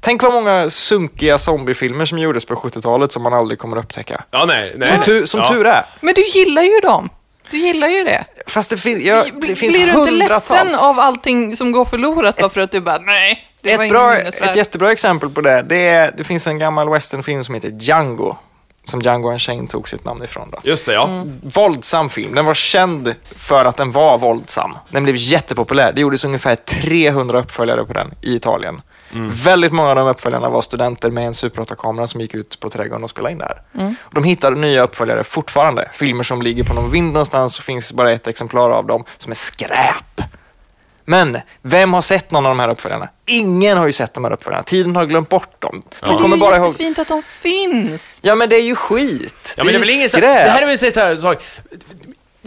Tänk 0.00 0.22
vad 0.22 0.32
många 0.32 0.70
sunkiga 0.70 1.38
zombiefilmer 1.38 2.04
som 2.04 2.18
gjordes 2.18 2.44
på 2.44 2.54
70-talet 2.54 3.12
som 3.12 3.22
man 3.22 3.34
aldrig 3.34 3.58
kommer 3.58 3.76
att 3.76 3.84
upptäcka. 3.84 4.24
Ja, 4.30 4.44
nej. 4.44 4.72
nej 4.76 4.88
Som, 4.88 5.02
tur, 5.02 5.26
som 5.26 5.40
ja. 5.40 5.48
tur 5.48 5.66
är. 5.66 5.84
Men 6.00 6.14
du 6.14 6.26
gillar 6.26 6.62
ju 6.62 6.80
dem. 6.80 7.08
Du 7.50 7.58
gillar 7.58 7.88
ju 7.88 8.04
det. 8.04 8.24
Fast 8.46 8.70
det, 8.70 8.76
fin, 8.78 9.00
ja, 9.04 9.24
Blir- 9.34 9.48
det 9.48 9.56
finns 9.56 9.74
Blir 9.74 9.86
du 9.86 10.00
inte 10.00 10.10
ledsen 10.10 10.74
av 10.74 11.00
allting 11.00 11.56
som 11.56 11.72
går 11.72 11.84
förlorat 11.84 12.36
bara 12.36 12.48
för 12.50 12.60
att 12.60 12.70
du 12.70 12.80
bara, 12.80 12.98
nej, 12.98 13.46
det 13.60 13.76
var 13.76 13.84
ett, 13.84 13.90
ingen 13.90 13.94
bra, 13.94 14.16
ett 14.16 14.56
jättebra 14.56 14.92
exempel 14.92 15.30
på 15.30 15.40
det, 15.40 15.62
det, 15.62 15.76
är, 15.88 16.14
det 16.16 16.24
finns 16.24 16.46
en 16.46 16.58
gammal 16.58 16.88
westernfilm 16.88 17.44
som 17.44 17.54
heter 17.54 17.68
Django. 17.80 18.36
Som 18.84 19.00
Django 19.00 19.30
Unchained 19.32 19.68
tog 19.68 19.88
sitt 19.88 20.04
namn 20.04 20.22
ifrån. 20.24 20.48
Då. 20.52 20.58
Just 20.62 20.86
det, 20.86 20.92
ja. 20.92 21.08
Mm. 21.08 21.40
Våldsam 21.42 22.08
film. 22.08 22.34
Den 22.34 22.44
var 22.44 22.54
känd 22.54 23.14
för 23.36 23.64
att 23.64 23.76
den 23.76 23.90
var 23.92 24.18
våldsam. 24.18 24.78
Den 24.90 25.04
blev 25.04 25.16
jättepopulär. 25.16 25.92
Det 25.92 26.00
gjordes 26.00 26.24
ungefär 26.24 26.54
300 26.54 27.38
uppföljare 27.38 27.84
på 27.84 27.92
den 27.92 28.14
i 28.22 28.34
Italien. 28.36 28.80
Väldigt 29.44 29.72
många 29.72 29.90
av 29.90 29.96
de 29.96 30.08
uppföljarna 30.08 30.48
var 30.48 30.60
studenter 30.60 31.10
med 31.10 31.26
en 31.26 31.34
Super 31.34 31.62
8-kamera 31.62 32.06
som 32.06 32.20
gick 32.20 32.34
ut 32.34 32.60
på 32.60 32.70
trädgården 32.70 33.04
och 33.04 33.10
spelade 33.10 33.32
in 33.32 33.38
det 33.38 33.44
här. 33.44 33.62
Och 34.00 34.14
de 34.14 34.24
hittar 34.24 34.52
nya 34.52 34.82
uppföljare 34.82 35.24
fortfarande. 35.24 35.90
Filmer 35.92 36.22
som 36.22 36.42
ligger 36.42 36.64
på 36.64 36.74
någon 36.74 36.90
vind 36.90 37.12
någonstans 37.12 37.58
och 37.58 37.64
finns 37.64 37.92
bara 37.92 38.12
ett 38.12 38.26
exemplar 38.26 38.70
av 38.70 38.86
dem 38.86 39.04
som 39.18 39.30
är 39.30 39.36
skräp. 39.36 40.20
Men 41.08 41.38
vem 41.62 41.94
har 41.94 42.02
sett 42.02 42.30
någon 42.30 42.46
av 42.46 42.50
de 42.50 42.58
här 42.60 42.68
uppföljarna? 42.68 43.08
Ingen 43.26 43.78
har 43.78 43.86
ju 43.86 43.92
sett 43.92 44.14
de 44.14 44.24
här 44.24 44.32
uppföljarna. 44.32 44.64
Tiden 44.64 44.96
har 44.96 45.06
glömt 45.06 45.28
bort 45.28 45.60
dem. 45.60 45.82
Folk 46.00 46.20
Det 46.20 46.26
är 46.26 46.28
ju 46.28 46.36
bara 46.36 46.56
ihåg... 46.56 46.66
jättefint 46.66 46.98
att 46.98 47.08
de 47.08 47.22
finns. 47.22 48.18
Ja, 48.22 48.34
men 48.34 48.48
det 48.48 48.56
är 48.56 48.62
ju 48.62 48.74
skit. 48.74 49.54
Ja, 49.56 49.64
men 49.64 49.72
det 49.72 49.78
är 49.78 49.78
väl 49.78 49.88
ju 49.88 49.94
ingen 49.94 50.10
så, 50.10 50.16
skräp. 50.16 50.44
Det 50.44 50.50
här 50.50 50.62
är 50.62 50.66
väl 50.66 50.78
så 51.20 51.28
här. 51.28 51.38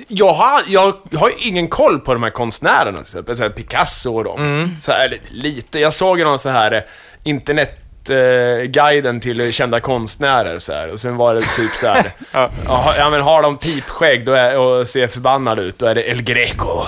Jag 0.08 0.34
har, 0.34 0.62
jag 0.68 0.94
har 1.14 1.30
ju 1.30 1.36
ingen 1.36 1.68
koll 1.68 2.00
på 2.00 2.14
de 2.14 2.24
här 2.24 2.30
konstnärerna, 2.30 2.98
till 2.98 3.02
exempel 3.02 3.38
så 3.38 3.44
här 3.44 3.50
Picasso 3.50 4.16
och 4.16 4.24
dem. 4.24 4.40
Mm. 4.40 4.70
Så 4.82 4.92
här, 4.92 5.18
lite, 5.32 5.80
jag 5.80 5.94
såg 5.94 6.20
ju 6.20 6.26
någon 6.26 6.40
så 6.40 6.50
här 6.50 6.72
eh, 6.72 6.82
internet 7.24 7.89
eh, 8.10 8.64
guiden 8.64 9.20
till 9.20 9.54
kända 9.54 9.80
konstnärer 9.80 10.60
så 10.60 10.74
här. 10.74 10.94
och 10.94 11.00
sen 11.00 11.18
var 11.18 11.36
det 11.36 11.42
typ 11.42 11.72
så 11.72 11.88
här. 11.88 12.12
Ja. 12.98 13.10
men 13.12 13.22
har 13.22 13.44
de 13.44 13.58
pipskägg 13.58 14.26
då 14.26 14.34
är, 14.34 14.58
och 14.58 14.88
ser 14.88 15.08
förbannade 15.08 15.62
ut, 15.62 15.80
då 15.80 15.86
är 15.86 15.96
det 15.96 16.10
El 16.10 16.22
Greco. 16.22 16.86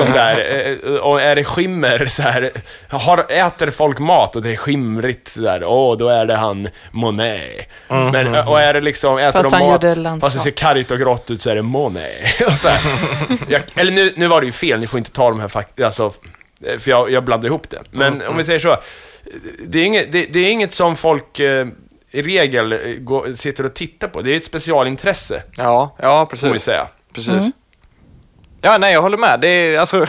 Och, 0.00 0.08
så 0.08 0.18
här, 0.18 0.66
eh, 0.84 0.94
och 0.94 1.20
är 1.20 1.36
det 1.36 1.44
skimmer 1.44 2.06
så 2.06 2.22
här, 2.22 2.50
har, 2.88 3.26
äter 3.28 3.70
folk 3.70 3.98
mat 3.98 4.36
och 4.36 4.42
det 4.42 4.52
är 4.52 4.56
skimrigt 4.56 5.28
så 5.28 5.40
där, 5.40 5.64
åh 5.64 5.96
då 5.96 6.08
är 6.08 6.26
det 6.26 6.36
han 6.36 6.68
Monet. 6.90 7.68
Men, 7.88 8.34
eh, 8.34 8.48
och 8.48 8.60
är 8.60 8.74
det 8.74 8.80
liksom, 8.80 9.18
äter 9.18 9.42
Fast 9.42 9.50
de 9.50 10.04
mat, 10.04 10.20
fast 10.20 10.36
det 10.36 10.42
ser 10.42 10.50
kargt 10.50 10.90
och 10.90 10.98
grått 10.98 11.30
ut 11.30 11.42
så 11.42 11.50
är 11.50 11.54
det 11.54 11.62
Monet. 11.62 12.40
Och 12.46 12.52
så 12.52 12.68
här. 12.68 12.80
Jag, 13.48 13.62
eller 13.74 13.92
nu, 13.92 14.12
nu 14.16 14.26
var 14.26 14.40
det 14.40 14.46
ju 14.46 14.52
fel, 14.52 14.80
ni 14.80 14.86
får 14.86 14.98
inte 14.98 15.10
ta 15.10 15.30
de 15.30 15.40
här 15.40 15.48
fakt 15.48 15.80
alltså, 15.80 16.12
för 16.78 16.90
jag, 16.90 17.10
jag 17.10 17.24
blandar 17.24 17.46
ihop 17.48 17.70
det. 17.70 17.82
Men 17.90 18.22
om 18.28 18.36
vi 18.36 18.44
säger 18.44 18.58
så, 18.58 18.76
det 19.66 19.78
är 19.78 19.84
inget, 19.84 20.12
det, 20.12 20.24
det 20.32 20.38
är 20.38 20.50
inget 20.50 20.72
som 20.72 20.96
folk 20.96 21.40
eh, 21.40 21.66
i 22.10 22.22
regel 22.22 22.72
eh, 22.72 22.78
går, 22.98 23.34
sitter 23.34 23.64
och 23.66 23.74
tittar 23.74 24.08
på. 24.08 24.20
Det 24.20 24.32
är 24.32 24.36
ett 24.36 24.44
specialintresse, 24.44 25.42
Ja, 25.56 25.96
ja 25.98 26.26
får 26.26 26.36
vi 26.36 26.42
precis. 26.52 26.62
säga. 26.62 26.88
precis. 27.14 27.50
Ja, 28.60 28.78
nej, 28.78 28.92
jag 28.92 29.02
håller 29.02 29.18
med. 29.18 29.40
Det 29.40 29.48
är, 29.48 29.78
alltså, 29.78 30.06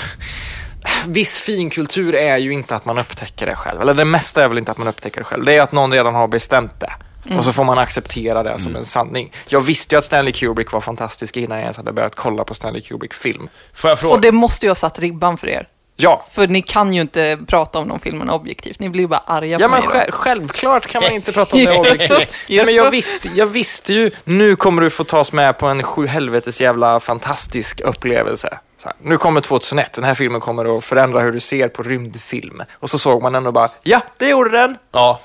viss 1.07 1.37
finkultur 1.37 2.15
är 2.15 2.37
ju 2.37 2.53
inte 2.53 2.75
att 2.75 2.85
man 2.85 2.97
upptäcker 2.97 3.45
det 3.45 3.55
själv. 3.55 3.81
Eller 3.81 3.93
det 3.93 4.05
mesta 4.05 4.43
är 4.43 4.47
väl 4.47 4.57
inte 4.57 4.71
att 4.71 4.77
man 4.77 4.87
upptäcker 4.87 5.21
det 5.21 5.25
själv. 5.25 5.45
Det 5.45 5.53
är 5.53 5.61
att 5.61 5.71
någon 5.71 5.93
redan 5.93 6.15
har 6.15 6.27
bestämt 6.27 6.79
det. 6.79 6.93
Och 7.37 7.45
så 7.45 7.53
får 7.53 7.63
man 7.63 7.77
acceptera 7.77 8.43
det 8.43 8.59
som 8.59 8.75
en 8.75 8.85
sanning. 8.85 9.33
Jag 9.47 9.61
visste 9.61 9.95
ju 9.95 9.99
att 9.99 10.05
Stanley 10.05 10.33
Kubrick 10.33 10.71
var 10.71 10.81
fantastisk 10.81 11.37
innan 11.37 11.57
jag 11.57 11.63
ens 11.63 11.77
hade 11.77 11.91
börjat 11.93 12.15
kolla 12.15 12.43
på 12.43 12.53
Stanley 12.53 12.81
Kubrick-film. 12.81 13.49
Får 13.73 13.89
jag 13.89 13.99
fråga? 13.99 14.15
Och 14.15 14.21
det 14.21 14.31
måste 14.31 14.65
ju 14.65 14.69
ha 14.69 14.75
satt 14.75 14.99
ribban 14.99 15.37
för 15.37 15.47
er. 15.47 15.67
Ja, 16.01 16.25
För 16.31 16.47
ni 16.47 16.61
kan 16.61 16.93
ju 16.93 17.01
inte 17.01 17.37
prata 17.47 17.79
om 17.79 17.87
de 17.87 17.99
filmerna 17.99 18.33
objektivt. 18.33 18.79
Ni 18.79 18.89
blir 18.89 19.01
ju 19.01 19.07
bara 19.07 19.23
arga 19.25 19.57
Ja 19.59 19.67
på 19.67 19.71
men 19.71 19.79
mig. 19.85 19.89
sj- 19.89 20.05
då. 20.05 20.11
självklart 20.11 20.87
kan 20.87 21.03
man 21.03 21.11
inte 21.11 21.31
prata 21.31 21.55
om 21.55 21.65
det 21.65 21.71
objektivt. 21.77 22.35
Nej, 22.49 22.65
men 22.65 22.75
jag, 22.75 22.91
visste, 22.91 23.29
jag 23.35 23.45
visste 23.45 23.93
ju, 23.93 24.11
nu 24.23 24.55
kommer 24.55 24.81
du 24.81 24.89
få 24.89 25.03
tas 25.03 25.31
med 25.31 25.57
på 25.57 25.67
en 25.67 25.83
sju 25.83 26.07
helvetes 26.07 26.61
jävla 26.61 26.99
fantastisk 26.99 27.81
upplevelse. 27.81 28.57
Så 28.77 28.87
här, 28.87 28.95
nu 29.01 29.17
kommer 29.17 29.41
2001, 29.41 29.93
den 29.93 30.03
här 30.03 30.15
filmen 30.15 30.41
kommer 30.41 30.77
att 30.77 30.83
förändra 30.85 31.21
hur 31.21 31.31
du 31.31 31.39
ser 31.39 31.67
på 31.67 31.83
rymdfilm. 31.83 32.61
Och 32.79 32.89
så 32.89 32.97
såg 32.97 33.21
man 33.21 33.33
den 33.33 33.47
och 33.47 33.53
bara, 33.53 33.69
ja, 33.83 34.01
det 34.17 34.27
gjorde 34.29 34.49
den. 34.49 34.77
Ja, 34.91 35.19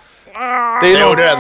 Det, 0.82 0.86
det 0.92 1.00
gjorde 1.00 1.22
den. 1.24 1.38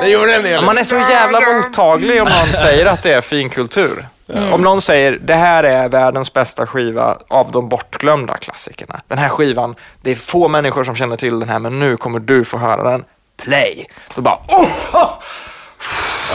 Det 0.00 0.08
gjorde 0.08 0.38
den. 0.42 0.64
Man 0.64 0.78
är 0.78 0.84
så 0.84 0.94
jävla 0.96 1.40
mottaglig 1.40 2.22
om 2.22 2.28
någon 2.28 2.52
säger 2.62 2.86
att 2.86 3.02
det 3.02 3.12
är 3.14 3.20
finkultur. 3.20 4.06
Om 4.52 4.62
någon 4.62 4.80
säger, 4.82 5.18
det 5.22 5.34
här 5.34 5.64
är 5.64 5.88
världens 5.88 6.32
bästa 6.32 6.66
skiva 6.66 7.16
av 7.28 7.50
de 7.50 7.68
bortglömda 7.68 8.36
klassikerna. 8.36 9.00
Den 9.08 9.18
här 9.18 9.28
skivan, 9.28 9.74
det 10.02 10.10
är 10.10 10.14
få 10.14 10.48
människor 10.48 10.84
som 10.84 10.94
känner 10.96 11.16
till 11.16 11.40
den 11.40 11.48
här, 11.48 11.58
men 11.58 11.78
nu 11.78 11.96
kommer 11.96 12.18
du 12.18 12.44
få 12.44 12.58
höra 12.58 12.90
den. 12.90 13.04
Play. 13.36 13.86
Då 14.14 14.22
bara, 14.22 14.34
oh! 14.48 15.10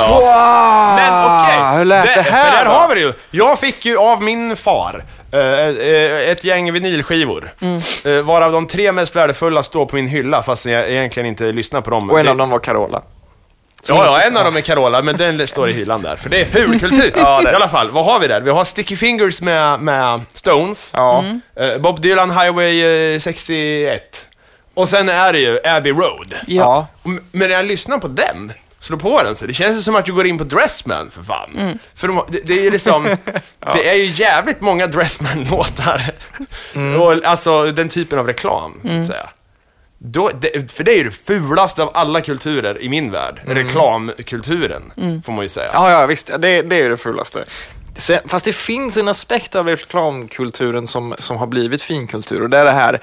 Wow! 0.09 0.95
Men 0.95 1.25
okej, 1.25 1.77
Hur 1.77 1.85
lät 1.85 2.05
det, 2.05 2.23
för 2.23 2.31
här 2.31 2.51
där 2.57 2.65
då? 2.65 2.71
har 2.71 2.87
vi 2.89 2.93
det 2.95 3.01
ju. 3.01 3.13
Jag 3.31 3.59
fick 3.59 3.85
ju 3.85 3.97
av 3.97 4.21
min 4.23 4.55
far 4.55 5.03
eh, 5.31 5.39
eh, 5.39 6.29
ett 6.29 6.43
gäng 6.43 6.73
vinylskivor. 6.73 7.51
Mm. 7.61 7.81
Eh, 8.05 8.21
varav 8.25 8.51
de 8.51 8.67
tre 8.67 8.91
mest 8.91 9.15
värdefulla 9.15 9.63
står 9.63 9.85
på 9.85 9.95
min 9.95 10.07
hylla, 10.07 10.43
fast 10.43 10.65
jag 10.65 10.89
egentligen 10.91 11.27
inte 11.27 11.43
lyssnar 11.43 11.81
på 11.81 11.89
dem. 11.89 12.09
Och 12.11 12.19
en 12.19 12.25
Det- 12.25 12.31
av 12.31 12.37
dem 12.37 12.49
var 12.49 12.59
Carola. 12.59 13.01
Ja, 13.89 14.05
ja, 14.05 14.21
en 14.21 14.37
av 14.37 14.43
dem 14.43 14.57
är 14.57 14.61
Carola, 14.61 15.01
men 15.01 15.17
den 15.17 15.47
står 15.47 15.69
i 15.69 15.73
hyllan 15.73 16.01
där. 16.01 16.15
För 16.15 16.29
det 16.29 16.41
är 16.41 16.45
fulkultur. 16.51 17.11
Ja, 17.15 17.41
det 17.41 17.51
I 17.51 17.55
alla 17.55 17.69
fall, 17.69 17.91
vad 17.91 18.05
har 18.05 18.19
vi 18.19 18.27
där? 18.27 18.41
Vi 18.41 18.49
har 18.49 18.63
Sticky 18.65 18.95
Fingers 18.95 19.41
med, 19.41 19.79
med 19.81 20.21
Stones. 20.33 20.91
Ja. 20.95 21.23
Eh, 21.55 21.77
Bob 21.77 22.01
Dylan 22.01 22.31
Highway 22.31 22.81
eh, 23.13 23.19
61. 23.19 24.27
Och 24.73 24.89
sen 24.89 25.09
är 25.09 25.33
det 25.33 25.39
ju 25.39 25.59
Abbey 25.63 25.91
Road. 25.91 26.33
Ja. 26.33 26.43
Ja. 26.47 26.87
Och 27.03 27.09
m- 27.09 27.23
Men 27.31 27.49
när 27.49 27.55
jag 27.55 27.65
lyssnar 27.65 27.97
på 27.97 28.07
den, 28.07 28.53
slår 28.79 28.97
på 28.97 29.23
den 29.23 29.35
så, 29.35 29.45
det 29.45 29.53
känns 29.53 29.77
ju 29.77 29.81
som 29.81 29.95
att 29.95 30.05
du 30.05 30.13
går 30.13 30.27
in 30.27 30.37
på 30.37 30.43
Dressman 30.43 31.11
för 31.11 31.23
fan. 31.23 31.49
Mm. 31.57 31.79
För 31.95 32.07
de, 32.07 32.23
det, 32.27 32.39
det 32.45 32.53
är 32.59 32.61
ju 32.63 32.71
liksom, 32.71 33.03
det 33.73 33.89
är 33.89 33.93
ju 33.95 34.05
jävligt 34.05 34.61
många 34.61 34.87
Dressman-låtar. 34.87 36.01
Mm. 36.75 37.01
Och 37.01 37.25
alltså 37.25 37.65
den 37.65 37.89
typen 37.89 38.19
av 38.19 38.27
reklam, 38.27 38.79
så 38.83 38.99
att 38.99 39.07
säga. 39.07 39.29
Då, 39.99 40.31
det, 40.41 40.71
för 40.71 40.83
det 40.83 40.91
är 40.91 40.97
ju 40.97 41.03
det 41.03 41.11
fulaste 41.11 41.83
av 41.83 41.91
alla 41.93 42.21
kulturer 42.21 42.81
i 42.81 42.89
min 42.89 43.11
värld. 43.11 43.41
Reklamkulturen, 43.45 44.81
Mm. 44.97 45.21
får 45.21 45.33
man 45.33 45.45
ju 45.45 45.49
säga. 45.49 45.69
Ja, 45.73 45.91
ja, 45.91 46.05
visst. 46.05 46.27
Det, 46.27 46.61
det 46.61 46.75
är 46.75 46.83
ju 46.83 46.89
det 46.89 46.97
fulaste. 46.97 47.43
Så- 47.95 48.19
Fast 48.25 48.45
det 48.45 48.53
finns 48.55 48.97
en 48.97 49.07
aspekt 49.07 49.55
av 49.55 49.67
reklamkulturen 49.67 50.87
som, 50.87 51.15
som 51.19 51.37
har 51.37 51.47
blivit 51.47 51.81
finkultur 51.81 52.41
och 52.43 52.49
det 52.49 52.57
är 52.57 52.65
det 52.65 52.71
här 52.71 53.01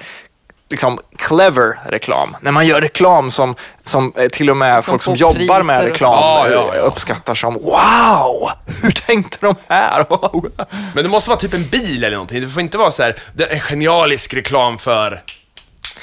liksom 0.69 0.99
clever 1.17 1.79
reklam. 1.85 2.35
När 2.41 2.51
man 2.51 2.67
gör 2.67 2.81
reklam 2.81 3.31
som, 3.31 3.55
som 3.83 4.11
eh, 4.15 4.27
till 4.27 4.49
och 4.49 4.57
med 4.57 4.83
Som 4.83 4.91
folk 4.91 5.01
som 5.01 5.15
jobbar 5.15 5.63
med 5.63 5.83
reklam 5.85 6.45
så. 6.45 6.51
Ja, 6.51 6.71
ja, 6.75 6.81
uppskattar 6.81 7.35
som 7.35 7.53
wow, 7.53 8.49
hur 8.81 8.91
tänkte 8.91 9.37
de 9.41 9.55
här? 9.67 10.05
Men 10.93 11.03
det 11.03 11.09
måste 11.09 11.29
vara 11.29 11.39
typ 11.39 11.53
en 11.53 11.67
bil 11.67 12.03
eller 12.03 12.15
någonting. 12.15 12.41
Det 12.41 12.49
får 12.49 12.61
inte 12.61 12.77
vara 12.77 12.91
så 12.91 13.03
här, 13.03 13.15
det 13.33 13.43
är 13.43 13.53
en 13.53 13.59
genialisk 13.59 14.33
reklam 14.33 14.77
för... 14.77 15.21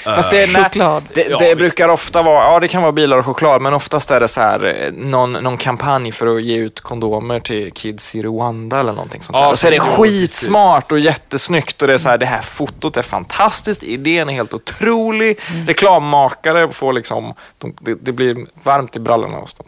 Fast 0.05 0.31
det, 0.31 0.43
är- 0.43 0.47
nej, 0.47 0.65
Choklad. 0.65 1.05
det, 1.15 1.27
Ja, 1.31 1.39
det 1.39 1.45
visst. 1.47 1.59
brukar 1.59 1.89
ofta 1.89 2.23
vara, 2.23 2.45
ja 2.53 2.61
det 2.61 2.69
kan 2.69 2.83
vara 2.83 2.93
bilar 2.93 3.19
och 3.19 3.27
choklad, 3.27 3.63
men 3.63 3.75
oftast 3.75 4.11
är 4.11 4.21
det 4.21 4.29
så 4.29 4.41
här 4.41 4.85
eh, 4.87 4.93
någon, 4.93 5.33
någon 5.33 5.57
kampanj 5.59 6.13
för 6.13 6.37
att 6.37 6.43
ge 6.43 6.57
ut 6.57 6.81
kondomer 6.81 7.41
till 7.41 7.73
kids 7.73 8.15
i 8.15 8.23
Rwanda 8.23 8.81
eller 8.81 8.93
någonting 8.93 9.23
sånt 9.23 9.37
Ja, 9.37 9.43
där. 9.45 9.51
Och 9.53 9.59
så 9.59 9.67
är 9.67 9.71
det 9.71 9.77
ja, 9.77 9.83
skitsmart 9.85 10.93
och 10.93 10.99
jättesnyggt 10.99 11.83
och 11.83 11.89
det 11.89 11.95
är 11.95 11.99
så 11.99 12.09
här, 12.09 12.19
det 12.19 12.27
här 12.27 12.43
fotot 12.43 12.97
är 12.97 13.03
fantastiskt, 13.03 13.83
idén 13.83 14.29
är 14.29 14.33
helt 14.33 14.55
otrolig, 14.55 15.39
reklammakare 15.67 16.73
får 16.73 16.93
liksom, 16.93 17.35
de, 17.59 17.75
det, 17.81 17.95
det 17.95 18.13
blir 18.13 18.37
varmt 18.63 18.97
i 18.97 19.01
brallorna 19.01 19.37
hos 19.37 19.55
dem. 19.55 19.67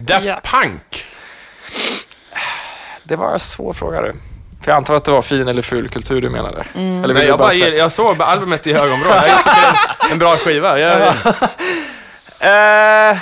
Daft 0.00 0.26
Ja. 0.26 0.40
Punk. 0.44 1.04
Det 3.04 3.16
var 3.16 3.32
en 3.32 3.38
svår 3.38 3.72
fråga 3.72 4.02
du. 4.02 4.14
För 4.62 4.70
jag 4.70 4.76
antar 4.76 4.94
att 4.94 5.04
det 5.04 5.10
var 5.10 5.22
fin 5.22 5.48
eller 5.48 5.62
ful 5.62 5.88
kultur 5.88 6.20
du 6.20 6.28
menade. 6.30 6.64
Eller 6.74 7.00
vill 7.00 7.14
Nej, 7.14 7.22
du 7.22 7.28
jag, 7.28 7.38
bara, 7.38 7.52
ger- 7.52 7.72
jag 7.72 7.92
såg 7.92 8.22
albumet 8.22 8.66
i 8.66 8.72
ögonvrån. 8.72 9.12
Jag 9.26 9.38
tycker 9.38 9.60
det 9.60 10.08
är 10.08 10.12
en 10.12 10.18
bra 10.18 10.36
skiva. 10.36 10.78
Jag, 10.78 11.14
Eh, 12.40 13.16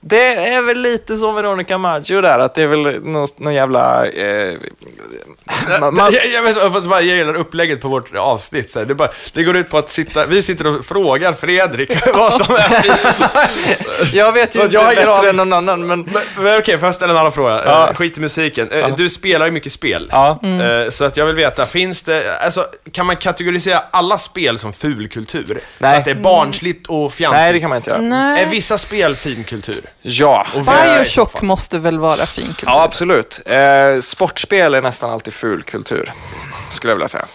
det 0.00 0.34
är 0.34 0.62
väl 0.62 0.78
lite 0.80 1.16
som 1.16 1.34
Veronica 1.34 1.78
Maggio 1.78 2.20
där, 2.20 2.38
att 2.38 2.54
det 2.54 2.62
är 2.62 2.66
väl 2.66 3.00
någon, 3.02 3.26
någon 3.36 3.54
jävla... 3.54 4.06
Eh, 4.06 4.54
man, 5.80 5.94
man, 5.94 6.12
jag, 6.12 6.26
jag, 6.26 6.42
vet, 6.42 6.56
jag, 6.56 6.86
jag 6.86 7.02
gillar 7.02 7.34
upplägget 7.34 7.80
på 7.80 7.88
vårt 7.88 8.16
avsnitt. 8.16 8.70
Så 8.70 8.78
här. 8.78 8.86
Det, 8.86 8.94
bara, 8.94 9.08
det 9.32 9.42
går 9.42 9.56
ut 9.56 9.68
på 9.70 9.78
att 9.78 9.90
sitta, 9.90 10.26
vi 10.26 10.42
sitter 10.42 10.66
och 10.66 10.86
frågar 10.86 11.32
Fredrik 11.32 11.90
vad 12.14 12.32
som 12.32 12.54
är 12.54 12.84
jag 14.16 14.32
vet 14.32 14.56
ju 14.56 14.62
inte 14.62 14.74
jag 14.74 14.88
bättre 14.88 15.12
aning. 15.14 15.28
än 15.30 15.36
någon 15.36 15.52
annan, 15.52 15.86
men... 15.86 16.02
Men, 16.02 16.22
men 16.44 16.58
okej, 16.58 16.78
får 16.78 16.86
jag 16.86 16.94
ställa 16.94 17.12
en 17.12 17.18
annan 17.18 17.32
fråga? 17.32 17.62
Ja. 17.66 17.88
Eh, 17.88 17.94
Skit 17.94 18.18
i 18.18 18.20
musiken. 18.20 18.68
Eh, 18.70 18.96
Du 18.96 19.08
spelar 19.08 19.46
ju 19.46 19.52
mycket 19.52 19.72
spel. 19.72 20.08
Ja. 20.12 20.38
Eh, 20.42 20.90
Så 20.90 21.04
att 21.04 21.16
jag 21.16 21.26
vill 21.26 21.34
veta, 21.34 21.66
finns 21.66 22.02
det, 22.02 22.38
alltså, 22.40 22.66
kan 22.92 23.06
man 23.06 23.16
kategorisera 23.16 23.82
alla 23.90 24.18
spel 24.18 24.58
som 24.58 24.72
fulkultur? 24.72 25.60
Nej. 25.78 25.92
För 25.92 25.98
att 25.98 26.04
det 26.04 26.10
är 26.10 26.14
barnsligt 26.14 26.86
och 26.86 27.12
fjantigt? 27.12 27.38
Nej, 27.40 27.52
det 27.52 27.60
kan 27.60 27.68
man 27.68 27.76
inte 27.76 27.90
göra. 27.90 28.00
Nej. 28.00 28.42
Är 28.42 28.46
vissa 28.46 28.78
spel 28.78 29.14
finkultur? 29.16 29.80
Ja. 30.02 30.46
Bioshock 30.54 31.42
måste 31.42 31.78
väl 31.78 31.98
vara 31.98 32.26
fin 32.26 32.44
kultur? 32.46 32.68
Ja, 32.68 32.82
absolut. 32.82 33.40
Eh, 33.46 34.00
sportspel 34.00 34.74
är 34.74 34.82
nästan 34.82 35.10
alltid 35.10 35.34
ful 35.34 35.62
kultur, 35.62 36.12
skulle 36.70 36.90
jag 36.90 36.96
vilja 36.96 37.08
säga. 37.08 37.26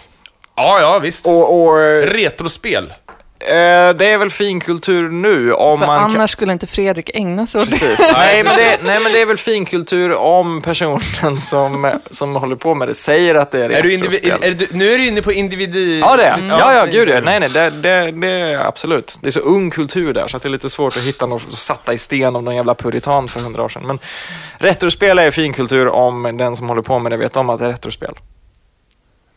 Ja, 0.56 0.80
ja, 0.80 0.98
visst. 0.98 1.26
Och, 1.26 1.64
och 1.64 1.80
eh, 1.80 2.06
Retrospel. 2.06 2.92
Det 3.98 4.06
är 4.06 4.18
väl 4.18 4.30
fin 4.30 4.60
kultur 4.60 5.10
nu 5.10 5.52
om 5.52 5.78
För 5.78 5.86
man 5.86 5.98
annars 5.98 6.14
kan... 6.16 6.28
skulle 6.28 6.52
inte 6.52 6.66
Fredrik 6.66 7.10
ägna 7.14 7.46
sig 7.46 7.60
åt 7.60 7.70
det. 7.70 7.78
Precis. 7.78 8.08
nej, 8.12 8.44
men 8.44 8.56
det, 8.56 8.78
nej, 8.84 9.00
men 9.00 9.12
det 9.12 9.20
är 9.20 9.26
väl 9.26 9.36
fin 9.36 9.64
kultur 9.64 10.14
om 10.14 10.62
personen 10.62 11.40
som, 11.40 11.90
som 12.10 12.36
håller 12.36 12.56
på 12.56 12.74
med 12.74 12.88
det 12.88 12.94
säger 12.94 13.34
att 13.34 13.50
det 13.50 13.64
är 13.64 13.70
Är 13.70 13.82
retrospel. 13.82 14.42
är 14.42 14.50
du, 14.50 14.66
nu 14.72 14.94
är 14.94 14.98
du 14.98 15.06
inne 15.06 15.22
på 15.22 15.32
individi... 15.32 16.00
Ja, 16.00 16.16
det 16.16 16.22
är 16.24 16.34
Mm. 16.34 16.48
Ja, 16.48 16.74
ja, 16.74 16.84
gud 16.84 17.08
ja. 17.08 17.20
Nej, 17.20 17.40
nej, 17.40 17.48
det, 17.48 17.70
det, 17.70 18.10
det 18.10 18.28
är 18.28 18.66
absolut. 18.66 19.18
Det 19.20 19.26
är 19.26 19.30
så 19.30 19.40
ung 19.40 19.70
kultur 19.70 20.12
där 20.14 20.28
så 20.28 20.36
att 20.36 20.42
det 20.42 20.48
är 20.48 20.50
lite 20.50 20.70
svårt 20.70 20.96
att 20.96 21.02
hitta 21.02 21.26
något 21.26 21.52
satta 21.52 21.92
i 21.92 21.98
sten 21.98 22.36
av 22.36 22.42
någon 22.42 22.56
jävla 22.56 22.74
puritan 22.74 23.28
för 23.28 23.40
hundra 23.40 23.62
år 23.62 23.68
sedan. 23.68 23.82
Men 23.86 23.98
retrospel 24.58 25.18
är 25.18 25.30
fin 25.30 25.52
kultur 25.52 25.88
om 25.88 26.36
den 26.36 26.56
som 26.56 26.68
håller 26.68 26.82
på 26.82 26.98
med 26.98 27.12
det 27.12 27.16
vet 27.16 27.36
om 27.36 27.50
att 27.50 27.60
det 27.60 27.66
är 27.66 27.70
retrospel. 27.70 28.14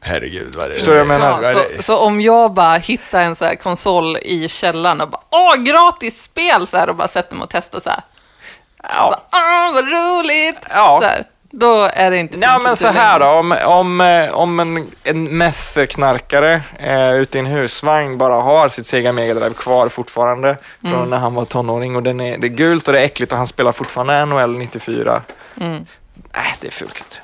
Herregud, 0.02 0.56
vad 0.56 0.66
är 0.66 0.70
det? 0.70 0.76
Förstår 0.76 0.92
du 0.92 0.98
vad 1.04 1.14
jag 1.16 1.20
menar? 1.20 1.44
Ja, 1.44 1.54
så, 1.78 1.84
så 1.84 1.98
om 1.98 2.22
jag 2.22 2.54
bara 2.54 2.78
hittar 2.78 3.22
en 3.24 3.36
så 3.36 3.46
här 3.46 3.56
konsol 3.56 4.18
i 4.18 4.50
källaren 4.50 5.02
och 5.02 5.10
bara 5.10 5.22
åh, 5.30 5.56
gratis 5.56 6.24
spel 6.24 6.68
så 6.68 6.78
här 6.78 6.90
och 6.90 6.96
bara 6.96 7.08
sätter 7.08 7.36
mig 7.36 7.44
och 7.44 7.50
testar 7.50 7.80
så 7.80 7.90
här. 7.90 8.02
Ja. 8.84 9.22
Åh, 9.34 9.74
vad 9.74 9.84
roligt! 9.92 10.58
Ja. 10.70 11.00
Så 11.02 11.08
här, 11.08 11.24
då 11.52 11.90
är 11.94 12.12
det 12.12 12.18
inte 12.18 12.38
Ja, 12.42 12.60
men 12.60 12.76
så 12.78 12.88
här 12.88 13.20
längre. 13.20 13.32
då. 13.32 13.40
Om, 13.40 13.56
om, 13.66 14.02
eh, 14.02 14.32
om 14.34 14.60
en, 14.60 14.88
en 15.04 15.42
meth-knarkare 15.42 16.62
eh, 16.80 17.14
ute 17.16 17.38
i 17.38 17.40
en 17.40 17.46
husvagn 17.46 18.18
bara 18.18 18.42
har 18.42 18.70
sitt 18.70 18.88
Sega 18.88 19.12
Mega 19.12 19.34
Drive 19.34 19.54
kvar 19.54 19.90
fortfarande 19.90 20.58
från 20.82 20.94
Mm. 20.94 21.10
när 21.10 21.18
han 21.18 21.34
var 21.34 21.46
tonåring 21.46 21.96
och 21.96 22.04
den 22.04 22.20
är, 22.22 22.38
det 22.38 22.48
är 22.48 22.50
gult 22.50 22.88
och 22.88 22.94
det 22.94 23.00
är 23.00 23.04
äckligt 23.06 23.32
och 23.32 23.38
han 23.38 23.48
spelar 23.48 23.72
fortfarande 23.72 24.26
NHL 24.26 24.58
94. 24.58 25.22
Mm. 25.62 25.86
Nej, 26.34 26.56
det 26.62 26.68
är 26.68 26.72
fult. 26.72 27.22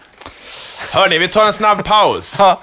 Hörni, 0.94 1.18
vi 1.18 1.28
tar 1.28 1.46
en 1.46 1.54
snabb 1.54 1.84
paus. 1.84 2.36
Ja. 2.39 2.60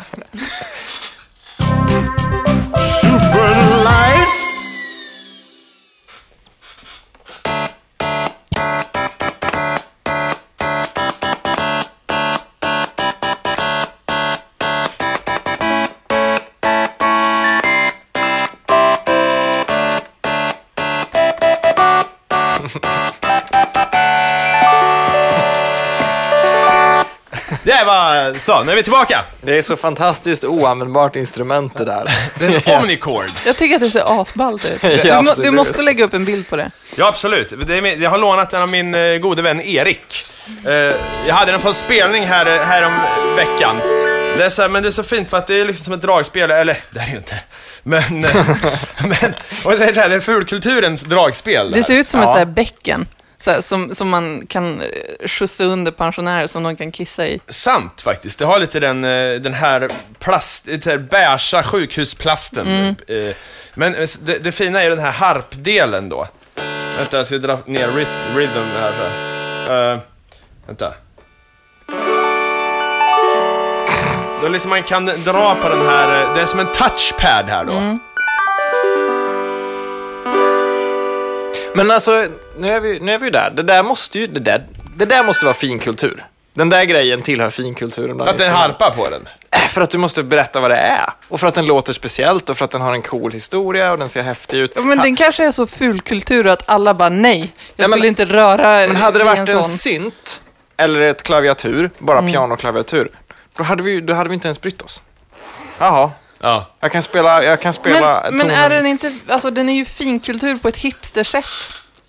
Det 27.78 27.84
var 27.84 28.38
så, 28.38 28.62
nu 28.64 28.72
är 28.72 28.76
vi 28.76 28.82
tillbaka. 28.82 29.24
Det 29.40 29.58
är 29.58 29.62
så 29.62 29.76
fantastiskt 29.76 30.44
oanvändbart 30.44 31.16
instrument 31.16 31.76
det 31.78 31.84
där. 31.84 32.04
Det 32.38 32.46
är 32.46 32.74
en 32.74 32.80
Omnicord. 32.80 33.24
Jag 33.46 33.56
tycker 33.56 33.74
att 33.74 33.80
det 33.80 33.90
ser 33.90 34.20
asballt 34.20 34.64
ut. 34.64 34.82
Ja, 34.82 35.16
Du, 35.18 35.22
må, 35.22 35.34
du 35.34 35.50
måste 35.50 35.82
lägga 35.82 36.04
upp 36.04 36.14
en 36.14 36.24
bild 36.24 36.48
på 36.48 36.56
det. 36.56 36.70
Ja, 36.96 37.06
absolut. 37.08 37.52
Det 37.66 37.76
är, 37.78 37.82
min- 37.82 38.02
jag 38.02 38.10
har 38.10 38.18
lånat 38.18 38.50
den 38.50 38.62
av 38.62 38.68
min 38.68 38.94
eh, 38.94 39.16
gode 39.16 39.42
vän 39.42 39.60
Erik. 39.60 40.26
Eh, 40.66 40.72
jag 41.26 41.34
hade 41.34 41.52
den 41.52 41.60
på 41.60 41.68
en 41.68 41.74
spelning 41.74 42.26
här, 42.26 42.46
eh, 42.46 42.62
här 42.62 42.82
om 42.82 42.92
veckan. 43.36 43.76
Det 44.36 44.44
är 44.44 44.50
så 44.50 44.62
här, 44.62 44.68
men 44.68 44.82
det 44.82 44.88
är 44.88 44.92
så 44.92 45.02
fint 45.02 45.30
för 45.30 45.36
att 45.36 45.46
det 45.46 45.60
är 45.60 45.64
liksom 45.64 45.84
som 45.84 45.92
ett 45.94 46.02
dragspel, 46.02 46.50
eller 46.50 46.76
det 46.90 47.00
är 47.00 47.04
det 47.04 47.10
ju 47.10 47.16
inte. 47.16 47.34
Men, 47.82 48.20
men 48.98 49.34
om 49.64 49.70
jag 49.70 49.78
säger 49.78 49.94
så 49.94 50.00
här, 50.00 50.08
det 50.08 50.14
är 50.14 50.20
fulkulturens 50.20 51.02
dragspel. 51.02 51.70
Det 51.70 51.82
ser 51.82 51.94
ut 51.94 52.06
som 52.06 52.20
Ja. 52.20 52.26
ett 52.26 52.32
så 52.32 52.38
här 52.38 52.44
bäcken. 52.44 53.06
Så 53.40 53.50
här, 53.50 53.60
som, 53.60 53.94
som 53.94 54.08
man 54.08 54.46
kan 54.46 54.80
eh, 54.80 55.26
skjutsa 55.28 55.64
under 55.64 55.92
pensionärer 55.92 56.46
som 56.46 56.62
de 56.62 56.76
kan 56.76 56.92
kissa 56.92 57.26
i. 57.26 57.40
Sant 57.48 58.00
faktiskt. 58.00 58.38
Det 58.38 58.44
har 58.44 58.58
lite 58.58 58.80
den, 58.80 59.04
eh, 59.04 59.40
den 59.40 59.54
här 59.54 59.90
plast, 60.18 60.66
lite 60.66 60.90
här 60.90 60.98
beiga 60.98 61.62
sjukhusplasten. 61.62 62.96
Eh, 63.08 63.34
Men 63.74 63.92
det, 64.20 64.38
det 64.38 64.52
fina 64.52 64.82
är 64.82 64.90
den 64.90 64.98
här 64.98 65.12
harpdelen 65.12 66.08
då. 66.08 66.28
Vänta, 66.96 67.16
jag 67.16 67.26
ska 67.26 67.38
dra 67.38 67.58
ner 67.66 67.88
rhythm 68.34 68.68
här. 68.78 68.92
Så. 69.66 69.72
Eh, 69.72 69.98
vänta. 70.66 70.94
Då 74.42 74.48
liksom 74.48 74.70
man 74.70 74.82
kan 74.82 75.06
dra 75.06 75.54
på 75.62 75.68
den 75.68 75.86
här, 75.86 76.34
det 76.34 76.40
är 76.40 76.46
som 76.46 76.60
en 76.60 76.72
touchpad 76.72 77.44
här 77.48 77.64
då. 77.64 77.98
Men 81.74 81.90
alltså, 81.90 82.28
nu 82.60 82.68
är 82.68 82.80
vi, 82.80 83.00
nu 83.00 83.12
är 83.14 83.18
vi 83.18 83.24
ju 83.24 83.30
där. 83.30 83.50
Det 83.50 83.62
där 83.62 83.82
måste 83.82 84.18
ju, 84.18 84.26
det 84.26 84.40
där, 84.40 84.66
det 84.96 85.04
där 85.04 85.22
måste 85.22 85.44
vara 85.44 85.54
finkultur. 85.54 86.24
Den 86.54 86.68
där 86.68 86.84
grejen 86.84 87.22
tillhör 87.22 87.50
finkulturen. 87.50 88.18
För 88.18 88.26
att 88.26 88.38
det 88.38 88.44
är 88.44 88.48
en 88.48 88.54
harpa 88.56 88.90
på 88.90 89.08
den. 89.10 89.28
Äh, 89.50 89.60
För 89.60 89.80
att 89.80 89.90
du 89.90 89.98
måste 89.98 90.22
berätta 90.22 90.60
vad 90.60 90.70
det 90.70 90.76
är. 90.76 91.10
Och 91.28 91.40
för 91.40 91.46
att 91.46 91.54
den 91.54 91.66
låter 91.66 91.92
speciellt 91.92 92.50
och 92.50 92.56
för 92.58 92.64
att 92.64 92.70
den 92.70 92.80
har 92.80 92.92
en 92.92 93.02
cool 93.02 93.32
historia 93.32 93.92
och 93.92 93.98
den 93.98 94.08
ser 94.08 94.22
häftig 94.22 94.56
ut. 94.58 94.72
Ja, 94.76 94.82
Men 94.82 94.98
den 94.98 95.16
kanske 95.16 95.44
är 95.46 95.50
så 95.50 95.66
fulkultur 95.66 96.46
att 96.46 96.68
alla 96.68 96.94
bara 96.94 97.08
nej, 97.08 97.38
jag 97.40 97.48
Ja, 97.84 97.88
men- 97.88 97.90
skulle 97.90 98.08
inte 98.08 98.24
röra 98.24 98.86
Men 98.86 98.96
hade 98.96 99.18
det 99.18 99.24
varit 99.24 99.48
en 99.48 99.56
en 99.56 99.62
synt 99.62 100.40
eller 100.76 101.00
ett 101.00 101.22
klaviatur, 101.22 101.90
bara 101.98 102.18
Mm. 102.18 102.32
pianoklaviatur, 102.32 103.10
då 103.56 103.62
hade, 103.62 103.82
vi, 103.82 104.00
då 104.00 104.14
hade 104.14 104.28
vi 104.28 104.34
inte 104.34 104.48
ens 104.48 104.60
brytt 104.60 104.82
oss. 104.82 105.00
Jaha, 105.78 106.10
Ja. 106.42 106.66
jag 106.80 106.92
kan 106.92 107.02
spela, 107.02 107.44
jag 107.44 107.60
kan 107.60 107.72
spela 107.72 108.22
Men, 108.30 108.36
men 108.36 108.50
är 108.50 108.70
den 108.70 108.86
inte, 108.86 109.12
alltså 109.28 109.50
den 109.50 109.68
är 109.68 109.72
ju 109.74 109.84
finkultur 109.84 110.56
på 110.56 110.68
ett 110.68 110.76
hipstersätt. 110.76 111.44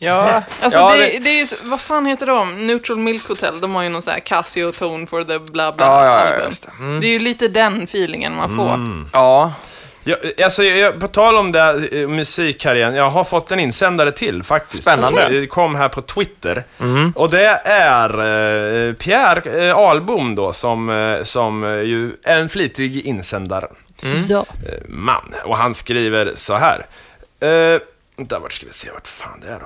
Ja, 0.04 0.44
Alltså 0.62 0.80
ja, 0.80 0.92
det, 0.96 1.20
det 1.20 1.30
är 1.30 1.40
ju, 1.40 1.46
vad 1.64 1.82
fan 1.82 2.06
heter 2.06 2.26
de? 2.26 2.68
Neutral 2.68 2.98
Milk 2.98 3.28
Hotel, 3.28 3.62
de 3.62 3.76
har 3.76 3.84
ju 3.84 3.90
någon 3.90 4.02
sån 4.02 4.14
här 4.14 4.20
Casio 4.20 4.72
Tone 4.72 5.08
for 5.08 5.24
the 5.24 5.40
bla 5.40 5.72
bla 5.72 5.86
Ja, 5.86 6.06
ja, 6.06 6.26
ja, 6.26 6.34
album. 6.36 6.52
det. 6.62 6.84
Mm. 6.84 7.00
Det 7.02 7.08
är 7.08 7.12
ju 7.12 7.20
lite 7.20 7.48
den 7.48 7.84
feelingen 7.84 8.36
man 8.36 8.56
får. 8.56 8.80
ja. 9.14 9.54
Ja, 10.04 10.16
alltså, 10.44 10.64
jag, 10.64 11.00
på 11.00 11.08
tal 11.08 11.38
om 11.38 11.52
det, 11.52 11.88
eh, 11.92 12.08
musik 12.08 12.66
här 12.66 12.76
igen, 12.76 12.96
jag 12.96 13.10
har 13.10 13.24
fått 13.24 13.52
en 13.52 13.60
insändare 13.60 14.12
till 14.12 14.44
faktiskt. 14.44 14.82
Spännande. 14.82 15.30
Det 15.30 15.48
kom 15.48 15.76
här 15.76 15.90
på 15.90 16.02
Twitter. 16.02 16.64
Och 17.16 17.30
det 17.30 17.46
är 17.66 18.10
eh, 18.10 18.94
Pierre 18.94 19.68
eh, 19.70 19.78
Albom 19.78 20.36
då, 20.36 20.54
som, 20.54 20.90
eh, 20.90 21.24
som 21.24 21.64
eh, 21.64 21.70
ju 21.82 22.12
är 22.24 22.40
en 22.40 22.50
flitig 22.50 23.06
insändare. 23.06 23.68
Ja. 24.28 24.46
Eh, 24.66 24.90
man. 24.90 25.34
Och 25.46 25.58
han 25.58 25.74
skriver 25.74 26.32
så 26.36 26.56
här. 26.56 26.86
Eh, 27.40 27.82
vänta, 28.22 28.40
vart 28.40 28.54
ska 28.54 28.66
vi 28.66 28.74
se 28.74 28.92
vart 28.92 29.08
fan 29.08 29.40
det 29.42 29.48
är 29.48 29.60
då? 29.60 29.66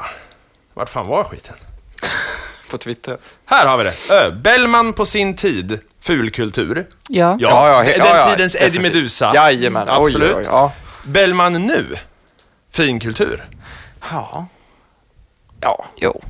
Vart 0.74 0.90
fan 0.90 1.08
var 1.08 1.24
skiten? 1.24 1.56
På 2.70 2.78
Twitter. 2.78 3.18
Här 3.46 3.68
har 3.68 3.78
vi 3.78 3.84
det. 3.84 3.94
Ö, 4.12 4.32
Bellman 4.32 4.94
på 4.94 5.06
sin 5.06 5.36
tid, 5.36 5.80
fulkultur. 6.02 6.86
Ja. 7.10 7.38
Ja, 7.40 7.84
he- 7.84 7.86
den 7.86 7.98
ja, 7.98 8.18
ja, 8.18 8.32
tidens 8.32 8.56
Eddie 8.56 8.66
definitivt. 8.66 8.94
Medusa. 8.96 9.32
Jajamän, 9.36 9.90
absolut. 9.90 10.30
Oj, 10.30 10.36
oj, 10.36 10.40
oj, 10.40 10.46
ja. 10.46 10.72
Bellman 11.04 11.54
nu, 11.54 11.96
finkultur. 12.72 13.46
Ja. 14.12 14.48
Ja. 15.62 15.86
Jo. 15.96 16.22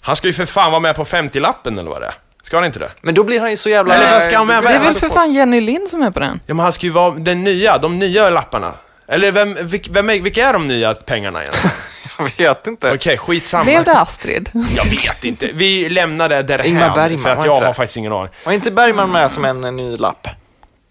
Han 0.00 0.16
ska 0.16 0.26
ju 0.26 0.32
för 0.32 0.46
fan 0.46 0.70
vara 0.70 0.80
med 0.80 0.96
på 0.96 1.04
50-lappen 1.04 1.78
eller 1.78 1.90
vad 1.90 2.02
det 2.02 2.06
är. 2.06 2.14
Ska 2.42 2.56
han 2.56 2.64
inte 2.66 2.78
det? 2.78 2.90
Men 3.02 3.14
då 3.14 3.24
blir 3.24 3.40
han 3.40 3.50
ju 3.50 3.56
så 3.56 3.68
jävla... 3.68 3.94
Eller 3.94 4.10
vad 4.10 4.22
ska 4.22 4.36
han 4.36 4.46
med? 4.46 4.62
Det 4.62 4.68
är 4.68 4.80
väl 4.80 4.94
för 4.94 5.08
fan 5.08 5.32
Jenny 5.32 5.60
Lind 5.60 5.88
som 5.88 6.02
är 6.02 6.10
på 6.10 6.20
den? 6.20 6.40
Ja, 6.46 6.54
men 6.54 6.62
han 6.62 6.72
ska 6.72 6.86
ju 6.86 6.92
vara 6.92 7.14
den 7.14 7.44
nya, 7.44 7.78
de 7.78 7.98
nya 7.98 8.30
lapparna. 8.30 8.74
Eller 9.08 9.32
vem, 9.32 9.54
vilk, 9.66 9.88
vem 9.90 10.10
är, 10.10 10.20
vilka 10.20 10.48
är 10.48 10.52
de 10.52 10.66
nya 10.68 10.94
pengarna 10.94 11.42
egentligen? 11.42 11.70
Jag 12.18 12.30
vet 12.38 12.66
inte. 12.66 12.92
Okej, 12.92 13.18
skitsamma. 13.18 13.64
Blev 13.64 13.84
det 13.84 13.98
Astrid? 13.98 14.50
Jag 14.76 14.84
vet 14.84 15.24
inte. 15.24 15.50
Vi 15.54 15.88
lämnar 15.88 16.28
det 16.28 16.42
därhän. 16.42 16.66
Ingmar 16.66 16.94
Bergman, 16.94 17.22
för 17.22 17.30
att 17.30 17.44
jag 17.44 17.60
har 17.60 17.72
faktiskt 17.74 17.96
ingen 17.96 18.12
aning. 18.12 18.32
Var 18.44 18.52
inte 18.52 18.70
Bergman 18.70 19.10
med 19.10 19.30
som 19.30 19.44
en, 19.44 19.64
en 19.64 19.76
ny 19.76 19.96
lapp? 19.96 20.26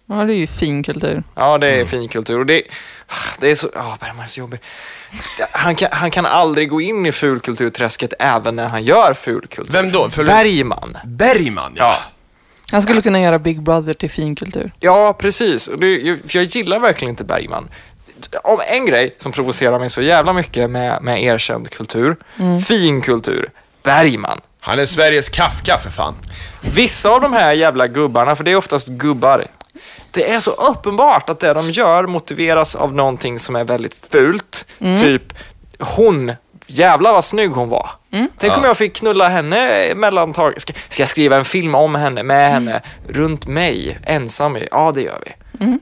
Ja, 0.08 0.14
det 0.14 0.32
är 0.32 0.36
ju 0.36 0.46
finkultur. 0.46 1.22
Ja, 1.34 1.58
det 1.58 1.68
är 1.68 1.74
Mm. 1.74 1.86
fin 1.86 2.08
kultur. 2.08 2.38
Och 2.38 2.46
det, 2.46 2.62
det 3.40 3.50
är 3.50 3.54
så... 3.54 3.68
Ja, 3.74 3.96
Bergman 4.00 4.22
är 4.22 4.26
så 4.26 4.40
jobbig. 4.40 4.60
Han 5.52 5.74
kan, 5.76 5.88
han 5.92 6.10
kan 6.10 6.26
aldrig 6.26 6.68
gå 6.70 6.80
in 6.80 7.06
i 7.06 7.12
fulkulturträsket 7.12 8.12
även 8.18 8.56
när 8.56 8.68
han 8.68 8.84
gör 8.84 9.14
fulkultur. 9.14 9.72
Vem 9.72 9.92
då? 9.92 10.10
För- 10.10 10.24
Bergman. 10.24 10.98
Bergman, 11.04 11.72
ja. 11.76 11.84
Ja. 11.84 11.96
Han 12.72 12.82
skulle 12.82 13.00
kunna 13.02 13.20
göra 13.20 13.38
Big 13.38 13.62
Brother 13.62 13.94
till 13.94 14.10
finkultur. 14.10 14.72
Ja, 14.80 15.12
precis. 15.12 15.66
Det, 15.78 16.18
för 16.28 16.38
jag 16.38 16.44
gillar 16.44 16.78
verkligen 16.80 17.10
inte 17.10 17.24
Bergman. 17.24 17.68
Om 18.42 18.60
en 18.68 18.86
grej 18.86 19.14
som 19.18 19.32
provocerar 19.32 19.78
mig 19.78 19.90
så 19.90 20.02
jävla 20.02 20.32
mycket 20.32 20.70
med, 20.70 21.02
med 21.02 21.22
erkänd 21.22 21.70
kultur, 21.70 22.16
fin 22.66 23.00
kultur, 23.02 23.50
Bergman. 23.82 24.40
Han 24.60 24.78
är 24.78 24.86
Sveriges 24.86 25.28
Kafka 25.28 25.78
för 25.78 25.90
fan. 25.90 26.14
Vissa 26.74 27.10
av 27.10 27.20
de 27.20 27.32
här 27.32 27.52
jävla 27.52 27.86
gubbarna, 27.88 28.36
för 28.36 28.44
det 28.44 28.50
är 28.50 28.56
oftast 28.56 28.88
gubbar, 28.88 29.46
det 30.10 30.30
är 30.30 30.40
så 30.40 30.50
uppenbart 30.50 31.30
att 31.30 31.40
det 31.40 31.52
de 31.52 31.70
gör 31.70 32.06
motiveras 32.06 32.74
av 32.74 32.94
någonting 32.94 33.38
som 33.38 33.56
är 33.56 33.64
väldigt 33.64 34.06
fult. 34.10 34.66
Typ, 35.00 35.22
hon, 35.78 36.32
jävlar 36.66 37.12
vad 37.12 37.24
snygg 37.24 37.50
hon 37.50 37.68
var. 37.68 37.90
Tänk 38.10 38.56
om 38.56 38.62
Ja. 38.62 38.66
jag 38.66 38.76
fick 38.76 38.96
knulla 38.96 39.28
henne 39.28 39.92
mellantag. 39.94 40.60
Ska, 40.60 40.72
ska 40.88 41.02
jag 41.02 41.08
skriva 41.08 41.36
en 41.36 41.44
film 41.44 41.74
om 41.74 41.94
henne, 41.94 42.22
med 42.22 42.50
henne, 42.52 42.80
runt 43.08 43.46
mig, 43.46 43.98
ensam? 44.06 44.56
i- 44.56 44.68
Ja, 44.70 44.92
det 44.94 45.02
gör 45.02 45.18
vi. 45.26 45.32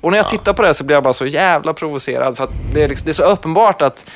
Och 0.03 0.11
när 0.11 0.19
jag 0.19 0.29
tittar 0.29 0.53
på 0.53 0.63
det 0.63 0.75
så 0.75 0.85
blir 0.85 0.97
jag 0.97 1.03
bara 1.03 1.15
så 1.15 1.27
jävla 1.27 1.73
provocerad 1.73 2.37
för 2.37 2.45
att 2.45 2.51
det 2.75 2.83
är, 2.83 2.89
liksom, 2.89 3.05
det 3.05 3.11
är 3.11 3.13
så 3.13 3.25
uppenbart 3.25 3.83
att 3.83 4.07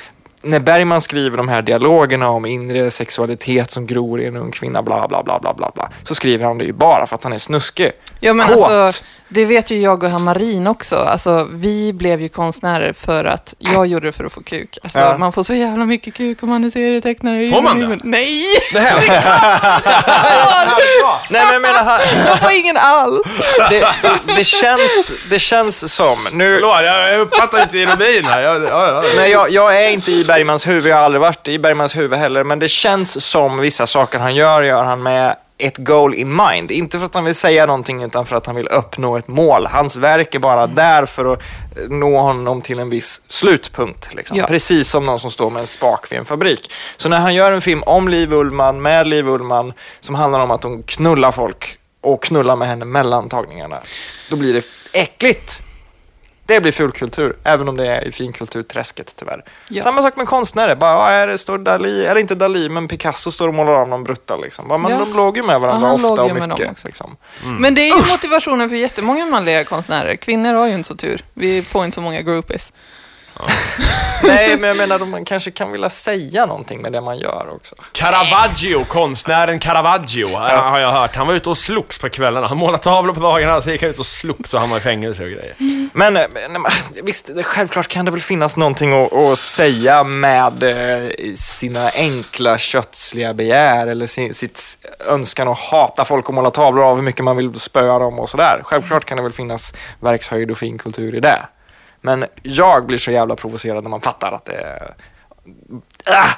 när 0.43 0.59
Bergman 0.61 1.01
skriver 1.01 1.37
de 1.37 1.49
här 1.49 1.63
dialogerna 1.63 2.29
om 2.31 2.47
inre 2.47 2.91
sexualitet 2.91 3.71
som 3.71 3.87
gror 3.87 4.21
i 4.21 4.27
en 4.27 4.37
ung 4.37 4.51
kvinna, 4.51 4.83
bla 4.83 5.09
bla 5.09 5.23
bla 5.23 5.39
bla 5.39 5.55
bla, 5.55 5.71
bla 5.75 5.89
så 6.05 6.15
skriver 6.15 6.45
han 6.45 6.59
det 6.59 6.65
ju 6.65 6.73
bara 6.73 7.07
för 7.07 7.15
att 7.17 7.23
han 7.25 7.33
är 7.33 7.39
snuskig. 7.39 7.91
Ja, 8.21 8.33
men 8.33 8.47
Kåt. 8.47 8.71
alltså, 8.71 9.05
det 9.29 9.45
vet 9.45 9.71
ju 9.71 9.81
jag 9.81 10.05
och 10.05 10.11
Hamarin 10.11 10.67
också. 10.67 10.97
Alltså, 10.97 11.49
vi 11.53 11.93
blev 11.93 12.21
ju 12.21 12.29
konstnärer 12.29 12.93
för 12.93 13.25
att 13.25 13.55
jag 13.59 13.87
gjorde 13.87 14.07
det 14.09 14.13
för 14.13 14.25
att 14.25 14.33
få 14.33 14.43
kuk. 14.43 14.79
Alltså, 14.83 14.99
Ja. 14.99 15.19
man 15.19 15.33
får 15.33 15.43
så 15.43 15.55
jävla 15.55 15.85
mycket 15.85 16.15
kuk 16.15 16.43
om 16.43 16.49
man 16.49 16.65
är 16.65 16.71
serietecknare. 16.71 17.49
Får 17.49 17.63
man 17.63 17.81
det? 17.81 17.99
Nej! 18.03 18.43
Det 18.73 18.81
här. 18.81 18.99
Nej 21.31 21.43
men 21.45 21.53
jag 21.53 21.63
menar, 21.63 21.85
han, 21.85 22.01
Man 22.29 22.39
får 22.39 22.53
ingen 22.53 22.77
alls. 22.77 23.27
det, 23.71 23.87
det, 24.37 24.45
känns, 24.45 25.13
det 25.31 25.39
känns 25.39 25.95
som, 25.95 26.29
nu, 26.33 26.55
Förlåt, 26.55 26.85
jag 26.85 27.13
jag 27.13 27.21
uppfattar 27.21 27.63
inte 27.63 27.79
ironin 27.79 28.25
här. 28.25 28.41
Jag, 28.43 28.65
ja, 28.65 28.89
ja. 28.93 29.03
nej, 29.17 29.31
jag, 29.31 29.51
jag 29.51 29.77
är 29.85 29.89
inte 29.91 30.13
i 30.13 30.25
Bergmans 30.25 30.67
huvud, 30.67 30.87
jag 30.93 30.97
har 30.97 31.03
aldrig 31.03 31.21
varit 31.21 31.49
i 31.49 31.59
Bergmans 31.59 31.97
huvud 31.97 32.19
heller, 32.19 32.45
men 32.45 32.59
det 32.59 32.69
känns 32.69 33.25
som 33.25 33.59
vissa 33.59 33.87
saker 33.87 34.19
han 34.19 34.35
gör, 34.35 34.63
gör 34.63 34.85
han 34.85 35.03
med 35.03 35.37
ett 35.59 35.77
goal 35.77 36.15
in 36.15 36.37
mind. 36.37 36.71
Inte 36.71 36.99
för 36.99 37.07
att 37.07 37.15
han 37.15 37.25
vill 37.25 37.35
säga 37.35 37.67
någonting 37.67 38.03
utan 38.03 38.27
för 38.27 38.37
att 38.37 38.47
han 38.47 38.57
vill 38.57 38.69
uppnå 38.69 39.17
ett 39.17 39.29
mål. 39.29 39.67
Hans 39.67 39.97
verk 39.97 40.35
är 40.35 40.39
bara 40.39 40.67
där 40.67 41.07
för 41.07 41.33
att 41.33 41.39
eh, 41.77 41.89
nå 41.89 42.21
honom 42.21 42.63
till 42.63 42.79
en 42.79 42.91
viss 42.91 43.23
slutpunkt. 43.29 44.15
Liksom. 44.15 44.37
Ja. 44.37 44.47
Precis 44.47 44.91
som 44.91 45.07
någon 45.07 45.19
som 45.21 45.31
står 45.31 45.51
med 45.51 45.61
en 45.61 45.67
spak 45.67 46.13
vid 46.13 46.19
en 46.19 46.25
fabrik. 46.25 46.71
Så 46.97 47.09
när 47.09 47.19
han 47.19 47.35
gör 47.35 47.53
en 47.53 47.61
film 47.61 47.83
om 47.83 48.09
Liv 48.09 48.33
Ullmann, 48.33 48.83
med 48.83 49.09
Liv 49.09 49.29
Ullmann, 49.29 49.73
som 50.01 50.15
handlar 50.15 50.41
om 50.41 50.51
att 50.51 50.63
hon 50.63 50.83
knullar 50.83 51.33
folk 51.33 51.79
och 52.01 52.23
knullar 52.23 52.57
med 52.57 52.69
henne 52.69 52.85
mellan 52.85 53.29
tagningarna, 53.29 53.81
då 54.31 54.37
blir 54.37 54.55
det 54.55 54.65
äckligt. 54.93 55.63
Det 56.49 56.61
blir 56.61 56.73
fulkultur, 56.73 57.37
även 57.45 57.69
om 57.69 57.77
det 57.77 57.87
är 57.87 58.09
i 58.09 58.13
finkulturträsket 58.13 59.15
tyvärr. 59.17 59.45
Ja. 59.69 59.83
Samma 59.83 60.03
sak 60.03 60.17
med 60.17 60.27
konstnärer. 60.29 60.75
Bara, 60.77 61.11
är 61.13 61.27
det 61.27 61.39
står 61.39 61.59
Dali, 61.59 62.07
eller 62.07 62.21
inte 62.21 62.35
Dali, 62.35 62.69
men 62.69 62.89
Picasso 62.89 63.31
står 63.31 63.49
och 63.49 63.55
målar 63.55 63.73
av 63.73 63.89
någon 63.89 64.05
brutta. 64.05 64.37
Liksom. 64.37 64.69
Bara, 64.69 64.79
men 64.79 64.91
Ja. 64.93 64.99
de 64.99 65.17
låg 65.17 65.37
ju 65.37 65.43
med 65.43 65.61
varandra 65.61 65.89
Ja, 65.89 65.95
ofta 65.95 66.23
och 66.23 66.35
mycket. 66.35 66.85
liksom. 66.85 67.17
Men 67.43 67.75
det 67.75 67.81
är 67.83 67.97
ju 67.97 68.13
motivationen 68.13 68.69
för 68.69 68.77
jättemånga 68.77 69.27
manliga 69.27 69.65
konstnärer. 69.65 70.17
Kvinnor 70.17 70.55
har 70.55 70.67
ju 70.67 70.75
inte 70.75 70.89
så 70.89 70.95
tur. 70.97 71.25
Vi 71.35 71.63
får 71.63 71.85
inte 71.85 71.95
så 71.95 72.01
många 72.01 72.23
groupies. 72.23 72.73
Nej, 74.23 74.57
men 74.57 74.69
jag 74.69 74.77
menar, 74.77 74.99
de 74.99 75.25
kanske 75.25 75.51
kan 75.51 75.73
vilja 75.73 75.91
säga 75.91 76.47
någonting 76.47 76.83
med 76.83 76.93
det 76.93 77.01
man 77.01 77.19
gör 77.19 77.49
också. 77.55 77.75
Caravaggio, 77.93 78.85
konstnären 78.85 79.59
Caravaggio, 79.59 80.29
eh, 80.29 80.63
har 80.63 80.81
jag 80.81 80.91
hört. 80.91 81.17
Han 81.17 81.27
var 81.27 81.35
ute 81.35 81.51
och 81.51 81.59
slogs 81.59 81.99
på 81.99 82.09
kvällarna. 82.09 82.47
Han 82.47 82.59
målade 82.59 82.83
tavlor 82.83 83.15
på 83.15 83.21
dagarna, 83.21 83.61
så 83.61 83.71
gick 83.71 83.83
han 83.83 83.91
ut 83.91 83.99
och 83.99 84.07
slogs 84.07 84.55
och 84.55 84.61
han 84.61 84.71
var 84.71 84.77
i 84.77 84.81
fängelse 84.81 85.25
och 85.25 85.31
grejer. 85.31 85.55
Men, 85.93 86.17
eh, 86.17 86.27
men 86.33 86.63
men, 86.63 86.73
visst, 87.03 87.31
självklart 87.43 87.89
kan 87.89 88.05
det 88.05 88.11
väl 88.11 88.21
finnas 88.21 88.57
någonting 88.57 89.05
att, 89.05 89.13
att 89.13 89.39
säga 89.39 90.05
med 90.05 90.63
eh, 90.63 91.11
sina 91.35 91.91
enkla 91.91 92.59
kötsliga 92.59 93.35
begär 93.35 93.87
eller 93.87 94.07
sin, 94.07 94.35
sitt 94.35 94.63
önskan 95.09 95.49
att 95.49 95.59
hata 95.59 96.05
folk 96.05 96.29
och 96.29 96.35
måla 96.35 96.51
tavlor 96.51 96.85
av 96.85 96.97
hur 96.97 97.03
mycket 97.03 97.25
man 97.25 97.37
vill 97.37 97.61
spöa 97.61 97.99
dem 97.99 98.19
och 98.19 98.31
sådär. 98.31 98.63
Självklart 98.65 99.05
kan 99.05 99.17
det 99.17 99.23
väl 99.23 99.33
finnas 99.33 99.75
verkshöjd 100.01 100.51
och 100.51 100.59
fin 100.59 100.79
kultur 100.79 101.15
i 101.15 101.21
det. 101.21 101.49
Men 102.01 102.27
jag 102.43 102.87
blir 102.87 102.99
så 102.99 103.11
jävla 103.11 103.37
provocerad 103.37 103.83
när 103.83 103.91
man 103.91 104.01
fattar 104.01 104.33
att 104.33 104.45
det 104.45 104.53
är 104.53 104.95
ah, 106.07 106.29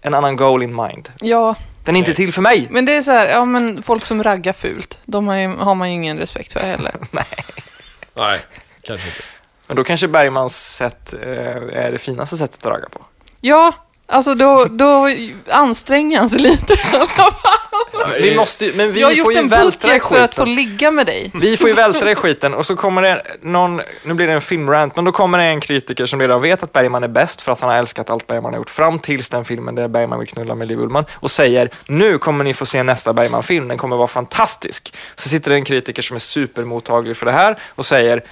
en 0.00 0.14
annan 0.14 0.36
goal 0.36 0.62
in 0.62 0.76
mind. 0.76 1.08
Ja, 1.20 1.54
Den 1.84 1.96
är 1.96 1.98
inte 1.98 2.14
till 2.14 2.32
för 2.32 2.42
mig. 2.42 2.66
men 2.70 2.84
det 2.84 2.92
är 2.94 3.02
så 3.02 3.10
här, 3.10 3.26
ja 3.26 3.44
men 3.44 3.82
folk 3.82 4.04
som 4.04 4.22
raggar 4.22 4.52
fult, 4.52 5.00
de 5.04 5.28
har, 5.28 5.36
ju, 5.36 5.56
har 5.56 5.74
man 5.74 5.88
ju 5.88 5.94
ingen 5.94 6.18
respekt 6.18 6.52
för 6.52 6.60
heller. 6.60 6.92
Nej, 8.14 8.38
kanske 8.82 9.06
inte. 9.08 9.22
Men 9.66 9.76
då 9.76 9.84
kanske 9.84 10.08
Bergmans 10.08 10.76
sätt 10.76 11.14
eh, 11.22 11.84
är 11.84 11.92
det 11.92 11.98
finaste 11.98 12.36
sättet 12.36 12.66
att 12.66 12.72
ragga 12.72 12.88
på. 12.88 13.04
Ja, 13.40 13.72
alltså 14.06 14.34
då, 14.34 14.64
då 14.70 15.08
anstränger 15.50 16.18
han 16.18 16.30
sig 16.30 16.38
lite. 16.38 16.74
Vi 18.20 18.36
måste, 18.36 18.66
ju- 18.66 18.72
men 18.72 18.92
vi 18.92 19.00
jag 19.00 19.08
har 19.08 19.10
får 19.14 19.18
gjort 19.18 19.34
ju 19.34 19.38
en 19.38 19.48
vältra 19.48 19.96
i 19.96 20.00
för 20.00 20.18
att 20.20 20.34
få 20.34 20.44
ligga 20.44 20.90
med 20.90 21.06
dig. 21.06 21.30
Vi 21.34 21.56
får 21.56 21.68
ju 21.68 21.74
vältra 21.74 22.10
i 22.10 22.14
skiten 22.14 22.54
och 22.54 22.66
så 22.66 22.76
kommer 22.76 23.02
det 23.02 23.22
någon, 23.42 23.80
nu 24.04 24.14
blir 24.14 24.26
det 24.26 24.32
en 24.32 24.40
filmrant, 24.40 24.96
men 24.96 25.04
då 25.04 25.12
kommer 25.12 25.38
det 25.38 25.44
en 25.44 25.60
kritiker 25.60 26.06
som 26.06 26.20
redan 26.20 26.40
vet 26.42 26.62
att 26.62 26.72
Bergman 26.72 27.04
är 27.04 27.08
bäst 27.08 27.42
för 27.42 27.52
att 27.52 27.60
han 27.60 27.70
har 27.70 27.76
älskat 27.76 28.10
allt 28.10 28.26
Bergman 28.26 28.52
har 28.52 28.58
gjort 28.60 28.70
fram 28.70 28.98
tills 28.98 29.30
den 29.30 29.44
filmen 29.44 29.74
där 29.74 29.88
Bergman 29.88 30.18
vill 30.18 30.28
knulla 30.28 30.54
med 30.54 30.68
Liv 30.68 30.80
Ullmann 30.80 31.04
och 31.12 31.30
säger 31.30 31.70
nu 31.86 32.18
kommer 32.18 32.44
ni 32.44 32.54
få 32.54 32.66
se 32.66 32.82
nästa 32.82 33.12
Bergman-film, 33.12 33.68
den 33.68 33.78
kommer 33.78 33.96
vara 33.96 34.08
fantastisk. 34.08 34.94
Så 35.16 35.28
sitter 35.28 35.50
det 35.50 35.56
en 35.56 35.64
kritiker 35.64 36.02
som 36.02 36.14
är 36.14 36.20
supermottaglig 36.20 37.16
för 37.16 37.26
det 37.26 37.32
här 37.32 37.56
och 37.68 37.86
säger 37.86 38.22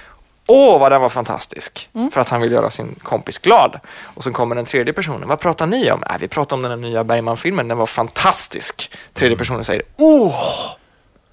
Åh, 0.51 0.79
vad 0.79 0.91
den 0.91 1.01
var 1.01 1.09
fantastisk! 1.09 1.89
För 2.11 2.21
att 2.21 2.29
han 2.29 2.41
vill 2.41 2.51
göra 2.51 2.69
sin 2.69 2.95
kompis 3.03 3.39
glad. 3.39 3.79
Och 4.03 4.23
så 4.23 4.31
kommer 4.31 4.55
den 4.55 4.65
tredje 4.65 4.93
personen. 4.93 5.27
Vad 5.27 5.39
pratar 5.39 5.67
ni 5.67 5.91
om? 5.91 6.03
Nej, 6.09 6.17
vi 6.19 6.27
pratar 6.27 6.55
om 6.55 6.61
den 6.61 6.71
här 6.71 6.77
nya 6.77 7.03
Bergman-filmen. 7.03 7.67
Den 7.67 7.77
var 7.77 7.85
fantastisk. 7.85 8.91
Tredje 9.13 9.37
personen 9.37 9.63
säger 9.63 9.83
Åh! 9.97 10.35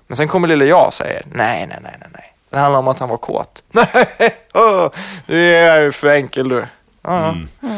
Men 0.06 0.16
sen 0.16 0.28
kommer 0.28 0.48
lille 0.48 0.64
jag 0.64 0.86
och 0.86 0.94
säger 0.94 1.22
nej, 1.32 1.66
nej, 1.66 1.78
nej, 1.82 1.96
nej, 2.00 2.08
nej. 2.12 2.32
Det 2.50 2.58
handlar 2.58 2.78
om 2.78 2.88
att 2.88 2.98
han 2.98 3.08
var 3.08 3.16
kåt. 3.16 3.62
Nej, 3.70 4.36
åh, 4.54 4.90
du 5.26 5.54
är 5.54 5.82
ju 5.82 5.92
för 5.92 6.08
enkel 6.08 6.48
du. 6.48 6.66
Ja, 7.02 7.34
ja. 7.60 7.68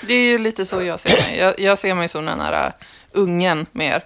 Det 0.00 0.14
är 0.14 0.22
ju 0.22 0.38
lite 0.38 0.66
så 0.66 0.82
jag 0.82 1.00
ser 1.00 1.10
mig. 1.10 1.38
Jag, 1.38 1.60
jag 1.60 1.78
ser 1.78 1.94
mig 1.94 2.08
som 2.08 2.24
den 2.24 2.40
här 2.40 2.66
uh, 2.66 2.72
ungen 3.12 3.66
mer. 3.72 4.02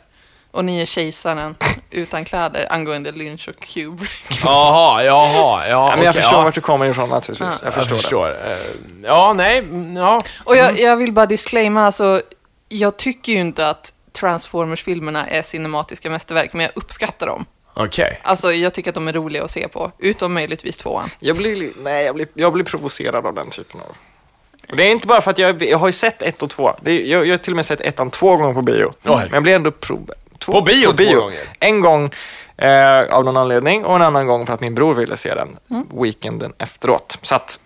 Och 0.51 0.65
ni 0.65 0.81
är 0.81 0.85
kejsaren 0.85 1.57
utan 1.91 2.25
kläder 2.25 2.67
angående 2.73 3.13
Lynch 3.13 3.49
och 3.49 3.57
Kubrick. 3.61 4.41
Jaha, 4.45 5.05
jaha, 5.05 5.69
ja. 5.69 5.69
Ja, 5.69 5.97
men 5.97 6.05
jag 6.05 6.11
okej, 6.13 6.23
förstår 6.23 6.39
ja. 6.39 6.45
vart 6.45 6.55
du 6.55 6.61
kommer 6.61 6.87
ifrån 6.87 7.09
naturligtvis. 7.09 7.59
Ja. 7.63 7.65
Jag 7.65 7.75
förstår, 7.75 7.97
jag 7.97 8.01
förstår. 8.03 8.29
Eh, 8.31 8.57
Ja, 9.05 9.33
nej, 9.33 9.59
mm, 9.59 9.97
ja. 9.97 10.21
Och 10.45 10.57
jag, 10.57 10.79
jag 10.79 10.97
vill 10.97 11.13
bara 11.13 11.27
disclaima, 11.27 11.87
alltså, 11.87 12.23
jag 12.69 12.97
tycker 12.97 13.33
ju 13.33 13.41
inte 13.41 13.69
att 13.69 13.93
Transformers-filmerna 14.13 15.27
är 15.27 15.43
cinematiska 15.43 16.11
mästerverk, 16.11 16.53
men 16.53 16.63
jag 16.63 16.73
uppskattar 16.75 17.27
dem. 17.27 17.47
Okej. 17.75 18.21
Alltså, 18.25 18.53
jag 18.53 18.75
tycker 18.75 18.91
att 18.91 18.95
de 18.95 19.09
är 19.09 19.13
roliga 19.13 19.45
att 19.45 19.51
se 19.51 19.69
på, 19.69 19.93
utom 19.99 20.35
möjligtvis 20.35 20.77
tvåan. 20.77 21.11
det. 21.21 21.27
Jag 21.27 21.37
blir, 21.37 21.57
li- 21.57 21.73
nej, 21.79 22.05
jag 22.07 22.15
blir, 22.15 22.29
jag 22.35 22.53
blir 22.53 22.65
provocerad 22.65 23.27
av 23.27 23.35
den 23.35 23.51
typen 23.51 23.81
av... 23.81 23.97
Och 24.71 24.77
det 24.77 24.83
är 24.83 24.91
inte 24.91 25.07
bara 25.07 25.21
för 25.21 25.31
att 25.31 25.39
jag, 25.39 25.63
jag 25.63 25.79
har 25.79 25.87
ju 25.89 25.93
sett 25.93 26.23
ett 26.23 26.43
och 26.43 26.51
två. 26.51 26.77
Det 26.83 26.91
är, 26.91 27.07
jag, 27.13 27.27
jag 27.27 27.33
har 27.33 27.39
till 27.39 27.53
och 27.53 27.57
med 27.57 27.67
sett 27.67 27.81
ettan 27.81 28.11
två 28.11 28.37
gånger 28.37 28.55
på 28.55 28.63
bio. 28.63 28.93
Oj. 29.05 29.17
Men 29.25 29.29
jag 29.33 29.43
blir 29.43 29.55
ändå 29.55 29.71
prov... 29.71 30.11
Två, 30.51 30.59
På 30.59 30.61
bio 30.61 30.93
två 30.93 31.21
gånger? 31.21 31.41
En 31.61 31.81
gång 31.81 32.11
eh, 32.57 32.99
av 33.15 33.25
någon 33.25 33.37
anledning 33.37 33.85
och 33.85 33.97
en 33.97 34.03
annan 34.03 34.27
gång 34.27 34.47
för 34.47 34.55
att 34.55 34.61
min 34.61 34.75
bror 34.75 34.95
ville 34.95 35.17
se 35.17 35.35
den 35.35 35.57
weekenden 36.03 36.53
efteråt. 36.59 37.19
Så 37.23 37.35
att 37.35 37.61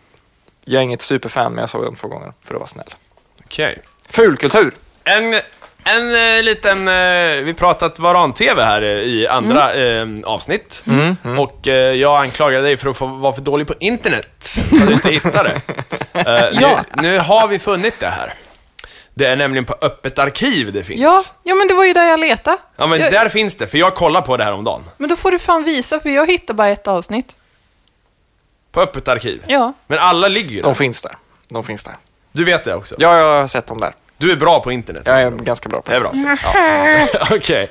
jag 0.65 0.79
är 0.81 0.83
inget 0.85 1.03
superfan, 1.03 1.53
men 1.53 1.63
jag 1.63 1.71
såg 1.71 1.85
den 1.85 1.95
två 1.97 2.09
gånger 2.09 2.33
för 2.45 2.55
att 2.55 2.61
vara 2.61 2.67
snäll. 2.69 2.95
Okej. 3.45 3.79
Fulkultur! 4.09 4.75
En, 5.05 5.35
en 5.85 6.37
eh, 6.37 6.43
liten, 6.43 6.89
eh, 6.89 7.45
vi 7.45 7.55
pratat 7.59 7.99
Varan-TV 7.99 8.63
här 8.65 8.83
eh, 8.83 8.89
i 8.89 9.27
andra 9.29 9.73
Mm. 9.73 10.15
eh, 10.25 10.27
avsnitt. 10.31 10.85
Och 11.39 11.69
eh, 11.69 11.75
jag 11.95 12.21
anklagade 12.23 12.63
dig 12.63 12.77
för 12.77 12.91
att 12.91 12.97
få 12.97 13.07
vara 13.07 13.33
för 13.33 13.41
dålig 13.41 13.67
på 13.67 13.75
internet, 13.81 14.57
att 14.73 14.87
du 14.87 14.93
inte 14.93 15.11
hittar 15.11 15.45
det. 15.45 15.61
Eh, 16.27 16.61
Ja. 16.61 16.81
nu, 16.97 17.03
nu 17.03 17.19
har 17.19 17.49
vi 17.49 17.59
funnit 17.59 18.01
det 18.01 18.07
här. 18.09 18.35
Det 19.15 19.27
är 19.27 19.37
nämligen 19.37 19.65
på 19.65 19.75
Öppet 19.81 20.19
arkiv 20.19 20.73
det 20.73 20.85
finns. 20.85 21.01
Ja, 21.01 21.23
ja, 21.43 21.55
men 21.55 21.69
det 21.69 21.75
var 21.75 21.85
ju 21.85 21.93
där 21.93 22.05
jag 22.05 22.21
letade. 22.21 22.57
Ja, 22.77 22.87
men 22.87 23.01
jag, 23.01 23.13
där 23.13 23.29
finns 23.29 23.55
det, 23.57 23.67
för 23.67 23.79
jag 23.79 23.95
kollade 23.95 24.27
på 24.27 24.37
det 24.37 24.45
här 24.45 24.53
om 24.53 24.65
dagen. 24.65 24.83
Men 24.97 25.09
då 25.09 25.17
får 25.17 25.31
du 25.31 25.39
fan 25.39 25.65
visa, 25.65 26.01
för 26.01 26.09
jag 26.09 26.27
hittar 26.31 26.55
bara 26.55 26.69
ett 26.69 26.87
avsnitt. 26.87 27.37
På 28.73 28.81
Öppet 28.81 29.09
arkiv. 29.09 29.43
Ja. 29.47 29.73
Men 29.87 29.99
alla 29.99 30.29
ligger 30.29 30.51
ju 30.51 30.57
där. 30.57 30.63
De 30.63 30.75
finns 30.75 31.03
där. 31.03 31.17
De 31.49 31.65
finns 31.65 31.85
där. 31.85 31.97
Du 32.33 32.45
vet 32.45 32.65
det 32.65 32.75
också? 32.75 32.95
Ja, 32.99 33.19
jag 33.19 33.41
har 33.41 33.47
sett 33.47 33.67
dem 33.67 33.81
där. 33.81 33.95
Du 34.17 34.33
är 34.33 34.37
bra 34.37 34.61
på 34.61 34.73
internet? 34.73 35.03
Jag 35.05 35.23
är 35.23 35.31
ganska 35.31 35.69
bra 35.69 35.81
på 35.83 35.91
Det 35.91 35.97
är 35.97 36.01
bra. 36.01 36.11
Ja. 36.15 37.09
Okej. 37.37 37.71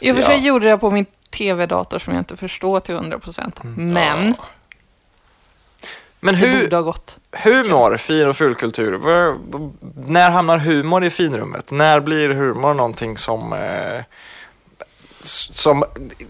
I 0.00 0.12
och 0.12 0.16
för 0.16 0.22
sig 0.22 0.36
Ja. 0.36 0.46
gjorde 0.46 0.68
jag 0.68 0.80
på 0.80 0.90
min 0.90 1.06
tv-dator 1.30 1.98
som 1.98 2.12
jag 2.14 2.20
inte 2.20 2.36
förstår 2.36 2.80
till 2.80 2.94
100%. 2.94 3.52
Mm. 3.64 4.34
Men 6.20 6.34
Men 6.34 6.42
det 6.42 6.48
hur, 6.48 6.62
borde 6.62 6.76
ha 6.76 6.82
gått. 6.82 7.18
humor, 7.32 7.96
fin 7.96 8.28
och 8.28 8.36
fulkultur, 8.36 8.98
när 10.08 10.30
hamnar 10.30 10.58
humor 10.58 11.04
i 11.04 11.10
finrummet? 11.10 11.70
När 11.70 12.00
blir 12.00 12.28
humor 12.28 12.74
någonting 12.74 13.16
som, 13.18 13.52
eh, 13.52 14.02
som 15.50 15.84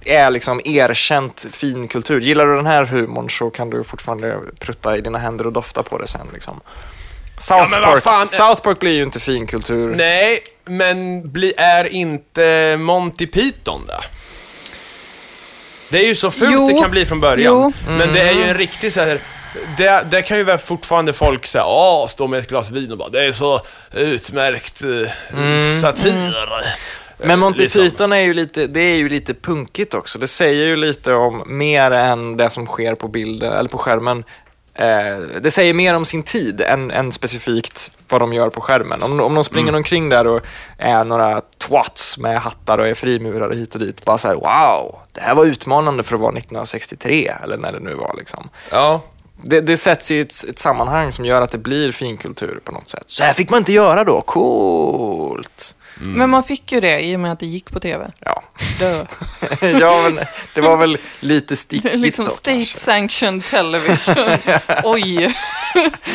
är 0.05 0.31
liksom 0.31 0.61
erkänt 0.65 1.47
finkultur? 1.53 2.21
Gillar 2.21 2.47
du 2.47 2.57
den 2.57 2.67
här 2.67 2.85
humorn 2.85 3.31
så 3.31 3.51
kan 3.51 3.71
du 3.71 3.85
fortfarande 3.85 4.39
prutta 4.61 4.97
i 4.97 5.01
dina 5.01 5.19
händer 5.19 5.47
och 5.47 5.53
dofta 5.53 5.83
på 5.83 5.99
det 5.99 6.07
sen. 6.07 6.27
Liksom. 6.33 6.61
South, 7.39 7.71
vad 7.71 7.83
Park, 7.83 8.03
fan- 8.03 8.27
South 8.27 8.63
Park 8.63 8.79
blir 8.81 8.93
ju 8.97 9.03
inte 9.03 9.21
finkultur. 9.21 9.95
Nej, 9.95 10.41
men 10.65 11.23
bli, 11.33 11.55
är 11.57 11.93
inte 11.93 12.77
Monty 12.81 13.27
Python 13.27 13.87
det? 13.87 14.01
Det 15.91 15.99
är 16.05 16.07
ju 16.09 16.15
så 16.15 16.31
fult 16.31 16.53
Jo. 16.53 16.67
det 16.69 16.81
kan 16.83 16.91
bli 16.91 17.07
från 17.07 17.21
början. 17.21 17.53
Jo. 17.87 17.93
Men 17.97 18.13
det 18.13 18.21
är 18.21 18.33
ju 18.33 18.45
en 18.45 18.55
riktig 18.57 18.93
så 18.93 19.01
här. 19.01 19.21
Det, 19.77 20.07
det 20.11 20.23
kan 20.23 20.37
ju 20.37 20.45
väl 20.45 20.59
fortfarande 20.59 21.13
folk 21.13 21.47
säga, 21.47 21.65
stå 22.09 22.27
med 22.27 22.39
ett 22.39 22.49
glas 22.49 22.71
vin 22.71 22.93
och 22.93 22.99
bara, 22.99 23.09
det 23.09 23.25
är 23.25 23.33
så 23.33 23.61
utmärkt 23.93 24.83
eh, 24.83 25.81
satir. 25.83 26.35
Men 27.19 27.39
Monty 27.39 27.63
liksom. 27.63 27.83
Python 27.83 28.13
är 28.13 28.21
ju 28.21 28.35
lite, 28.35 28.67
det 28.67 28.81
är 28.81 28.97
ju 28.97 29.09
lite 29.09 29.35
punkigt 29.35 29.95
också. 29.95 30.19
Det 30.19 30.27
säger 30.27 30.67
ju 30.67 30.77
lite 30.77 31.15
om 31.15 31.43
mer 31.47 31.91
än 31.91 32.37
det 32.37 32.51
som 32.51 32.67
sker 32.67 32.95
på 32.95 33.09
bilden 33.09 33.53
eller 33.53 33.69
på 33.69 33.79
skärmen. 33.79 34.25
Eh, 34.75 35.19
det 35.41 35.51
säger 35.51 35.75
mer 35.75 35.95
om 35.95 36.05
sin 36.05 36.23
tid 36.23 36.61
än, 36.61 36.91
än 36.91 37.13
specifikt 37.13 37.91
vad 38.09 38.21
de 38.21 38.33
gör 38.33 38.51
på 38.51 38.61
skärmen. 38.61 39.03
Om, 39.03 39.21
om 39.21 39.35
de 39.35 39.45
springer 39.45 39.75
omkring 39.75 40.09
där 40.09 40.27
och 40.27 40.43
är 40.79 41.05
några 41.05 41.41
twats 41.59 42.19
med 42.19 42.41
hattar 42.41 42.79
och 42.79 42.89
är 42.89 42.95
frimurare 42.95 43.55
hit 43.55 43.75
och 43.75 43.81
dit. 43.81 44.05
Bara 44.05 44.19
så 44.19 44.29
här, 44.29 44.35
wow, 44.35 44.99
det 45.13 45.21
här 45.21 45.35
var 45.35 45.45
utmanande 45.45 46.03
för 46.03 46.15
att 46.15 46.21
vara 46.21 46.33
1963 46.33 47.33
eller 47.43 47.57
när 47.57 47.73
det 47.73 47.81
nu 47.81 47.95
var 47.95 48.15
liksom. 48.17 48.49
Ja. 48.71 49.03
Det, 49.43 49.61
det 49.61 49.77
sätts 49.77 50.11
i 50.11 50.21
ett, 50.21 50.45
ett 50.49 50.59
sammanhang 50.59 51.13
som 51.13 51.25
gör 51.25 51.43
att 51.43 51.51
det 51.51 51.59
blir 51.59 51.93
finkultur 51.93 52.61
på 52.65 52.73
något 52.73 52.89
sätt. 52.89 53.05
Så 53.07 53.23
här 53.25 53.33
fick 53.33 53.51
man 53.51 53.59
inte 53.59 53.73
göra 53.73 54.05
då, 54.05 54.21
coolt. 54.21 55.75
Men 56.01 56.31
man 56.31 56.45
fick 56.45 56.73
ju 56.73 56.81
det 56.81 57.01
i 57.01 57.17
och 57.17 57.21
med 57.21 57.33
att 57.33 57.41
det 57.41 57.47
gick 57.47 57.71
på 57.71 57.81
tv. 57.81 58.11
Ja. 58.21 58.43
Ja, 59.81 60.03
men 60.03 60.19
det 60.55 60.61
var 60.61 60.77
väl 60.77 60.99
lite 61.21 61.57
stickigt 61.57 61.95
liksom 61.95 62.25
då 62.25 62.31
state 62.31 62.51
kanske. 62.57 62.79
sanctioned 62.79 63.45
television. 63.45 64.39
Oj. 64.85 65.35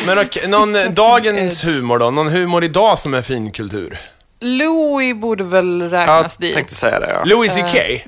Men 0.06 0.18
okej, 0.18 0.48
någon, 0.48 0.76
eh, 0.76 0.90
dagens 0.90 1.64
humor 1.64 1.98
då? 1.98 2.10
Någon 2.10 2.28
humor 2.28 2.64
idag 2.64 2.98
som 2.98 3.14
är 3.14 3.22
finkultur? 3.22 4.00
Louis 4.40 5.16
borde 5.16 5.44
väl 5.44 5.80
Jag 5.80 5.92
räknas 5.92 6.36
dit. 6.36 6.54
tänkte 6.54 6.74
säga 6.74 7.00
det. 7.00 7.10
Ja. 7.10 7.24
Louis 7.24 7.52
CK? 7.54 8.04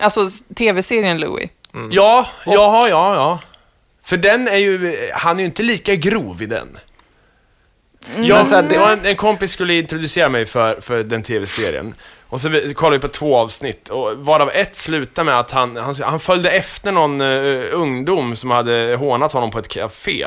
Alltså 0.00 0.28
tv-serien 0.56 1.18
Louis. 1.20 1.50
Ja, 1.90 2.26
ja, 2.46 2.88
ja, 2.88 3.14
ja. 3.14 3.38
För 4.04 4.16
den 4.16 4.48
är 4.48 4.56
ju, 4.56 4.96
han 5.14 5.36
är 5.36 5.40
ju 5.40 5.46
inte 5.46 5.62
lika 5.62 5.94
grov 5.94 6.42
i 6.42 6.46
den. 6.46 6.78
Jag, 8.16 8.36
Men 8.36 8.46
så 8.46 8.54
här, 8.54 8.62
det- 8.62 8.68
det 8.68 8.78
var 8.78 8.92
en, 8.92 9.04
en 9.06 9.16
kompis 9.16 9.52
skulle 9.52 9.74
introducera 9.74 10.28
mig 10.28 10.46
för, 10.46 10.80
för 10.80 11.02
den 11.02 11.22
tv-serien. 11.22 11.94
Och 12.32 12.40
så 12.40 12.48
vi- 12.48 12.74
kollade 12.74 12.96
vi 12.96 13.00
på 13.00 13.08
två 13.08 13.36
avsnitt, 13.36 13.88
och 13.88 14.12
varav 14.16 14.50
ett 14.54 14.76
slutade 14.76 15.24
med 15.24 15.38
att 15.38 15.50
han, 15.50 15.76
han, 15.76 15.94
han 16.04 16.20
följde 16.20 16.50
efter 16.50 16.92
någon 16.92 17.20
uh, 17.20 17.64
ungdom 17.72 18.36
som 18.36 18.50
hade 18.50 18.96
hånat 18.98 19.32
honom 19.32 19.50
på 19.50 19.58
ett 19.58 19.68
café. 19.68 20.26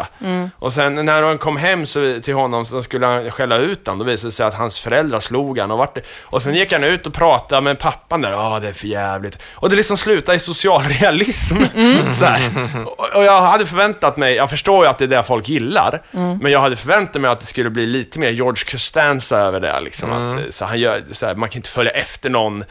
Och 0.60 0.74
sen 0.74 1.06
när 1.06 1.24
han 1.24 1.38
kom 1.38 1.58
hem 1.58 1.86
så, 1.86 2.20
till 2.24 2.34
honom 2.34 2.66
så 2.66 2.84
skulle 2.84 3.06
han 3.06 3.32
skälla 3.32 3.58
ut 3.58 3.88
honom, 3.88 4.00
då 4.00 4.06
visade 4.06 4.28
det 4.28 4.32
sig 4.32 4.46
att 4.46 4.54
hans 4.54 4.80
föräldrar 4.80 5.20
slog 5.20 5.60
han 5.60 5.72
och 5.72 5.78
vart 5.78 5.98
Och 6.24 6.42
sen 6.42 6.56
gick 6.56 6.74
han 6.74 6.84
ut 6.84 7.08
och 7.08 7.14
pratade 7.14 7.62
med 7.62 7.80
pappan 7.80 8.22
där, 8.22 8.32
ja 8.32 8.60
det 8.62 8.68
är 8.68 8.74
för 8.74 8.88
jävligt. 8.88 9.40
Och 9.54 9.70
det 9.70 9.76
liksom 9.76 9.98
slutade 9.98 10.36
i 10.36 10.40
socialrealism. 10.40 11.56
Så 12.14 12.26
här. 12.26 12.50
Och, 12.86 13.16
och 13.16 13.24
jag 13.24 13.42
hade 13.42 13.66
förväntat 13.66 14.18
mig, 14.18 14.36
jag 14.36 14.50
förstår 14.50 14.86
ju 14.86 14.90
att 14.90 14.98
det 14.98 15.06
är 15.06 15.08
det 15.08 15.24
folk 15.24 15.50
gillar, 15.50 16.02
men 16.42 16.52
jag 16.52 16.60
hade 16.60 16.76
förväntat 16.76 17.22
mig 17.22 17.32
att 17.32 17.40
det 17.40 17.46
skulle 17.46 17.70
bli 17.70 17.86
lite 17.86 18.20
mer 18.20 18.30
George 18.30 18.64
Costanza 18.72 19.38
över 19.38 19.60
det. 19.60 19.82
Liksom, 19.82 20.12
att, 20.14 20.36
eh, 20.36 20.42
så 20.50 20.66
han 20.66 20.80
gör, 20.80 21.02
så 21.12 21.26
här, 21.26 21.36
man 21.36 21.50
kan 21.50 21.60
inte 21.60 21.70
följa 21.70 21.92
efter 21.96 22.30
någon 22.30 22.64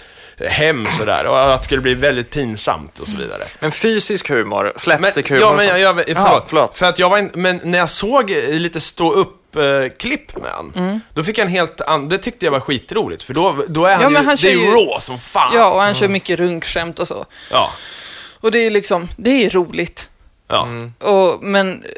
hem 0.48 0.86
sådär, 0.98 1.26
och 1.26 1.54
att 1.54 1.60
det 1.60 1.64
skulle 1.64 1.80
bli 1.80 1.94
väldigt 1.94 2.30
pinsamt 2.30 2.98
och 3.00 3.08
så 3.08 3.16
vidare. 3.16 3.42
Men 3.60 3.72
fysisk 3.72 4.28
humor, 4.30 4.62
Men, 4.64 4.72
slapstick-humor. 4.76 5.40
ja, 5.40 5.52
men 5.52 5.66
jag, 5.66 5.80
jag, 5.80 5.96
förlåt, 6.06 6.44
förlåt. 6.48 6.78
För 6.78 6.86
att 6.86 6.98
jag 6.98 7.10
var 7.10 7.18
in, 7.18 7.30
men 7.34 7.60
när 7.64 7.78
jag 7.78 7.90
såg 7.90 8.30
eh, 8.30 8.48
lite 8.50 8.80
stå 8.80 9.12
upp 9.12 9.40
klipp 9.98 10.36
med 10.36 10.50
han, 10.50 11.00
då 11.14 11.24
fick 11.24 11.38
jag 11.38 11.44
en 11.44 11.50
helt 11.50 11.80
annan, 11.80 12.08
det 12.08 12.18
tyckte 12.18 12.44
jag 12.46 12.52
var 12.52 12.60
skitroligt, 12.60 13.22
för 13.22 13.34
då, 13.34 13.64
då 13.68 13.84
är 13.86 13.92
han 13.94 14.02
Ja, 14.02 14.08
ju, 14.08 14.12
men 14.14 14.26
han 14.26 14.36
det 14.42 14.48
är 14.52 14.56
ju 14.56 14.66
raw 14.70 15.00
som 15.00 15.18
fan. 15.18 15.52
Ja, 15.54 15.70
och 15.72 15.80
han 15.80 15.94
kör 15.94 16.08
mycket 16.08 16.38
runkskämt 16.38 16.98
och 16.98 17.08
så. 17.08 17.26
Ja. 17.50 17.70
Och 18.40 18.50
det 18.50 18.58
är 18.58 18.70
liksom, 18.70 19.08
det 19.16 19.44
är 19.46 19.50
roligt. 19.50 20.10
ja. 20.48 20.68
Och, 20.98 21.42
men, 21.44 21.72
eh, 21.84 21.90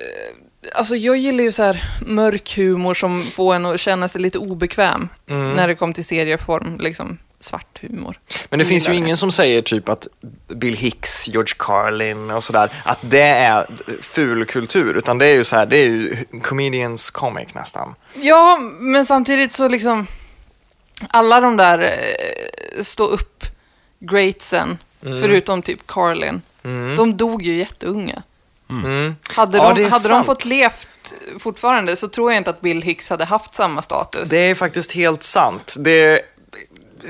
alltså 0.74 0.96
jag 0.96 1.16
gillar 1.16 1.44
ju 1.44 1.52
så 1.52 1.62
här 1.62 1.84
mörk 2.06 2.56
humor 2.56 2.94
som 2.94 3.22
får 3.22 3.54
en 3.54 3.66
att 3.66 3.80
känna 3.80 4.08
sig 4.08 4.20
lite 4.20 4.38
obekväm. 4.38 5.08
När 5.26 5.68
det 5.68 5.74
kom 5.74 5.92
till 5.92 6.04
serieform, 6.04 6.76
liksom 6.80 7.18
svart 7.40 7.78
humor. 7.82 8.18
Men 8.50 8.58
det 8.58 8.64
finns 8.64 8.88
ju 8.88 8.92
det. 8.92 8.98
ingen 8.98 9.16
som 9.16 9.32
säger 9.32 9.62
typ 9.62 9.88
att 9.88 10.06
Bill 10.48 10.76
Hicks, 10.76 11.28
George 11.28 11.54
Carlin 11.56 12.30
och 12.30 12.44
sådär, 12.44 12.70
att 12.84 12.98
det 13.00 13.20
är 13.22 13.66
ful 14.00 14.44
kultur, 14.44 14.94
utan 14.94 15.18
det 15.18 15.26
är 15.26 15.34
ju 15.34 15.44
så 15.44 15.56
här, 15.56 15.66
det 15.66 15.76
är 15.76 15.86
ju 15.86 16.16
comedians 16.42 17.10
comic 17.10 17.54
nästan. 17.54 17.94
Ja, 18.14 18.58
men 18.78 19.06
samtidigt 19.06 19.52
så 19.52 19.68
liksom, 19.68 20.06
alla 21.08 21.40
de 21.40 21.56
där 21.56 21.78
eh, 21.78 22.82
stå 22.82 23.06
upp 23.06 23.44
greatsen, 23.98 24.78
förutom 25.00 25.62
typ 25.62 25.86
Carlin, 25.86 26.42
de 26.96 27.16
dog 27.16 27.42
ju 27.42 27.56
jätteunga. 27.56 28.22
Mm. 28.70 29.16
Hade, 29.28 29.58
Ja, 29.58 29.72
de, 29.72 29.84
hade 29.84 30.08
de 30.08 30.24
fått 30.24 30.44
levt 30.44 30.88
fortfarande 31.38 31.96
så 31.96 32.08
tror 32.08 32.32
jag 32.32 32.40
inte 32.40 32.50
att 32.50 32.60
Bill 32.60 32.82
Hicks 32.82 33.10
hade 33.10 33.24
haft 33.24 33.54
samma 33.54 33.82
status. 33.82 34.30
Det 34.30 34.38
är 34.38 34.54
faktiskt 34.54 34.92
helt 34.92 35.22
sant. 35.22 35.74
Det 35.78 36.22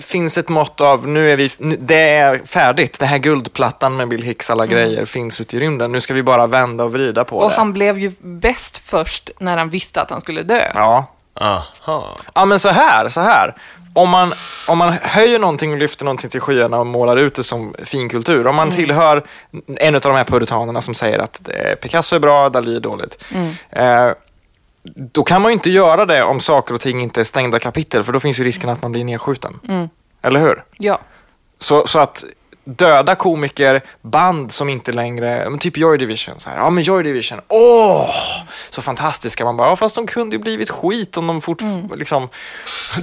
finns 0.00 0.38
ett 0.38 0.48
mått 0.48 0.80
av, 0.80 1.08
nu 1.08 1.30
är 1.30 1.36
vi, 1.36 1.52
nu, 1.58 1.76
det 1.80 2.08
är 2.08 2.38
färdigt. 2.46 2.98
Det 2.98 3.06
här 3.06 3.18
guldplattan 3.18 3.96
med 3.96 4.08
Bill 4.08 4.22
Hicks 4.22 4.50
alla 4.50 4.66
grejer 4.66 5.04
finns 5.04 5.40
ute 5.40 5.56
i 5.56 5.60
rymden. 5.60 5.92
Nu 5.92 6.00
ska 6.00 6.14
vi 6.14 6.22
bara 6.22 6.46
vända 6.46 6.84
och 6.84 6.92
vrida 6.92 7.24
på 7.24 7.38
och 7.38 7.50
det. 7.50 7.56
han 7.56 7.72
blev 7.72 7.98
ju 7.98 8.12
bäst 8.20 8.78
först 8.78 9.30
när 9.38 9.56
han 9.56 9.70
visste 9.70 10.00
att 10.00 10.10
han 10.10 10.20
skulle 10.20 10.42
dö. 10.42 10.62
Ja. 10.74 11.12
Aha. 11.40 12.16
Ja, 12.34 12.44
men 12.44 12.60
så 12.60 12.68
här, 12.68 13.08
så 13.08 13.20
här. 13.20 13.54
Om 13.96 14.10
man, 14.10 14.32
om 14.68 14.78
man 14.78 14.92
höjer 15.02 15.38
någonting 15.38 15.72
och 15.72 15.78
lyfter 15.78 16.04
någonting 16.04 16.30
till 16.30 16.40
skyarna 16.40 16.78
och 16.78 16.86
målar 16.86 17.16
ut 17.16 17.34
det 17.34 17.42
som 17.42 17.74
finkultur. 17.84 18.46
Om 18.46 18.56
man 18.56 18.70
tillhör 18.70 19.26
en 19.76 19.94
av 19.94 20.00
de 20.00 20.14
här 20.14 20.24
puritanerna 20.24 20.80
som 20.80 20.94
säger 20.94 21.18
att 21.18 21.48
eh, 21.48 21.74
Picasso 21.74 22.16
är 22.16 22.20
bra, 22.20 22.48
Dalí 22.48 22.76
är 22.76 22.80
dåligt. 22.80 23.24
Eh, 23.70 24.10
då 24.82 25.24
kan 25.24 25.42
man 25.42 25.50
ju 25.50 25.52
inte 25.52 25.70
göra 25.70 26.06
det 26.06 26.22
om 26.22 26.40
saker 26.40 26.74
och 26.74 26.80
ting 26.80 27.02
inte 27.02 27.20
är 27.20 27.24
stängda 27.24 27.58
kapitel, 27.58 28.04
för 28.04 28.12
då 28.12 28.20
finns 28.20 28.40
ju 28.40 28.44
risken 28.44 28.70
att 28.70 28.82
man 28.82 28.92
blir 28.92 29.04
nedskjuten. 29.04 29.60
Eller 30.22 30.40
hur? 30.40 30.64
Ja. 30.78 30.98
Så, 31.58 31.86
så 31.86 31.98
att 31.98 32.24
döda 32.66 33.14
komiker, 33.14 33.82
band 34.02 34.52
som 34.52 34.68
inte 34.68 34.92
längre, 34.92 35.50
men 35.50 35.58
typ 35.58 35.76
Joy 35.76 35.98
Division, 35.98 36.40
så 36.40 36.50
här, 36.50 36.56
ja 36.56 36.70
men 36.70 36.82
Joy 36.82 37.02
Division, 37.02 37.40
åh, 37.48 38.10
så 38.70 38.82
fantastiska. 38.82 39.44
Man 39.44 39.56
bara, 39.56 39.68
ja 39.68 39.76
fast 39.76 39.94
de 39.94 40.06
kunde 40.06 40.36
ju 40.36 40.42
blivit 40.42 40.70
skit 40.70 41.16
om 41.16 41.26
de 41.26 41.40
fort, 41.40 41.60
liksom, 41.94 42.28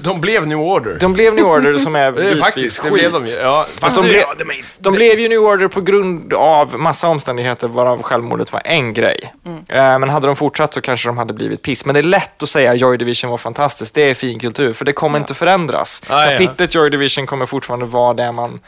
De 0.01 0.21
blev 0.21 0.47
New 0.47 0.59
Order. 0.59 0.97
de 0.99 1.13
blev 1.13 1.33
New 1.35 1.45
Order 1.45 1.77
som 1.77 1.95
är 1.95 2.11
det 2.11 2.21
är 2.21 2.23
bitvis 2.23 2.39
faktiskt, 2.41 2.83
det 2.83 2.89
skit. 2.89 2.93
blev 2.99 3.11
de 3.11 3.25
ju. 3.25 3.33
Ja, 3.33 3.65
fast 3.79 3.95
de, 3.95 4.07
ja, 4.07 4.33
de 4.77 4.93
blev 4.93 5.19
ju 5.19 5.29
New 5.29 5.39
Order 5.39 5.67
på 5.67 5.81
grund 5.81 6.33
av 6.33 6.79
massa 6.79 7.07
omständigheter 7.07 7.67
varav 7.67 8.01
självmordet 8.01 8.53
var 8.53 8.61
en 8.65 8.93
grej. 8.93 9.33
Mm. 9.45 9.57
Eh, 9.67 9.99
men 9.99 10.09
hade 10.09 10.27
de 10.27 10.35
fortsatt 10.35 10.73
så 10.73 10.81
kanske 10.81 11.09
de 11.09 11.17
hade 11.17 11.33
blivit 11.33 11.61
piss. 11.61 11.85
Men 11.85 11.93
det 11.93 11.99
är 11.99 12.03
lätt 12.03 12.43
att 12.43 12.49
säga 12.49 12.73
Joy 12.73 12.97
Division 12.97 13.31
var 13.31 13.37
fantastiskt, 13.37 13.95
det 13.95 14.09
är 14.09 14.13
fin 14.13 14.39
kultur, 14.39 14.73
för 14.73 14.85
det 14.85 14.93
kommer 14.93 15.19
inte 15.19 15.33
förändras. 15.33 16.01
Ah, 16.09 16.25
ja. 16.25 16.31
Kapitlet 16.31 16.75
Joy 16.75 16.89
Division 16.89 17.25
kommer 17.25 17.45
fortfarande 17.45 17.85
vara 17.85 18.13
det 18.13 18.31
man 18.31 18.59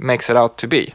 makes 0.00 0.30
it 0.30 0.36
out 0.36 0.56
to 0.56 0.66
be. 0.66 0.86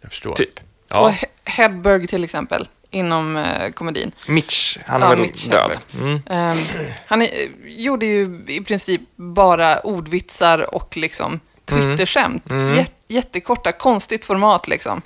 Jag 0.00 0.10
förstår. 0.10 0.34
Typ. 0.34 0.60
Ja. 0.88 1.00
Och 1.00 1.10
He- 1.10 1.24
Hedberg 1.44 2.06
till 2.06 2.24
exempel, 2.24 2.68
inom 2.90 3.36
eh, 3.36 3.70
komedin. 3.72 4.12
Mitch, 4.26 4.78
han 4.86 5.02
är 5.02 5.06
Ja, 5.06 5.10
väl 5.10 5.18
Mitch 5.20 5.44
död. 5.46 5.78
Mm. 5.94 6.20
Ehm, 6.26 6.58
han 7.06 7.22
är, 7.22 7.28
gjorde 7.64 8.06
ju 8.06 8.44
i 8.48 8.60
princip 8.60 9.00
bara 9.16 9.80
ordvitsar 9.80 10.74
och 10.74 10.96
liksom 10.96 11.40
Twitterskämt. 11.64 12.44
Jät, 12.76 12.92
jättekorta, 13.06 13.72
konstigt 13.72 14.24
format 14.24 14.68
liksom. 14.68 15.02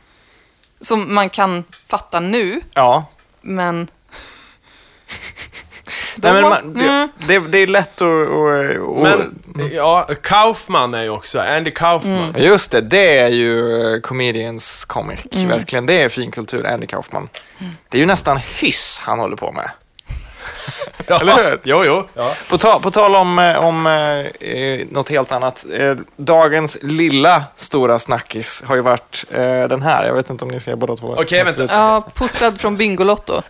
Som 0.80 1.14
man 1.14 1.30
kan 1.30 1.64
fatta 1.86 2.20
nu, 2.20 2.60
Ja. 2.74 3.06
men... 3.40 3.90
Nej, 6.16 6.32
men 6.32 6.42
man, 6.42 6.76
Mm. 6.76 7.08
det, 7.26 7.38
det 7.38 7.58
är 7.58 7.66
lätt 7.66 8.02
att... 8.02 8.08
att- 8.08 8.86
att- 8.86 9.02
Men, 9.02 9.70
ja, 9.72 10.08
Kaufman 10.22 10.94
är 10.94 11.02
ju 11.02 11.10
också, 11.10 11.40
Andy 11.40 11.70
Kaufman. 11.70 12.34
Just 12.38 12.70
det, 12.70 12.80
det 12.80 13.18
är 13.18 13.28
ju 13.28 13.82
eh, 13.94 14.00
comedians 14.00 14.84
comic, 14.84 15.20
Mm. 15.32 15.48
verkligen. 15.48 15.86
Det 15.86 16.02
är 16.02 16.08
finkultur, 16.08 16.66
Andy 16.66 16.86
Kaufman. 16.86 17.28
Det 17.88 17.96
är 17.96 18.00
ju 18.00 18.06
nästan 18.06 18.36
hyss 18.60 19.00
han 19.02 19.18
håller 19.18 19.36
på 19.36 19.52
med. 19.52 19.70
Ja. 21.06 21.20
Eller 21.20 21.36
hur? 21.50 21.60
Jo, 21.64 21.84
jo. 21.84 22.08
Ja. 22.14 22.34
På, 22.48 22.58
ta, 22.58 22.80
på 22.80 22.90
tal 22.90 23.16
om, 23.16 23.38
eh, 23.38 23.64
om 23.64 23.86
eh, 24.40 24.86
något 24.90 25.08
helt 25.08 25.32
annat. 25.32 25.64
Eh, 25.72 25.94
dagens 26.16 26.78
lilla 26.82 27.44
stora 27.56 27.98
snackis 27.98 28.62
har 28.66 28.74
ju 28.76 28.80
varit 28.82 29.24
eh, 29.30 29.40
den 29.40 29.82
här. 29.82 30.06
Jag 30.06 30.14
vet 30.14 30.30
inte 30.30 30.44
om 30.44 30.50
ni 30.50 30.60
ser 30.60 30.76
båda 30.76 30.96
två. 30.96 31.14
Okej, 31.18 31.44
vänta. 31.44 31.64
Ja, 31.70 32.06
portad 32.14 32.60
från 32.60 32.76
Bingolotto. 32.76 33.42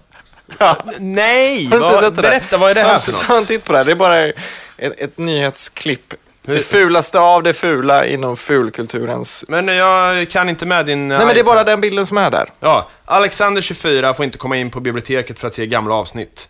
Nej! 0.99 1.67
Har 1.67 1.79
du 1.79 1.87
inte 1.87 1.99
sett 1.99 2.17
det 2.17 2.23
berätta, 2.23 2.57
vad 2.57 2.71
är 2.71 2.75
det 2.75 2.83
här 2.83 2.99
för 3.01 3.13
något? 3.13 3.23
Ta 3.25 3.39
en 3.39 3.47
titt 3.47 3.65
på 3.65 3.73
det 3.73 3.79
här. 3.79 3.85
Det 3.85 3.93
är 3.93 3.97
bara 3.97 4.27
ett, 4.27 4.35
ett 4.77 5.19
nyhetsklipp. 5.19 6.15
Det 6.43 6.61
fulaste 6.61 7.21
av 7.21 7.43
det 7.43 7.53
fula 7.53 8.07
inom 8.07 8.37
fulkulturens... 8.37 9.45
Men 9.49 9.69
jag 9.69 10.31
kan 10.31 10.49
inte 10.49 10.67
med 10.67 10.87
din 10.87 11.09
Nej, 11.09 11.19
men 11.19 11.35
det 11.35 11.41
är 11.41 11.45
bara 11.45 11.65
den 11.65 11.81
bilden 11.81 12.07
som 12.07 12.19
är 12.19 12.31
där. 12.31 12.49
Ja, 12.61 12.89
Alexander 13.05 13.63
24 13.63 14.15
får 14.15 14.25
inte 14.25 14.39
komma 14.39 14.57
in 14.57 14.71
på 14.71 14.81
biblioteket 14.81 15.39
för 15.39 15.49
att 15.49 15.55
se 15.55 15.67
gamla 15.67 15.95
avsnitt. 15.95 16.49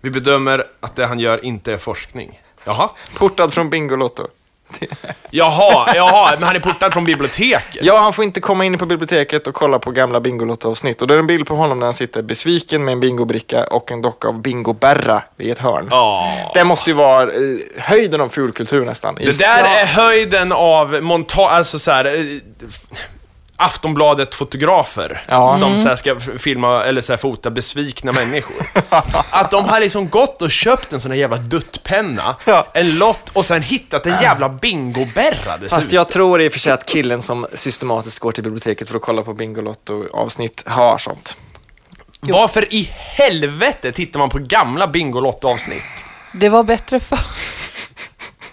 Vi 0.00 0.10
bedömer 0.10 0.64
att 0.80 0.96
det 0.96 1.06
han 1.06 1.18
gör 1.18 1.44
inte 1.44 1.72
är 1.72 1.76
forskning. 1.78 2.40
Jaha? 2.64 2.90
Portad 3.16 3.52
från 3.52 3.70
Bingolotto. 3.70 4.26
Jaha, 5.30 5.94
jaha, 5.94 6.30
men 6.34 6.42
han 6.42 6.56
är 6.56 6.60
portad 6.60 6.92
från 6.92 7.04
biblioteket? 7.04 7.84
Ja, 7.84 7.98
han 7.98 8.12
får 8.12 8.24
inte 8.24 8.40
komma 8.40 8.64
in 8.64 8.78
på 8.78 8.86
biblioteket 8.86 9.46
och 9.46 9.54
kolla 9.54 9.78
på 9.78 9.90
gamla 9.90 10.20
Bingolotto-avsnitt. 10.20 11.02
Och 11.02 11.08
det 11.08 11.14
är 11.14 11.18
en 11.18 11.26
bild 11.26 11.46
på 11.46 11.54
honom 11.54 11.80
där 11.80 11.86
han 11.86 11.94
sitter 11.94 12.22
besviken 12.22 12.84
med 12.84 12.92
en 12.92 13.00
bingobricka 13.00 13.64
och 13.64 13.90
en 13.92 14.02
docka 14.02 14.28
av 14.28 14.42
Bingo-Berra 14.42 15.22
i 15.36 15.50
ett 15.50 15.58
hörn. 15.58 15.88
Ja. 15.90 16.32
Det 16.54 16.64
måste 16.64 16.90
ju 16.90 16.96
vara 16.96 17.22
eh, 17.22 17.38
höjden 17.78 18.20
av 18.20 18.28
fulkultur 18.28 18.84
nästan. 18.84 19.14
Det 19.14 19.38
där 19.38 19.64
är 19.64 19.86
höjden 19.86 20.52
av 20.52 21.02
montage, 21.02 21.52
alltså 21.52 21.78
så 21.78 21.90
här, 21.90 22.04
eh, 22.04 22.40
Aftonbladet-fotografer 23.62 25.22
Ja. 25.28 25.58
som 25.58 25.78
så 25.78 25.88
här 25.88 25.96
ska 25.96 26.20
filma 26.38 26.84
eller 26.84 27.00
så 27.00 27.12
här 27.12 27.16
fota 27.18 27.50
besvikna 27.50 28.12
människor. 28.12 28.70
Att 29.30 29.50
de 29.50 29.64
har 29.64 29.80
liksom 29.80 30.08
gått 30.08 30.42
och 30.42 30.50
köpt 30.50 30.92
en 30.92 31.00
sån 31.00 31.10
här 31.10 31.18
jävla 31.18 31.36
duttpenna, 31.36 32.36
Ja. 32.44 32.66
en 32.74 32.98
lott 32.98 33.28
och 33.32 33.44
sen 33.44 33.62
hittat 33.62 34.06
en 34.06 34.22
jävla 34.22 34.48
bingoberra 34.48 35.56
dessutom. 35.60 35.68
Fast 35.68 35.92
jag 35.92 36.08
tror 36.08 36.42
i 36.42 36.48
och 36.48 36.52
för 36.52 36.58
sig 36.58 36.72
att 36.72 36.86
killen 36.86 37.22
som 37.22 37.46
systematiskt 37.54 38.18
går 38.18 38.32
till 38.32 38.44
biblioteket 38.44 38.88
för 38.88 38.96
att 38.96 39.02
kolla 39.02 39.22
på 39.22 39.32
Bingolotto-avsnitt 39.34 40.62
har 40.68 40.98
sånt. 40.98 41.36
Varför 42.20 42.74
i 42.74 42.90
helvete 42.94 43.92
tittar 43.92 44.18
man 44.18 44.30
på 44.30 44.38
gamla 44.38 44.86
Bingolotto-avsnitt? 44.86 46.04
Det 46.32 46.48
var 46.48 46.62
bättre 46.62 47.00
för... 47.00 47.18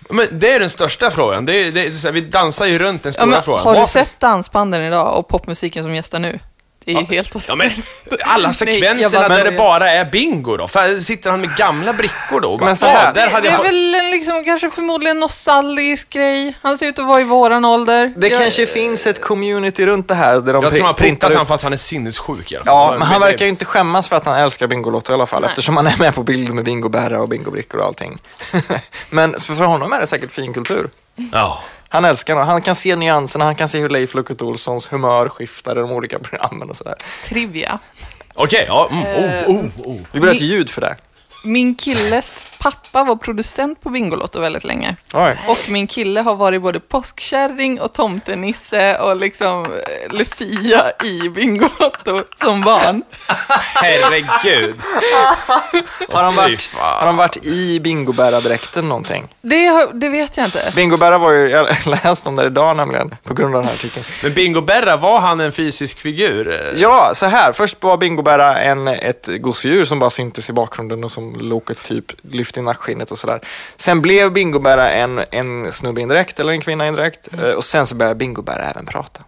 Men 0.09 0.27
det 0.31 0.51
är 0.53 0.59
den 0.59 0.69
största 0.69 1.11
frågan. 1.11 1.45
Det 1.45 1.53
är, 1.55 1.71
det 1.71 2.05
är, 2.05 2.11
vi 2.11 2.21
dansar 2.21 2.65
ju 2.65 2.79
runt 2.79 3.03
den 3.03 3.09
Ja, 3.09 3.13
stora 3.21 3.25
men, 3.27 3.43
frågan. 3.43 3.63
har 3.65 3.73
du 3.73 3.79
Varför- 3.79 3.99
sett 3.99 4.19
dansbanden 4.19 4.81
idag 4.81 5.17
och 5.19 5.27
popmusiken 5.27 5.83
som 5.83 5.95
gästar 5.95 6.19
nu? 6.19 6.39
Det 6.85 6.91
är 6.91 6.99
ju 6.99 7.05
helt 7.05 7.35
Ja, 7.47 7.55
men 7.55 7.69
alla 8.25 8.53
sekvenserna 8.53 9.27
bara 9.29 9.37
där 9.37 9.51
det 9.51 9.57
bara 9.57 9.89
är 9.91 10.05
bingo 10.05 10.57
då? 10.57 10.67
För, 10.67 10.99
sitter 10.99 11.29
han 11.31 11.41
med 11.41 11.55
gamla 11.57 11.93
brickor 11.93 12.39
då? 12.41 12.57
Bara, 12.57 12.65
Men 12.65 12.75
så 12.75 12.85
här- 12.85 13.09
"Ah, 13.09 13.13
där 13.13 13.29
hade 13.29 13.47
det 13.47 13.51
jag... 13.51 13.59
är 13.59 13.63
väl 13.63 13.95
en 13.95 14.09
liksom, 14.11 14.43
kanske 14.45 14.69
förmodligen 14.69 15.19
nostalgisk 15.19 16.09
grej. 16.09 16.53
Han 16.61 16.77
ser 16.77 16.87
ut 16.87 16.99
att 16.99 17.05
vara 17.07 17.21
i 17.21 17.23
våran 17.23 17.65
ålder. 17.65 18.13
Det 18.17 18.27
Jag- 18.27 18.41
kanske 18.41 18.65
finns 18.65 19.07
ett 19.07 19.21
community 19.21 19.85
runt 19.85 20.07
det 20.07 20.15
här 20.15 20.37
där 20.37 20.53
de 20.53 20.63
Jag 20.63 20.73
tror 20.75 20.85
han 20.85 20.95
printat 20.95 21.33
han 21.33 21.45
för 21.45 21.55
att 21.55 21.63
han 21.63 21.73
är 21.73 21.77
sinnessjuk 21.77 22.51
i 22.51 22.55
alla 22.55 22.65
fall. 22.65 22.73
Ja, 22.75 22.91
men 22.99 23.07
han 23.07 23.21
det- 23.21 23.27
verkar 23.27 23.45
ju 23.45 23.49
inte 23.49 23.65
skämmas 23.65 24.07
för 24.07 24.15
att 24.15 24.25
han 24.25 24.35
älskar 24.39 24.67
Bingolotto 24.67 25.11
i 25.11 25.13
alla 25.13 25.25
fall, 25.25 25.41
Nej. 25.41 25.49
eftersom 25.49 25.77
han 25.77 25.87
är 25.87 25.95
med 25.99 26.15
på 26.15 26.23
bild 26.23 26.53
med 26.53 26.63
bingobärare 26.65 27.19
och 27.19 27.29
bingobrickor 27.29 27.79
och 27.79 27.85
allting. 27.87 28.19
Men 29.09 29.39
för 29.39 29.63
honom 29.63 29.93
är 29.93 29.99
det 29.99 30.07
säkert 30.07 30.31
fin 30.31 30.53
kultur. 30.53 30.89
Ja. 31.31 31.63
Han 31.89 32.05
älskar 32.05 32.35
det. 32.35 32.43
Han 32.43 32.61
kan 32.61 32.75
se 32.75 32.95
nyanserna, 32.95 33.45
han 33.45 33.55
kan 33.55 33.69
se 33.69 33.79
hur 33.79 33.89
Leif 33.89 34.13
Loket 34.13 34.41
Olssons 34.41 34.93
humör 34.93 35.29
skiftar 35.29 35.77
i 35.77 35.79
de 35.81 35.91
olika 35.91 36.19
programmen 36.19 36.69
och 36.69 36.75
sådär. 36.75 36.95
Trivia. 37.25 37.79
Okej, 38.33 38.65
ja. 38.67 38.89
Mm, 38.91 39.03
Eh, 39.05 39.49
oh, 39.49 39.55
oh, 39.55 39.65
oh. 39.87 39.97
Vi 40.11 40.19
ha 40.19 40.33
ett 40.33 40.41
ljud 40.41 40.69
för 40.69 40.81
det. 40.81 40.95
Min 41.45 41.75
killes 41.75 42.43
pappa 42.59 43.03
var 43.03 43.15
producent 43.15 43.81
på 43.81 43.89
Bingolotto 43.89 44.39
väldigt 44.41 44.63
länge. 44.63 44.95
Oj. 45.13 45.39
Och 45.47 45.69
min 45.69 45.87
kille 45.87 46.21
har 46.21 46.35
varit 46.35 46.61
både 46.61 46.79
påskkärring 46.79 47.81
och 47.81 47.93
tomtenisse 47.93 48.97
och 48.97 49.15
liksom 49.17 49.65
eh, 49.65 50.13
Lucia 50.17 50.83
i 51.03 51.29
Bingolotto 51.29 52.23
som 52.43 52.61
barn. 52.61 53.03
Herregud. 53.73 54.75
Har 56.09 56.31
Fy 56.31 56.35
varit, 56.37 56.69
har 56.73 57.05
han 57.05 57.15
varit 57.17 57.37
i 57.45 57.79
bingobäradräkten 57.79 58.89
någonting? 58.89 59.27
Det, 59.41 59.65
har- 59.65 59.89
det 59.93 60.09
vet 60.09 60.37
jag 60.37 60.45
inte. 60.47 60.71
Bingobära 60.75 61.17
var 61.17 61.31
ju, 61.31 61.49
jag 61.49 61.67
läste 61.85 62.29
om 62.29 62.35
det 62.35 62.45
idag 62.45 62.77
nämligen, 62.77 63.15
på 63.23 63.33
grund 63.33 63.55
av 63.55 63.61
den 63.61 63.67
här 63.69 63.75
artikeln. 63.75 64.05
Men 64.23 64.33
Bingo 64.33 64.61
Berra, 64.61 64.97
var 64.97 65.19
han 65.19 65.39
en 65.39 65.51
fysisk 65.51 65.99
figur? 65.99 66.73
Ja, 66.75 67.11
så 67.15 67.25
här. 67.25 67.51
Först 67.51 67.83
var 67.83 67.97
Bingobära 67.97 68.57
en, 68.59 68.87
ett 68.87 69.29
gosedjur 69.39 69.85
som 69.85 69.99
bara 69.99 70.09
syntes 70.09 70.49
i 70.49 70.53
bakgrunden 70.53 71.03
och 71.03 71.11
som 71.11 71.35
Loket 71.39 71.83
typ 71.83 72.05
lyfte 72.21 72.48
i 72.57 72.61
nackskinnet 72.61 73.11
och 73.11 73.17
sådär. 73.17 73.41
Sen 73.77 74.01
blev 74.01 74.31
Bingobära 74.31 74.91
en, 74.91 75.21
en 75.31 75.71
snubbe 75.71 75.99
i 75.99 76.03
en 76.03 76.09
dräkt, 76.09 76.39
eller 76.39 76.51
en 76.53 76.61
kvinna 76.61 76.85
i 76.85 76.87
en 76.87 76.95
dräkt. 76.95 77.29
eh, 77.33 77.49
Och 77.49 77.63
sen 77.65 77.87
så 77.87 77.95
började 77.95 78.15
Bingobära 78.15 78.65
även 78.69 78.85
prata. 78.85 79.21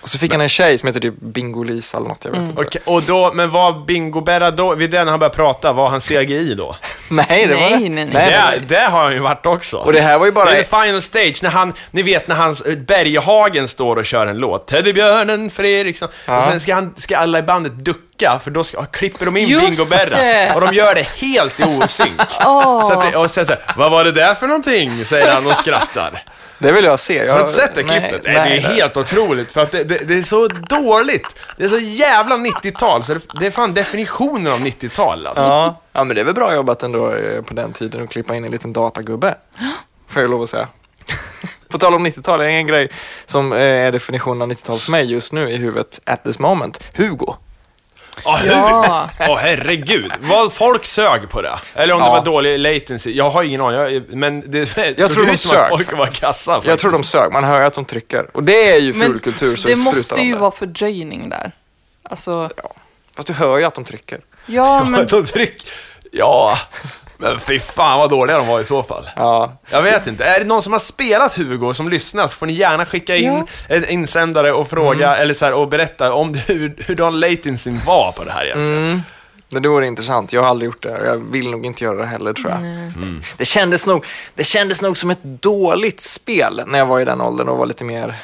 Och 0.00 0.08
så 0.08 0.18
fick 0.18 0.32
han 0.32 0.40
en 0.40 0.48
tjej 0.48 0.78
som 0.78 0.86
heter 0.86 1.00
typ 1.00 1.14
Bingo-Lisa 1.20 1.96
eller 1.96 2.08
något, 2.08 2.24
jag 2.24 2.30
vet 2.32 2.40
inte. 2.40 2.62
Okej, 2.62 2.82
och 2.86 3.02
då, 3.02 3.32
men 3.34 3.50
var 3.50 3.84
Bingo 3.86 4.20
Berra 4.20 4.50
då, 4.50 4.74
vid 4.74 4.90
den 4.90 5.08
han 5.08 5.18
började 5.18 5.36
prata, 5.36 5.72
var 5.72 5.88
han 5.88 6.00
CGI 6.00 6.54
då? 6.54 6.76
Nej, 7.08 7.46
det 7.46 7.54
var 7.54 7.60
Nej, 7.60 7.70
det. 7.82 7.88
nej, 7.88 8.06
nej. 8.12 8.60
Det, 8.60 8.74
det 8.74 8.80
har 8.80 9.02
han 9.02 9.12
ju 9.12 9.18
varit 9.18 9.46
också. 9.46 9.76
Och 9.76 9.92
det 9.92 10.00
här 10.00 10.18
var 10.18 10.26
ju 10.26 10.32
bara... 10.32 10.50
Det 10.50 10.58
är 10.58 10.84
final 10.86 11.02
stage, 11.02 11.42
när 11.42 11.50
han, 11.50 11.72
ni 11.90 12.02
vet 12.02 12.28
när 12.28 12.36
hans 12.36 12.60
eh, 12.60 12.76
Bergehagen 12.76 13.68
står 13.68 13.96
och 13.96 14.06
kör 14.06 14.26
en 14.26 14.38
låt, 14.38 14.66
Teddybjörnen 14.66 15.50
Fredriksson, 15.50 16.08
Ja. 16.26 16.36
och 16.36 16.42
sen 16.42 16.60
ska, 16.60 16.74
han, 16.74 16.94
ska 16.96 17.16
alla 17.16 17.38
i 17.38 17.42
bandet 17.42 17.72
ducka, 17.84 18.00
för 18.18 18.50
då 18.50 18.64
ska, 18.64 18.84
klipper 18.84 19.24
de 19.24 19.36
in 19.36 19.48
Just 19.48 19.66
Bingo 19.66 19.84
Berra, 19.84 20.16
det. 20.16 20.52
och 20.54 20.60
de 20.60 20.74
gör 20.74 20.94
det 20.94 21.02
helt 21.02 21.60
i 21.60 21.62
osynk. 21.62 22.20
Åh. 22.46 22.88
Så 22.88 22.92
att 22.92 23.12
det, 23.12 23.18
och 23.18 23.30
sen 23.30 23.46
så 23.46 23.52
här, 23.52 23.62
vad 23.76 23.90
var 23.90 24.04
det 24.04 24.12
där 24.12 24.34
för 24.34 24.46
någonting? 24.46 25.04
Säger 25.04 25.34
han 25.34 25.46
och 25.46 25.56
skrattar. 25.56 26.24
Det 26.58 26.72
vill 26.72 26.84
jag 26.84 26.98
se. 26.98 27.24
Jag, 27.24 27.32
Har 27.32 27.38
du 27.38 27.44
inte 27.44 27.60
sett 27.60 27.74
det 27.74 27.82
nej, 27.82 28.00
klippet? 28.00 28.22
Nej, 28.24 28.34
det 28.34 28.66
är 28.66 28.74
helt 28.74 28.96
otroligt, 28.96 29.52
för 29.52 29.60
att 29.60 29.72
det, 29.72 29.84
det, 29.84 29.98
det 29.98 30.18
är 30.18 30.22
så 30.22 30.48
dåligt. 30.48 31.36
Det 31.56 31.64
är 31.64 31.68
så 31.68 31.78
jävla 31.78 32.36
90-tal, 32.36 33.04
så 33.04 33.14
det, 33.14 33.20
det 33.40 33.46
är 33.46 33.50
fan 33.50 33.74
definitionen 33.74 34.52
av 34.52 34.60
90-tal 34.60 35.26
alltså. 35.26 35.44
Ja. 35.44 35.82
ja, 35.92 36.04
men 36.04 36.14
det 36.14 36.20
är 36.20 36.24
väl 36.24 36.34
bra 36.34 36.54
jobbat 36.54 36.82
ändå 36.82 37.14
eh, 37.14 37.42
på 37.42 37.54
den 37.54 37.72
tiden 37.72 38.02
att 38.02 38.10
klippa 38.10 38.34
in 38.34 38.44
en 38.44 38.50
liten 38.50 38.72
datagubbe. 38.72 39.34
Får 40.08 40.22
jag 40.22 40.30
lov 40.30 40.42
att 40.42 40.50
säga. 40.50 40.68
På 41.68 41.78
tal 41.78 41.94
om 41.94 42.06
90-tal, 42.06 42.40
en 42.40 42.66
grej 42.66 42.90
som 43.26 43.52
eh, 43.52 43.58
är 43.60 43.92
definitionen 43.92 44.42
av 44.42 44.50
90-tal 44.50 44.78
för 44.78 44.90
mig 44.90 45.12
just 45.12 45.32
nu 45.32 45.50
i 45.50 45.56
huvudet 45.56 46.00
at 46.04 46.24
this 46.24 46.38
moment. 46.38 46.84
Hugo. 46.96 47.36
Hur? 48.24 48.50
Ja. 48.50 49.10
Åh 49.20 49.38
herregud, 49.38 50.12
vad 50.20 50.52
folk 50.52 50.84
sög 50.86 51.28
på 51.28 51.42
det. 51.42 51.58
Eller 51.74 51.94
om 51.94 52.00
det 52.00 52.06
Ja. 52.06 52.12
var 52.12 52.24
dålig 52.24 52.58
latency, 52.58 53.12
jag 53.12 53.30
har 53.30 53.42
ingen 53.42 53.60
aning, 53.60 53.80
jag, 53.80 54.02
men 54.16 54.50
det 54.50 54.58
Jag 54.76 55.06
såg 55.06 55.10
tror 55.14 55.26
de 55.26 55.32
ut 55.32 55.40
som 55.40 55.56
att 55.56 55.62
sög, 55.62 55.68
folk 55.68 55.98
var 55.98 56.06
kassa 56.06 56.52
faktiskt. 56.52 56.68
Jag 56.68 56.78
tror 56.78 56.92
de 56.92 57.04
sög, 57.04 57.32
man 57.32 57.44
hör 57.44 57.60
att 57.60 57.74
de 57.74 57.84
trycker. 57.84 58.26
Och 58.36 58.42
det 58.42 58.70
är 58.72 58.78
ju 58.80 58.92
fulkultur 58.94 59.56
så 59.56 59.68
det 59.68 59.76
sprutar 59.76 59.96
måste 59.98 60.20
ju 60.20 60.32
där. 60.32 60.40
vara 60.40 60.50
fördröjning 60.50 61.28
där. 61.28 61.52
Alltså, 62.02 62.50
Fast 63.16 63.28
du 63.28 63.34
hör 63.34 63.58
ju 63.58 63.64
att 63.64 63.74
de 63.74 63.84
trycker. 63.84 64.20
ja 64.46 64.84
men 64.88 65.06
de 65.06 65.26
tryck... 65.26 65.66
Ja, 66.12 66.58
men 67.18 67.40
fy 67.40 67.58
fan 67.60 67.98
vad 67.98 68.10
dåliga 68.10 68.38
de 68.38 68.46
var 68.46 68.60
i 68.60 68.64
så 68.64 68.82
fall. 68.82 69.08
Ja, 69.16 69.52
Jag 69.70 69.82
vet 69.82 70.06
inte, 70.06 70.24
är 70.24 70.38
det 70.38 70.44
någon 70.46 70.62
som 70.62 70.72
har 70.72 70.80
spelat 70.80 71.34
Hugo 71.34 71.74
som 71.74 71.88
lyssnar 71.88 72.28
så 72.28 72.36
får 72.36 72.46
ni 72.46 72.52
gärna 72.52 72.84
skicka 72.84 73.16
in 73.16 73.24
Ja. 73.24 73.46
en 73.68 73.88
insändare 73.88 74.52
och 74.52 74.68
fråga, 74.70 75.08
Mm. 75.08 75.22
eller 75.22 75.34
så 75.34 75.44
här, 75.44 75.52
och 75.52 75.68
berätta 75.68 76.12
om 76.12 76.32
det, 76.32 76.38
hur, 76.38 76.74
hur 76.86 76.94
den 76.94 77.20
latencyn 77.20 77.80
var 77.86 78.12
på 78.12 78.24
det 78.24 78.30
här 78.30 78.44
egentligen. 78.44 78.78
mm. 78.78 79.02
Men 79.52 79.62
det 79.62 79.68
vore 79.68 79.86
intressant. 79.86 80.32
Jag 80.32 80.42
har 80.42 80.48
aldrig 80.48 80.66
gjort 80.66 80.82
det 80.82 80.98
och 81.00 81.06
jag 81.06 81.16
vill 81.32 81.50
nog 81.50 81.66
inte 81.66 81.84
göra 81.84 81.96
det 81.96 82.06
heller 82.06 82.32
tror 82.32 82.50
jag. 82.50 82.58
Mm. 82.58 83.20
Det, 83.36 83.44
kändes 83.44 83.86
nog, 83.86 84.06
det 84.34 84.44
kändes 84.44 84.82
nog 84.82 84.96
som 84.96 85.10
ett 85.10 85.22
dåligt 85.22 86.00
spel 86.00 86.62
när 86.66 86.78
jag 86.78 86.86
var 86.86 87.00
i 87.00 87.04
den 87.04 87.20
åldern 87.20 87.48
och 87.48 87.58
var 87.58 87.66
lite 87.66 87.84
mer 87.84 88.14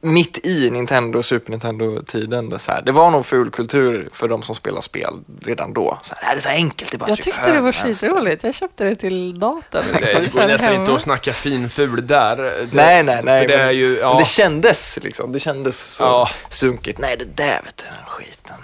mitt 0.00 0.46
i 0.46 0.70
Nintendo 0.70 1.18
och 1.18 1.24
Super 1.24 1.50
Nintendo-tiden. 1.50 2.50
Det, 2.50 2.58
så 2.58 2.72
här. 2.72 2.82
det 2.82 2.92
var 2.92 3.10
nog 3.10 3.26
ful 3.26 3.50
kultur 3.50 4.08
för 4.12 4.28
de 4.28 4.42
som 4.42 4.54
spelar 4.54 4.80
spel 4.80 5.14
redan 5.42 5.72
då. 5.72 5.98
Så 6.02 6.14
här, 6.14 6.20
det 6.22 6.26
här 6.26 6.36
är 6.36 6.40
så 6.40 6.48
enkelt, 6.48 6.92
det 6.92 6.98
bara 6.98 7.08
jag 7.08 7.18
tyckte 7.22 7.52
det 7.52 7.60
var 7.60 7.72
skitroligt. 7.72 8.42
Jag 8.44 8.54
köpte 8.54 8.84
det 8.84 8.94
till 8.96 9.40
datorn. 9.40 9.84
Det 9.92 10.00
liksom. 10.00 10.12
går 10.14 10.22
ju 10.22 10.30
Körde 10.30 10.46
nästan 10.46 10.74
inte 10.74 10.94
att 10.94 11.02
snacka 11.02 11.32
fin 11.32 11.70
ful 11.70 12.06
där. 12.06 12.36
Det, 12.36 12.68
Nej, 12.72 13.02
nej, 13.02 13.20
nej. 13.24 13.40
För 13.42 13.48
det 13.52 13.58
men, 13.58 13.66
är 13.68 13.72
ju, 13.72 13.98
ja. 13.98 14.16
det 14.18 14.24
kändes 14.26 14.98
liksom. 15.02 15.32
Det 15.32 15.38
kändes 15.40 15.94
så 15.94 16.04
Ja. 16.04 16.28
sunkigt. 16.48 16.98
Nej, 16.98 17.16
det 17.16 17.24
där 17.24 17.60
vet 17.64 17.76
du, 17.76 17.84
den 17.84 18.04
skiten. 18.06 18.54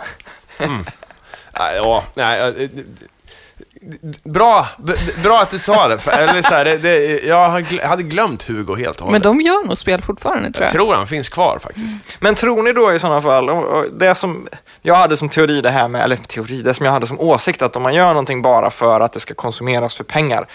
Nej, 1.58 1.76
ja, 1.76 2.04
nej, 2.14 2.38
ja, 2.40 2.50
det- 2.50 2.66
det- 2.66 2.84
Bra, 4.24 4.68
bra 5.22 5.40
att 5.40 5.50
du 5.50 5.58
sa 5.58 5.88
det. 5.88 5.98
För, 5.98 6.10
eller 6.10 6.42
så 6.42 6.48
här, 6.48 6.64
det, 6.64 6.76
det, 6.76 7.20
jag 7.26 7.48
hade 7.82 8.02
glömt 8.02 8.42
Hugo 8.42 8.76
helt 8.76 9.00
och 9.00 9.06
Men 9.06 9.22
hållet. 9.22 9.22
de 9.22 9.40
gör 9.40 9.66
nog 9.66 9.78
spel 9.78 10.02
fortfarande 10.02 10.52
tror 10.52 10.62
Jag 10.62 10.66
jag. 10.68 10.72
tror 10.72 10.94
han 10.94 11.06
finns 11.06 11.28
kvar 11.28 11.58
faktiskt. 11.58 12.16
Men 12.20 12.34
tror 12.34 12.62
ni 12.62 12.72
då 12.72 12.92
i 12.92 12.98
sådana 12.98 13.22
fall, 13.22 13.50
det 13.92 14.14
som 14.14 14.48
jag 14.82 14.94
hade 14.94 15.16
som 15.16 15.28
teori 15.28 15.60
det 15.60 15.70
här 15.70 15.88
med, 15.88 16.02
eller 16.04 16.16
teori, 16.16 16.62
det 16.62 16.74
som 16.74 16.86
jag 16.86 16.92
hade 16.92 17.06
som 17.06 17.20
åsikt 17.20 17.62
att 17.62 17.76
om 17.76 17.82
man 17.82 17.94
gör 17.94 18.08
någonting 18.08 18.42
bara 18.42 18.70
för 18.70 19.00
att 19.00 19.12
det 19.12 19.20
ska 19.20 19.34
konsumeras 19.34 19.94
för 19.96 20.04
pengar, 20.04 20.46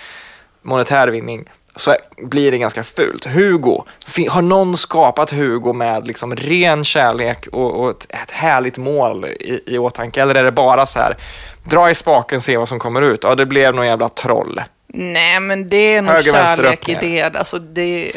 monetär 0.61 1.07
vinning, 1.07 1.45
så 1.77 1.95
blir 2.17 2.51
det 2.51 2.57
ganska 2.57 2.83
fult. 2.83 3.25
Hugo, 3.25 3.83
har 4.29 4.41
någon 4.41 4.77
skapat 4.77 5.31
Hugo 5.31 5.73
med 5.73 6.07
liksom 6.07 6.35
ren 6.35 6.83
kärlek 6.83 7.47
och, 7.51 7.79
och 7.83 7.89
ett, 7.89 8.05
ett 8.09 8.31
härligt 8.31 8.77
mål 8.77 9.25
i, 9.25 9.59
i 9.65 9.77
åtanke? 9.77 10.21
Eller 10.21 10.35
är 10.35 10.43
det 10.43 10.51
bara 10.51 10.85
så 10.85 10.99
här, 10.99 11.17
dra 11.63 11.89
i 11.89 11.95
spaken, 11.95 12.41
se 12.41 12.57
vad 12.57 12.69
som 12.69 12.79
kommer 12.79 13.01
ut? 13.01 13.19
Ja, 13.23 13.35
det 13.35 13.45
blev 13.45 13.75
någon 13.75 13.87
jävla 13.87 14.09
troll. 14.09 14.61
Nej, 14.87 15.39
men 15.39 15.69
det 15.69 15.77
är 15.95 16.01
nog 16.01 16.15
Höger, 16.15 16.31
kärlek 16.31 16.89
i 16.89 16.97
det. 17.01 17.35
Alltså, 17.35 17.59
det. 17.59 18.11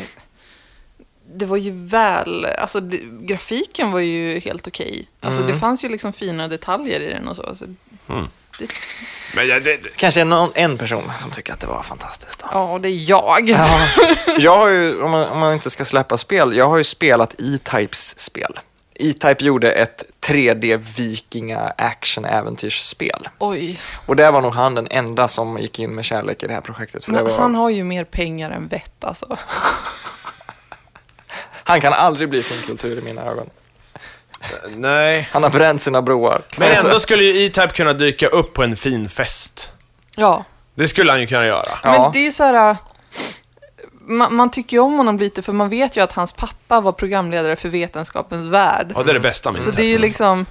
Det 1.35 1.47
var 1.47 1.57
ju 1.57 1.71
väl, 1.87 2.45
alltså 2.59 2.81
det, 2.81 2.99
grafiken 3.21 3.93
var 3.93 4.01
ju 4.01 4.39
helt 4.41 4.67
okej. 4.67 5.09
Alltså 5.21 5.41
Mm. 5.41 5.53
det 5.55 5.61
fanns 5.61 5.85
ju 5.85 5.89
liksom 5.89 6.13
fina 6.13 6.49
detaljer 6.49 7.01
i 7.01 7.13
den 7.13 7.29
och 7.29 7.37
så. 7.37 7.57
så 7.57 7.65
Men 9.37 9.49
jag, 9.49 9.65
det, 9.65 9.77
det, 9.77 9.89
Kanske 9.97 10.25
någon, 10.25 10.51
en 10.55 10.79
person 10.79 11.13
som 11.19 11.31
tycker 11.31 11.53
att 11.53 11.61
det 11.61 11.67
var 11.67 11.83
fantastiskt. 11.83 12.41
Då. 12.41 12.47
ja, 12.53 12.79
det 12.83 12.89
är 12.89 13.11
jag. 13.11 13.51
Ja, 13.51 13.79
jag 14.39 14.57
har 14.57 14.69
ju, 14.69 15.03
om 15.03 15.11
man, 15.11 15.29
om 15.29 15.39
man 15.39 15.53
inte 15.53 15.71
ska 15.71 15.85
släppa 15.85 16.19
spel, 16.19 16.57
jag 16.57 16.69
har 16.69 16.79
ju 16.79 16.85
spelat 16.85 17.35
E-Types 17.39 18.19
spel. 18.19 18.61
E-Type 18.95 19.45
gjorde 19.45 19.73
ett 19.73 20.05
3D 20.21 20.77
vikinga 20.97 21.61
action 21.79 22.25
äventyrsspel. 22.25 23.29
Oj, 23.39 23.81
Och 24.07 24.17
där 24.17 24.33
var 24.33 24.41
nog 24.41 24.55
han 24.55 24.75
den 24.75 24.89
enda 24.91 25.29
som 25.29 25.59
gick 25.59 25.79
in 25.79 25.95
med 25.95 26.05
kärlek 26.05 26.43
i 26.43 26.47
det 26.47 26.53
här 26.53 26.61
projektet. 26.61 27.05
För 27.05 27.13
det 27.13 27.17
men 27.17 27.25
var, 27.25 27.33
han 27.33 27.41
han, 27.41 27.55
har 27.55 27.71
ju 27.71 27.85
mer 27.85 28.05
pengar 28.05 28.51
än 28.51 28.69
vett 28.69 29.05
alltså. 29.05 29.37
kan 31.81 31.93
aldrig 31.93 32.29
bli 32.29 32.43
finkultur 32.43 32.99
i 32.99 33.03
mina 33.03 33.25
ögon. 33.25 33.51
Nej. 34.77 35.29
Han 35.33 35.43
har 35.43 35.51
bränt 35.51 35.83
sina 35.83 36.03
broar. 36.03 36.43
Men 36.57 36.71
Alltså, 36.71 36.87
ändå 36.87 37.01
skulle 37.01 37.23
ju 37.25 37.47
E-Type 37.47 37.69
kunna 37.69 37.93
dyka 37.93 38.29
upp 38.29 38.53
på 38.55 38.63
en 38.63 38.77
fin 38.77 39.09
fest. 39.09 39.71
Ja, 40.17 40.45
Det 40.75 40.89
skulle 40.89 41.13
han 41.13 41.21
ju 41.21 41.27
kunna 41.27 41.47
göra. 41.47 41.79
Ja. 41.83 42.03
men 42.03 42.13
det 42.13 42.27
är 42.27 42.31
så 42.31 42.45
här... 42.45 42.77
Man, 44.07 44.35
man 44.35 44.51
tycker 44.51 44.77
ju 44.77 44.81
om 44.81 44.97
honom 44.97 45.19
lite 45.19 45.43
för 45.43 45.53
man 45.53 45.69
vet 45.69 45.97
ju 45.97 46.01
att 46.01 46.13
hans 46.13 46.33
pappa 46.33 46.81
var 46.81 46.93
programledare 46.93 47.57
för 47.57 47.69
Vetenskapens 47.69 48.47
Värld. 48.47 48.93
Ja, 48.95 49.03
det 49.03 49.11
är 49.11 49.15
det 49.15 49.21
bästa 49.21 49.51
med 49.51 49.61
Så 49.61 49.71
det 49.71 49.83
är 49.83 49.89
ju 49.89 49.99
liksom... 49.99 50.47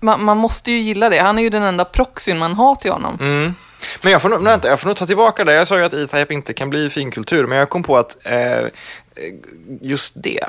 Man, 0.00 0.24
man 0.24 0.36
måste 0.36 0.70
ju 0.70 0.78
gilla 0.78 1.08
det. 1.08 1.18
Han 1.18 1.38
är 1.38 1.42
ju 1.42 1.50
den 1.50 1.62
enda 1.62 1.84
proxyn 1.84 2.38
man 2.38 2.54
har 2.54 2.74
till 2.74 2.90
honom. 2.90 3.18
Mm. 3.20 3.54
Men 4.02 4.12
jag 4.12 4.22
får, 4.22 4.28
nog, 4.28 4.42
vänta, 4.42 4.68
jag 4.68 4.80
får 4.80 4.86
nog 4.88 4.96
ta 4.96 5.06
tillbaka 5.06 5.44
det. 5.44 5.54
Jag 5.54 5.66
sa 5.66 5.78
ju 5.78 5.84
att 5.84 5.94
E-Type 5.94 6.34
inte 6.34 6.54
kan 6.54 6.70
bli 6.70 6.90
finkultur, 6.90 7.46
men 7.46 7.58
jag 7.58 7.68
kom 7.68 7.82
på 7.82 7.96
att 7.96 8.16
eh, 8.22 8.66
just 9.80 10.22
det, 10.22 10.44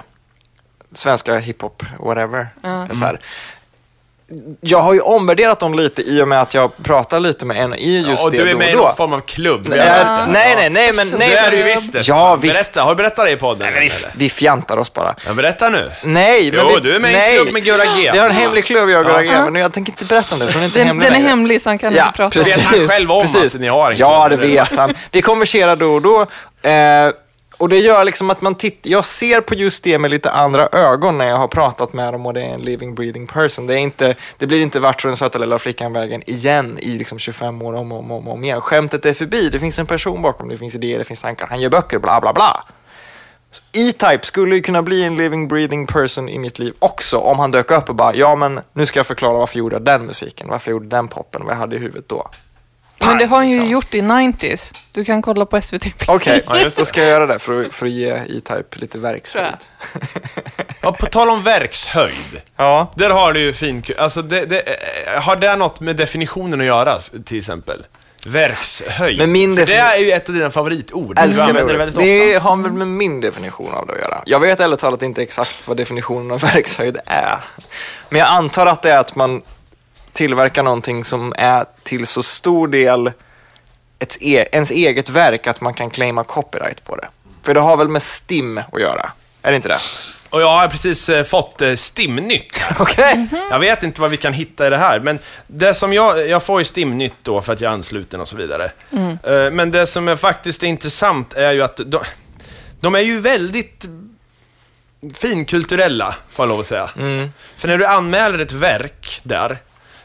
svenska 0.94 1.38
hiphop, 1.38 1.84
whatever, 2.00 2.48
Ja. 2.64 2.88
så 2.94 3.06
här, 3.06 3.20
jag 4.62 4.82
har 4.82 4.94
ju 4.94 5.00
omvärderat 5.00 5.60
dem 5.60 5.74
lite 5.74 6.02
i 6.02 6.22
och 6.22 6.28
med 6.28 6.42
att 6.42 6.54
jag 6.54 6.72
pratar 6.84 7.20
lite 7.20 7.46
med 7.46 7.58
en 7.64 7.74
i 7.76 8.06
just 8.10 8.26
och 8.26 8.32
det 8.32 8.38
du 8.38 8.50
är 8.50 8.54
då 8.54 8.58
med 8.60 8.68
och 8.68 8.72
i 8.74 8.76
då. 8.76 8.82
någon 8.84 8.96
form 8.96 9.14
av 9.14 9.20
klubb. 9.20 9.66
Nej, 9.70 9.78
det. 9.80 10.26
nej, 10.30 10.56
nej, 10.56 10.70
nej, 10.70 10.94
men... 10.94 11.08
Nej, 11.18 11.30
Det 11.30 11.38
är 11.38 11.52
du 11.52 11.58
ju 11.58 11.64
men- 11.64 11.76
visst. 11.76 11.94
det. 11.94 12.08
Ja, 12.08 12.36
visst. 12.36 12.54
Berätta, 12.54 12.82
har 12.82 12.90
du 12.92 12.96
berättat 12.96 13.26
det 13.26 13.32
i 13.32 13.36
podden? 13.36 13.60
Nej, 13.60 13.72
men 13.74 13.82
vi, 13.82 14.24
vi 14.26 14.30
fjantar 14.30 14.78
oss 14.78 14.94
bara. 14.94 15.16
Ja, 15.28 15.34
berätta 15.34 15.70
nu. 15.70 15.92
Nej, 16.04 16.52
men 16.52 16.60
Jo, 16.64 16.72
vi, 16.76 16.80
du 16.82 16.96
är 16.96 17.00
med 17.00 17.12
i 17.12 17.14
en 17.14 17.20
nej. 17.20 17.36
klubb 17.38 17.54
med 17.54 17.64
Gurra 17.64 17.86
G. 17.86 18.10
Vi 18.14 18.18
har 18.18 18.26
en 18.30 18.36
hemlig 18.36 18.66
klubb, 18.66 18.90
jag 18.90 19.00
och 19.00 19.06
Gurra 19.06 19.24
G, 19.24 19.30
Ja. 19.34 19.50
men 19.50 19.62
jag 19.62 19.74
tänker 19.74 19.92
inte 19.92 20.06
berätta 20.06 20.36
om 20.36 20.40
det, 20.40 20.48
för 20.48 20.54
den 20.54 20.62
är 20.62 20.66
inte 20.66 20.80
Den, 20.80 20.88
hemlig 20.88 21.06
den 21.06 21.14
är 21.14 21.18
längre. 21.20 21.30
hemlig 21.30 21.62
så 21.62 21.70
han 21.70 21.78
kan 21.78 21.90
inte 21.94 22.12
prata 22.16 22.40
om 22.40 22.46
Vet 22.46 22.56
det. 22.72 22.78
han 22.80 22.88
själv 22.88 23.12
om 23.12 23.26
att 23.26 23.54
ni 23.60 23.68
har 23.68 23.92
en 23.92 23.98
Ja, 23.98 24.28
det 24.30 24.38
klubb, 24.38 24.50
vet 24.52 24.76
han. 24.78 24.94
Vi 25.12 25.22
konverserar 25.22 25.76
då 25.76 25.94
och 25.94 26.02
då. 26.02 26.22
Eh, 26.70 27.10
och 27.60 27.70
det 27.70 27.78
gör 27.78 28.06
liksom 28.06 28.30
att 28.30 28.42
man 28.42 28.56
tittar, 28.56 28.90
jag 28.90 29.06
ser 29.06 29.42
på 29.42 29.56
just 29.56 29.84
det 29.84 30.00
med 30.00 30.12
lite 30.12 30.32
andra 30.32 30.68
ögon 30.72 31.18
när 31.18 31.26
jag 31.26 31.38
har 31.38 31.48
pratat 31.48 31.94
med 31.94 32.14
dem 32.14 32.26
och 32.26 32.34
det 32.34 32.42
är 32.42 32.54
en 32.54 32.62
living, 32.62 32.96
breathing 32.96 33.28
person. 33.28 33.68
Det, 33.68 33.74
är 33.74 33.78
inte, 33.78 34.16
det 34.38 34.48
blir 34.48 34.62
inte 34.62 34.80
vart 34.80 35.04
den 35.04 35.16
söta 35.16 35.40
lilla 35.40 35.60
flickan-vägen 35.60 36.30
igen 36.30 36.78
i 36.82 36.98
liksom 36.98 37.20
25 37.20 37.62
år 37.62 37.74
om 37.74 37.92
och 37.92 38.00
om, 38.00 38.12
om, 38.12 38.28
om 38.28 38.44
igen. 38.44 38.62
Skämtet 38.62 39.06
är 39.06 39.14
förbi, 39.14 39.50
det 39.50 39.60
finns 39.60 39.80
en 39.80 39.86
person 39.86 40.22
bakom, 40.22 40.50
det 40.50 40.58
finns 40.58 40.76
idéer, 40.76 40.98
det 40.98 41.06
finns 41.06 41.22
tankar, 41.22 41.48
han 41.48 41.62
gör 41.62 41.70
böcker, 41.70 42.00
bla 42.00 42.22
bla 42.22 42.34
bla. 42.34 42.66
E-Type 43.72 44.26
skulle 44.26 44.56
ju 44.56 44.62
kunna 44.62 44.82
bli 44.82 45.04
en 45.04 45.18
living, 45.18 45.48
breathing 45.48 45.88
person 45.88 46.30
i 46.30 46.40
mitt 46.40 46.60
liv 46.60 46.74
också 46.80 47.18
om 47.18 47.40
han 47.40 47.52
dök 47.52 47.72
upp 47.72 47.90
och 47.90 47.96
bara, 47.96 48.16
ja 48.16 48.36
men 48.36 48.60
nu 48.74 48.86
ska 48.86 49.00
jag 49.00 49.08
förklara 49.08 49.38
varför 49.38 49.58
jag 49.58 49.60
gjorde 49.60 49.80
den 49.80 50.06
musiken, 50.06 50.48
varför 50.48 50.72
jag 50.72 50.76
gjorde 50.76 50.88
den 50.88 51.08
poppen, 51.08 51.46
vad 51.46 51.54
jag 51.54 51.60
hade 51.60 51.76
i 51.76 51.80
huvudet 51.80 52.10
då. 52.10 52.30
Men 53.00 53.18
det 53.18 53.26
har 53.26 53.38
han 53.38 53.50
ju 53.50 53.54
Liksom. 53.56 53.70
gjort 53.70 53.94
i 53.94 54.02
90s. 54.02 54.74
Du 54.92 55.06
kan 55.06 55.22
kolla 55.22 55.46
på 55.46 55.62
SVT 55.62 55.82
Play. 55.98 56.16
Okej, 56.16 56.44
Ja, 56.48 56.60
just 56.60 56.78
då 56.78 56.86
ska 56.86 57.02
jag 57.02 57.10
göra 57.10 57.26
det 57.26 57.40
för 57.40 57.66
att, 57.66 57.74
för 57.74 57.86
att 57.86 57.92
ge 57.92 58.10
E-Type 58.10 58.64
lite 58.80 58.98
verkshöjd. 58.98 59.46
Ja, 60.82 60.92
på 60.92 61.06
tal 61.06 61.30
om 61.30 61.44
verkshöjd. 61.44 62.42
Ja. 62.56 62.92
Där 62.96 63.10
har 63.10 63.34
du 63.34 63.40
ju 63.40 63.54
fin... 63.54 63.84
Alltså, 63.98 64.22
det, 64.22 64.46
det, 64.46 64.60
eh, 64.60 65.22
har 65.22 65.36
det 65.36 65.56
något 65.56 65.80
med 65.80 65.96
definitionen 65.96 66.60
att 66.62 66.68
göra, 66.68 67.00
till 67.26 67.38
exempel? 67.38 67.86
Verkshöjd. 68.26 69.18
Men 69.18 69.32
min 69.32 69.56
det 69.56 69.74
är 69.76 69.98
ju 69.98 70.12
ett 70.12 70.30
av 70.30 70.36
dina 70.36 70.50
favoritord. 70.52 71.16
du 71.16 71.22
Älskar 71.22 71.44
använder 71.44 71.74
det 71.74 71.80
väldigt 71.80 71.98
ofta. 71.98 72.06
Det 72.06 72.38
har 72.38 72.56
väl 72.56 72.72
med 72.72 72.88
min 72.88 73.22
definition 73.22 73.74
av 73.74 73.88
det 73.88 73.94
att 73.94 74.00
göra. 74.00 74.22
Jag 74.26 74.40
vet 74.40 74.60
ärligt 74.60 74.80
talat 74.80 75.02
inte 75.02 75.22
exakt 75.22 75.68
vad 75.68 75.78
definitionen 75.78 76.32
av 76.32 76.40
verkshöjd 76.42 76.98
är. 77.06 77.38
Men 78.10 78.20
jag 78.20 78.30
antar 78.30 78.66
att 78.66 78.82
det 78.82 78.92
är 78.92 78.98
att 78.98 79.16
man 79.16 79.42
tillverkar 80.20 80.64
någonting 80.64 81.06
som 81.06 81.34
är 81.38 81.66
till 81.84 82.08
så 82.08 82.24
stor 82.24 82.68
del 82.68 83.12
ett 84.00 84.18
e- 84.22 84.46
ens 84.52 84.72
eget 84.72 85.10
verk 85.10 85.48
att 85.48 85.62
man 85.62 85.74
kan 85.74 85.90
claima 85.90 86.24
copyright 86.24 86.84
på 86.84 86.96
det. 86.96 87.08
För 87.44 87.54
det 87.54 87.60
har 87.60 87.78
väl 87.78 87.88
med 87.88 88.02
STIM 88.04 88.58
att 88.72 88.82
göra? 88.82 89.12
Är 89.42 89.52
det 89.52 89.56
inte 89.56 89.68
det? 89.68 89.80
Och 90.30 90.42
jag 90.42 90.52
har 90.52 90.68
precis 90.68 91.10
eh, 91.10 91.24
fått 91.24 91.62
eh, 91.62 91.76
STIM-nytt. 91.76 92.64
Okej. 92.80 93.28
Jag 93.50 93.60
vet 93.60 93.84
inte 93.84 94.02
vad 94.02 94.12
vi 94.12 94.18
kan 94.18 94.34
hitta 94.34 94.68
i 94.68 94.70
det 94.70 94.78
här, 94.78 95.00
men 95.00 95.20
det 95.48 95.74
som 95.74 95.94
jag, 95.94 96.28
jag 96.28 96.44
får 96.44 96.62
ju 96.62 96.66
STIM-nytt 96.66 97.14
då 97.24 97.42
för 97.42 97.54
att 97.54 97.62
jag 97.62 97.70
är 97.70 97.74
ansluten 97.74 98.22
och 98.22 98.28
så 98.30 98.36
vidare. 98.36 98.72
Eh, 99.24 99.52
Men 99.52 99.72
det 99.72 99.88
som 99.88 100.08
är 100.08 100.16
faktiskt 100.16 100.64
är 100.64 100.68
intressant 100.68 101.34
är 101.34 101.52
ju 101.52 101.62
att 101.64 101.80
de, 101.86 102.02
de 102.80 102.96
är 102.96 103.00
ju 103.00 103.20
väldigt 103.20 103.86
finkulturella, 105.14 106.16
får 106.32 106.44
jag 106.44 106.50
lov 106.50 106.60
att 106.60 106.66
säga. 106.66 106.90
För 107.58 107.68
när 107.68 107.78
du 107.78 107.86
anmäler 107.86 108.40
ett 108.40 108.52
verk 108.52 109.20
där, 109.24 109.58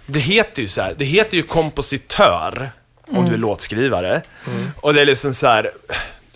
det 0.07 0.21
heter 0.21 0.63
ju 0.63 0.69
så 0.69 0.83
här, 0.83 0.95
det 0.99 1.05
heter 1.05 1.37
ju 1.37 1.43
kompositör 1.43 2.71
om 3.09 3.29
du 3.29 3.35
är 3.35 3.39
låtskrivare. 3.39 4.23
Och 4.81 4.95
det 4.95 5.01
är 5.01 5.07
liksom 5.07 5.35
så 5.35 5.47
här, 5.47 5.71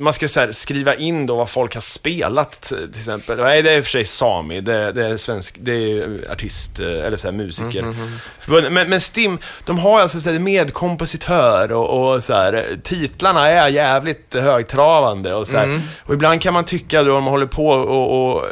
man 0.01 0.13
ska 0.13 0.29
så 0.29 0.41
här, 0.41 0.53
skriva 0.53 0.95
in 0.95 1.27
då 1.27 1.37
vad 1.37 1.51
folk 1.51 1.75
har 1.75 1.81
spelat 1.81 2.61
till 2.63 2.89
exempel. 2.97 3.37
Nej, 3.39 3.63
det 3.63 3.71
är 3.71 3.77
i 3.77 3.81
och 3.81 3.85
för 3.85 3.91
sig 3.91 4.05
Sami, 4.05 4.61
det, 4.61 4.93
det 4.93 5.07
är 5.07 5.17
svensk, 5.17 5.57
det 5.61 5.73
är 5.73 6.31
artist, 6.33 6.81
eh, 6.81 6.87
eller 6.87 7.17
så 7.17 7.27
här, 7.29 7.33
musiker. 7.33 7.95
Förbund- 8.41 8.71
Men, 8.71 8.91
men 8.91 9.01
Stim, 9.01 9.39
de 9.65 9.79
har 9.79 10.01
alltså 10.01 10.21
så 10.21 10.31
här, 10.31 10.39
medkompositör 10.39 11.73
och, 11.73 12.13
och 12.15 12.25
så 12.25 12.35
här, 12.35 12.65
titlarna 12.83 13.49
är 13.49 13.69
jävligt 13.69 14.35
högtravande 14.35 15.35
och 15.35 15.47
så 15.47 15.57
här. 15.57 15.81
Och 16.05 16.15
ibland 16.15 16.43
kan 16.43 16.53
man 16.55 16.65
tycka 16.65 17.03
då, 17.03 17.17
om 17.17 17.25
man 17.25 17.31
håller 17.31 17.47
på 17.47 17.69
och, 17.69 18.33
och 18.35 18.45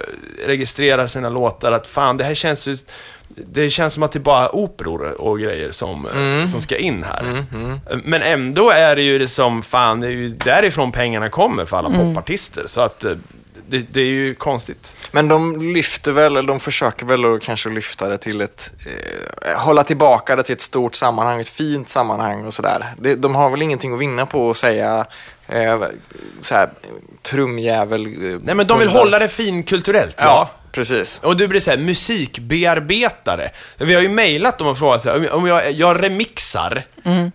registrerar 0.46 1.06
sina 1.06 1.28
låtar, 1.28 1.72
att 1.72 1.86
fan, 1.86 2.16
det 2.16 2.24
här 2.24 2.34
känns 2.34 2.68
ju 2.68 2.76
det 3.36 3.70
känns 3.70 3.94
som 3.94 4.02
att 4.02 4.12
det 4.12 4.18
är 4.18 4.20
bara 4.20 4.54
operor 4.56 5.20
och 5.20 5.40
grejer 5.40 5.70
som, 5.70 6.06
eh, 6.06 6.46
som 6.46 6.60
ska 6.60 6.76
in 6.76 7.02
här. 7.02 7.44
Men 8.04 8.22
ändå 8.22 8.70
är 8.70 8.96
det 8.96 9.02
ju 9.02 9.18
det 9.18 9.28
som, 9.28 9.62
fan, 9.62 10.00
det 10.00 10.06
är 10.06 10.10
ju 10.10 10.28
därifrån 10.28 10.92
pengarna 10.92 11.28
kommer 11.28 11.64
för 11.64 11.76
alla 11.76 11.90
popartister. 11.90 12.64
Så 12.66 12.80
att 12.80 13.04
eh, 13.04 13.12
det, 13.68 13.78
det 13.78 14.00
är 14.00 14.04
ju 14.04 14.34
konstigt. 14.34 14.96
Men 15.10 15.28
de 15.28 15.72
lyfter 15.74 16.12
väl, 16.12 16.36
eller 16.36 16.48
de 16.48 16.60
försöker 16.60 17.06
väl 17.06 17.34
att 17.34 17.42
kanske 17.42 17.68
lyfta 17.68 18.08
det 18.08 18.18
till 18.18 18.40
ett, 18.40 18.70
eh, 19.42 19.58
hålla 19.58 19.84
tillbaka 19.84 20.36
det 20.36 20.42
till 20.42 20.52
ett 20.52 20.60
stort 20.60 20.94
sammanhang, 20.94 21.40
ett 21.40 21.48
fint 21.48 21.88
sammanhang 21.88 22.44
och 22.46 22.54
sådär. 22.54 22.94
De, 22.98 23.14
de 23.14 23.34
har 23.34 23.50
väl 23.50 23.62
ingenting 23.62 23.94
att 23.94 24.00
vinna 24.00 24.26
på 24.26 24.50
att 24.50 24.56
säga 24.56 25.06
eh, 25.48 25.82
såhär, 26.40 26.70
trumjävel. 27.22 28.06
Eh, 28.06 28.38
Nej 28.42 28.54
men 28.54 28.66
de 28.66 28.78
vill 28.78 28.88
hålla 28.88 29.18
det 29.18 29.28
finkulturellt, 29.28 30.14
ja. 30.18 30.24
Ja, 30.24 30.50
precis. 30.76 31.20
Och 31.22 31.36
du 31.36 31.48
blir 31.48 31.60
såhär, 31.60 31.78
musikbearbetare. 31.78 33.50
Vi 33.78 33.94
har 33.94 34.02
ju 34.02 34.08
mejlat 34.08 34.58
dem 34.58 34.66
och 34.68 34.78
frågat 34.78 35.02
så 35.02 35.10
här, 35.10 35.32
om- 35.34 35.46
jag, 35.46 35.72
jag 35.72 36.02
remixar, 36.02 36.82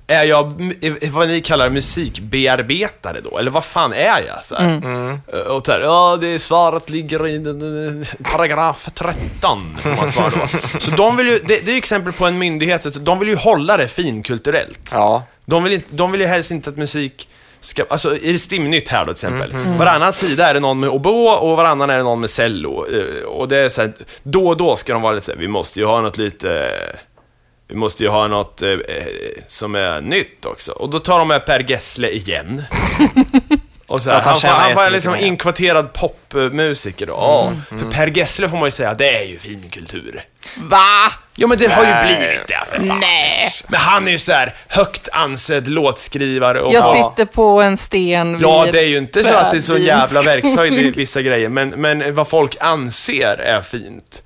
är 0.08 0.24
jag 0.24 0.74
vad 1.12 1.28
ni 1.28 1.42
kallar 1.42 1.70
musikbearbetare 1.70 3.18
då? 3.24 3.38
Eller 3.38 3.52
vad 3.52 3.66
fan 3.66 3.94
är 3.94 4.24
jag? 4.28 4.44
Så 4.46 4.56
här. 4.56 4.82
Och 5.52 5.66
så 5.66 5.72
här, 5.72 5.80
ja 5.80 6.18
det 6.22 6.28
är 6.28 6.38
svaret 6.38 6.90
ligger 6.90 7.28
i 7.28 7.36
eh, 7.36 8.24
paragraf 8.32 8.90
13, 8.96 9.78
får 9.82 9.90
man 9.96 10.10
svara 10.12 10.30
då. 10.30 10.80
Så 10.80 10.92
de 10.92 11.18
vill 11.18 11.28
ju, 11.28 11.38
det, 11.38 11.66
det 11.66 11.72
är 11.72 11.74
ju 11.74 11.78
exempel 11.78 12.14
på 12.14 12.26
en 12.26 12.38
myndighet, 12.38 12.84
så 12.84 12.90
de 12.90 13.20
vill 13.20 13.28
ju 13.30 13.36
hålla 13.36 13.78
det 13.78 13.88
finkulturellt. 13.88 14.90
Ja. 14.92 15.24
De 15.46 15.64
vill, 15.64 15.74
inte, 15.74 15.88
de 15.90 16.12
vill 16.12 16.22
ju 16.22 16.28
helst 16.28 16.52
inte 16.52 16.70
att 16.70 16.78
musik 16.78 17.28
ska, 17.62 17.84
alltså 17.90 18.16
är 18.16 18.34
det 18.34 18.40
Stimnytt 18.40 18.90
här 18.90 19.06
då 19.06 19.14
till 19.14 19.28
exempel. 19.30 19.52
Varannan 19.78 20.14
sida 20.14 20.50
är 20.50 20.54
det 20.54 20.60
någon 20.60 20.80
med 20.80 20.90
oboe 20.90 21.36
och 21.38 21.58
varannan 21.58 21.90
är 21.90 21.98
det 21.98 22.04
någon 22.04 22.20
med 22.20 22.30
cello. 22.30 22.86
Eh, 22.94 23.24
Och 23.26 23.48
det 23.48 23.58
är 23.58 23.70
så 23.70 23.82
här, 23.82 23.94
då 24.24 24.48
och 24.48 24.58
då 24.58 24.76
ska 24.76 24.94
de 24.94 25.02
vara 25.02 25.14
lite 25.14 25.26
så 25.26 25.32
här, 25.32 25.40
vi 25.40 25.48
måste 25.48 25.80
ju 25.80 25.86
ha 25.86 26.02
något 26.02 26.18
lite, 26.18 26.72
vi 27.68 27.76
måste 27.76 28.04
ju 28.04 28.10
ha 28.10 28.28
något 28.28 28.62
eh, 28.62 28.78
som 29.48 29.76
är 29.76 30.02
nytt 30.02 30.46
också. 30.46 30.72
Och 30.72 30.90
då 30.90 31.00
tar 31.00 31.20
de 31.20 31.28
med 31.28 31.46
Per 31.46 31.66
Gessle 31.72 32.10
igen. 32.10 32.64
Och 33.92 34.02
så 34.02 34.10
här, 34.10 34.22
han 34.22 34.36
han, 34.44 34.52
han 34.52 34.70
jättemycket 34.70 34.92
liksom 34.94 35.14
pengar. 35.14 35.28
inkvoterad 35.28 35.94
popmusiker 35.94 37.06
då. 37.06 37.14
Ja, 37.14 37.54
för 37.80 37.92
Per 37.92 38.08
Gessle 38.08 38.50
får 38.50 38.58
man 38.58 38.68
ju 38.68 38.72
säga, 38.72 38.94
det 38.94 39.18
är 39.18 39.24
ju 39.24 39.40
finkultur. 39.40 40.24
Va? 40.58 41.12
Ja 41.36 41.48
men 41.48 41.58
det 41.58 41.68
har 41.68 41.84
ju 41.84 41.90
Nej. 41.90 42.16
blivit 42.18 42.48
det 42.48 42.60
för 42.72 42.88
fan. 42.88 43.00
Nej. 43.00 43.52
Men 43.68 43.80
han 43.80 44.08
är 44.08 44.12
ju 44.12 44.18
så 44.18 44.32
här 44.32 44.54
högt 44.68 45.10
ansedd 45.12 45.68
låtskrivare 45.68 46.62
och 46.62 46.74
Jag 46.74 46.84
Ja. 46.84 47.14
sitter 47.16 47.32
på 47.34 47.62
en 47.62 47.78
sten 47.78 48.34
vid 48.38 48.48
Ja, 48.48 48.66
det 48.72 48.80
är 48.80 48.88
ju 48.88 48.98
inte 48.98 49.24
så 49.24 49.34
att 49.34 49.52
det 49.52 49.58
är 49.58 49.62
så 49.62 49.78
jävla 49.78 50.22
verkshöjd 50.22 50.74
i 50.74 50.92
vissa 50.96 51.22
grejer, 51.22 51.50
men, 51.50 51.70
men 51.70 52.16
vad 52.16 52.28
folk 52.28 52.56
anser 52.60 53.38
är 53.42 53.62
fint. 53.62 54.24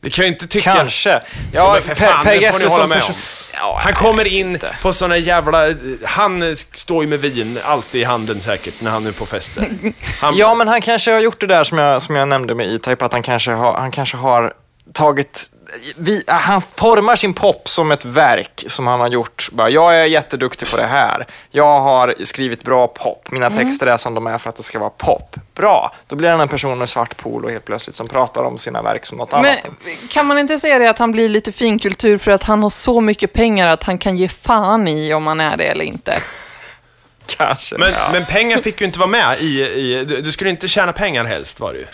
Vi 0.00 0.10
kan 0.10 0.24
ju 0.24 0.28
inte 0.32 0.46
tycka... 0.46 0.72
Kanske. 0.72 1.10
Ja, 1.10 1.20
Ja, 1.52 1.72
men 1.72 1.82
för 1.82 1.94
fan, 1.94 2.26
det 2.26 2.52
får 2.52 2.58
ni 2.58 2.66
hålla 2.66 2.86
med 2.86 2.98
person- 2.98 3.14
om. 3.14 3.20
Ja, 3.54 3.78
Han 3.82 3.90
jag 3.92 3.98
kommer 3.98 4.24
in 4.26 4.50
inte. 4.52 4.76
på 4.82 4.92
såna 4.92 5.16
jävla... 5.16 5.74
Han 6.04 6.56
står 6.56 7.04
ju 7.04 7.08
med 7.10 7.20
vin 7.20 7.58
alltid 7.64 8.00
i 8.00 8.04
handen 8.04 8.40
säkert 8.40 8.80
när 8.80 8.90
han 8.90 9.06
är 9.06 9.12
på 9.12 9.26
fester. 9.26 9.68
Han, 10.20 10.36
Ja, 10.36 10.54
men 10.54 10.68
han 10.68 10.80
kanske 10.80 11.12
har 11.12 11.20
gjort 11.20 11.40
det 11.40 11.46
där 11.46 11.64
som 11.64 11.78
jag, 11.78 12.02
som 12.02 12.16
jag 12.16 12.28
nämnde 12.28 12.54
med 12.54 12.66
E-Type, 12.74 13.04
att 13.04 13.12
han 13.12 13.22
kanske 13.22 13.50
har, 13.52 13.74
han 13.74 13.90
kanske 13.90 14.16
har 14.16 14.52
tagit 14.92 15.50
vi, 15.96 16.24
han 16.26 16.62
formar 16.62 17.16
sin 17.16 17.34
pop 17.34 17.68
som 17.68 17.92
ett 17.92 18.04
verk 18.04 18.64
som 18.68 18.86
han 18.86 19.00
har 19.00 19.08
gjort. 19.08 19.48
Bara, 19.52 19.70
jag 19.70 19.96
är 19.96 20.04
jätteduktig 20.04 20.70
på 20.70 20.76
det 20.76 20.86
här. 20.86 21.26
Jag 21.50 21.80
har 21.80 22.14
skrivit 22.24 22.62
bra 22.62 22.88
pop. 22.88 23.30
Mina 23.30 23.50
texter 23.50 23.86
är 23.86 23.96
som 23.96 24.14
de 24.14 24.26
är 24.26 24.38
för 24.38 24.48
att 24.48 24.56
det 24.56 24.62
ska 24.62 24.78
vara 24.78 24.90
pop. 24.90 25.36
Bra, 25.54 25.94
då 26.06 26.16
blir 26.16 26.30
han 26.30 26.40
en 26.40 26.48
person 26.48 26.78
med 26.78 26.88
svart 26.88 27.16
polo 27.16 27.48
helt 27.48 27.64
plötsligt 27.64 27.96
som 27.96 28.08
pratar 28.08 28.44
om 28.44 28.58
sina 28.58 28.82
verk 28.82 29.06
som 29.06 29.18
något 29.18 29.32
Men 29.32 29.44
annat. 29.44 29.66
kan 30.10 30.26
man 30.26 30.38
inte 30.38 30.58
säga 30.58 30.78
det 30.78 30.90
att 30.90 30.98
han 30.98 31.12
blir 31.12 31.28
lite 31.28 31.52
finkultur 31.52 32.18
för 32.18 32.30
att 32.30 32.42
han 32.42 32.62
har 32.62 32.70
så 32.70 33.00
mycket 33.00 33.32
pengar 33.32 33.66
att 33.66 33.84
han 33.84 33.98
kan 33.98 34.16
ge 34.16 34.28
fan 34.28 34.88
i 34.88 35.14
om 35.14 35.26
han 35.26 35.40
är 35.40 35.56
det 35.56 35.64
eller 35.64 35.84
inte? 35.84 36.14
Kanske. 37.26 37.78
men, 37.78 37.92
ja. 37.92 38.08
men 38.12 38.24
pengar 38.24 38.58
fick 38.58 38.80
ju 38.80 38.86
inte 38.86 38.98
vara 38.98 39.10
med 39.10 39.38
i... 39.40 39.62
i 39.62 40.04
du, 40.04 40.20
du 40.20 40.32
skulle 40.32 40.50
inte 40.50 40.68
tjäna 40.68 40.92
pengar 40.92 41.24
helst, 41.24 41.60
var 41.60 41.72
det 41.72 41.78
ju. 41.78 41.86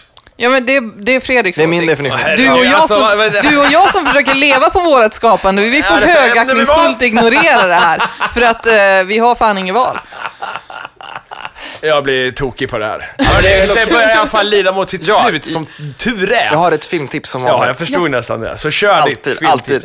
Ja, 0.42 0.48
men 0.50 0.66
det, 0.66 0.80
det 0.96 1.12
är 1.14 1.20
Fredriks 1.20 1.56
det 1.58 1.62
är 1.62 1.66
min 1.66 1.78
åsikt. 1.78 1.90
definition. 1.90 2.36
Du 2.36 2.50
och, 2.50 2.64
jag 2.64 2.74
Alltså, 2.74 2.94
som, 2.98 3.50
du 3.50 3.58
och 3.58 3.66
jag 3.72 3.92
som 3.92 4.06
försöker 4.06 4.34
leva 4.34 4.70
på 4.70 4.80
vårt 4.80 5.12
skapande, 5.12 5.62
vi 5.62 5.82
får 5.82 5.94
högaktningsfullt 5.94 7.02
ignorera 7.02 7.66
det 7.66 7.74
här. 7.74 8.02
För 8.34 8.42
att 8.42 8.66
eh, 8.66 8.72
vi 9.06 9.18
har 9.18 9.34
fan 9.34 9.58
inget 9.58 9.74
val. 9.74 9.98
Jag 11.80 12.04
blir 12.04 12.30
tokig 12.30 12.70
på 12.70 12.78
det 12.78 12.86
här. 12.86 13.12
Ja, 13.18 13.24
det, 13.42 13.74
det 13.74 13.90
börjar 13.92 14.08
i 14.08 14.12
alla 14.12 14.26
fall 14.30 14.48
lida 14.48 14.72
mot 14.72 14.90
sitt 14.90 15.08
Ja, 15.08 15.24
slut, 15.28 15.46
i- 15.46 15.50
som 15.50 15.66
tur 15.98 16.32
är. 16.32 16.44
Jag 16.52 16.58
har 16.58 16.72
ett 16.72 16.84
filmtips 16.84 17.30
som 17.30 17.42
Ja, 17.46 17.52
vanligt. 17.52 17.66
jag 17.68 17.76
förstod 17.78 18.10
nästan 18.10 18.40
det. 18.40 18.56
Så 18.58 18.70
kör 18.70 19.02
ditt 19.06 19.26
Alltid, 19.26 19.38
filmtips. 19.38 19.52
alltid. 19.52 19.82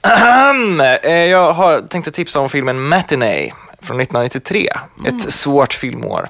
Ahem. 0.00 0.80
Eh, 0.80 1.10
Jag 1.12 1.52
har 1.52 1.80
tänkt 1.80 2.14
tipsa 2.14 2.40
om 2.40 2.48
filmen 2.50 2.80
Matinee 2.88 3.52
från 3.82 4.00
1993. 4.00 4.72
Ett 5.08 5.32
svårt 5.32 5.72
filmår. 5.72 6.28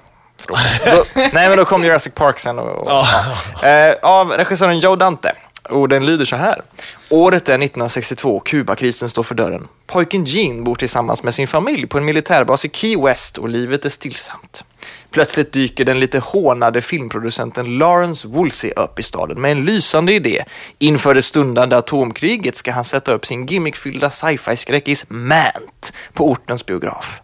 Då, 0.49 1.05
nej, 1.15 1.31
men 1.33 1.57
då 1.57 1.65
kom 1.65 1.85
Jurassic 1.85 2.15
Park 2.15 2.39
sen. 2.39 2.59
Och, 2.59 2.79
och, 2.79 2.89
ja. 2.89 3.69
Eh, 3.69 3.95
av 4.03 4.31
regissören 4.31 4.79
Joe 4.79 4.97
Dante. 4.97 5.33
och 5.69 5.89
den 5.89 6.07
lyder 6.07 6.25
så 6.25 6.37
här. 6.37 6.63
Året 7.09 7.49
är 7.49 7.53
1962, 7.55 8.41
Kubakrisen 8.41 9.09
står 9.09 9.23
för 9.23 9.35
dörren. 9.35 9.69
Pojken 9.87 10.25
Gene 10.25 10.63
bor 10.63 10.75
tillsammans 10.75 11.23
med 11.23 11.35
sin 11.35 11.49
familj 11.49 11.87
på 11.87 11.99
en 11.99 12.05
militärbas 12.05 12.65
i 12.65 12.69
Key 12.69 12.97
West 12.97 13.39
och 13.39 13.49
livet 13.49 13.85
är 13.85 13.89
stillsamt. 13.89 14.65
Plötsligt 15.11 15.53
dyker 15.53 15.85
den 15.85 16.01
lite 16.01 16.19
hånade 16.19 16.83
filmproducenten 16.83 17.79
Lawrence 17.79 18.29
Woolsey 18.29 18.71
upp 18.71 18.99
i 18.99 19.03
staden 19.03 19.41
med 19.41 19.53
en 19.53 19.65
lysande 19.65 20.13
idé. 20.13 20.45
Inför 20.79 21.15
det 21.15 21.23
stundande 21.23 21.77
atomkriget 21.77 22.57
ska 22.57 22.73
han 22.73 22.85
sätta 22.85 23.13
upp 23.13 23.27
sin 23.27 23.47
gimmickfyllda 23.47 24.11
sci-fi-skräckis 24.11 25.05
Mant 25.09 25.93
på 26.13 26.31
ortens 26.31 26.67
biograf. 26.67 27.21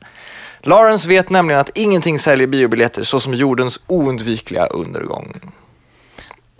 Lawrence 0.68 1.08
vet 1.08 1.30
nämligen 1.30 1.60
att 1.60 1.70
ingenting 1.74 2.18
säljer 2.18 2.46
biobiljetter 2.46 3.02
så 3.02 3.20
som 3.20 3.34
jordens 3.34 3.80
oundvikliga 3.86 4.66
undergång. 4.66 5.40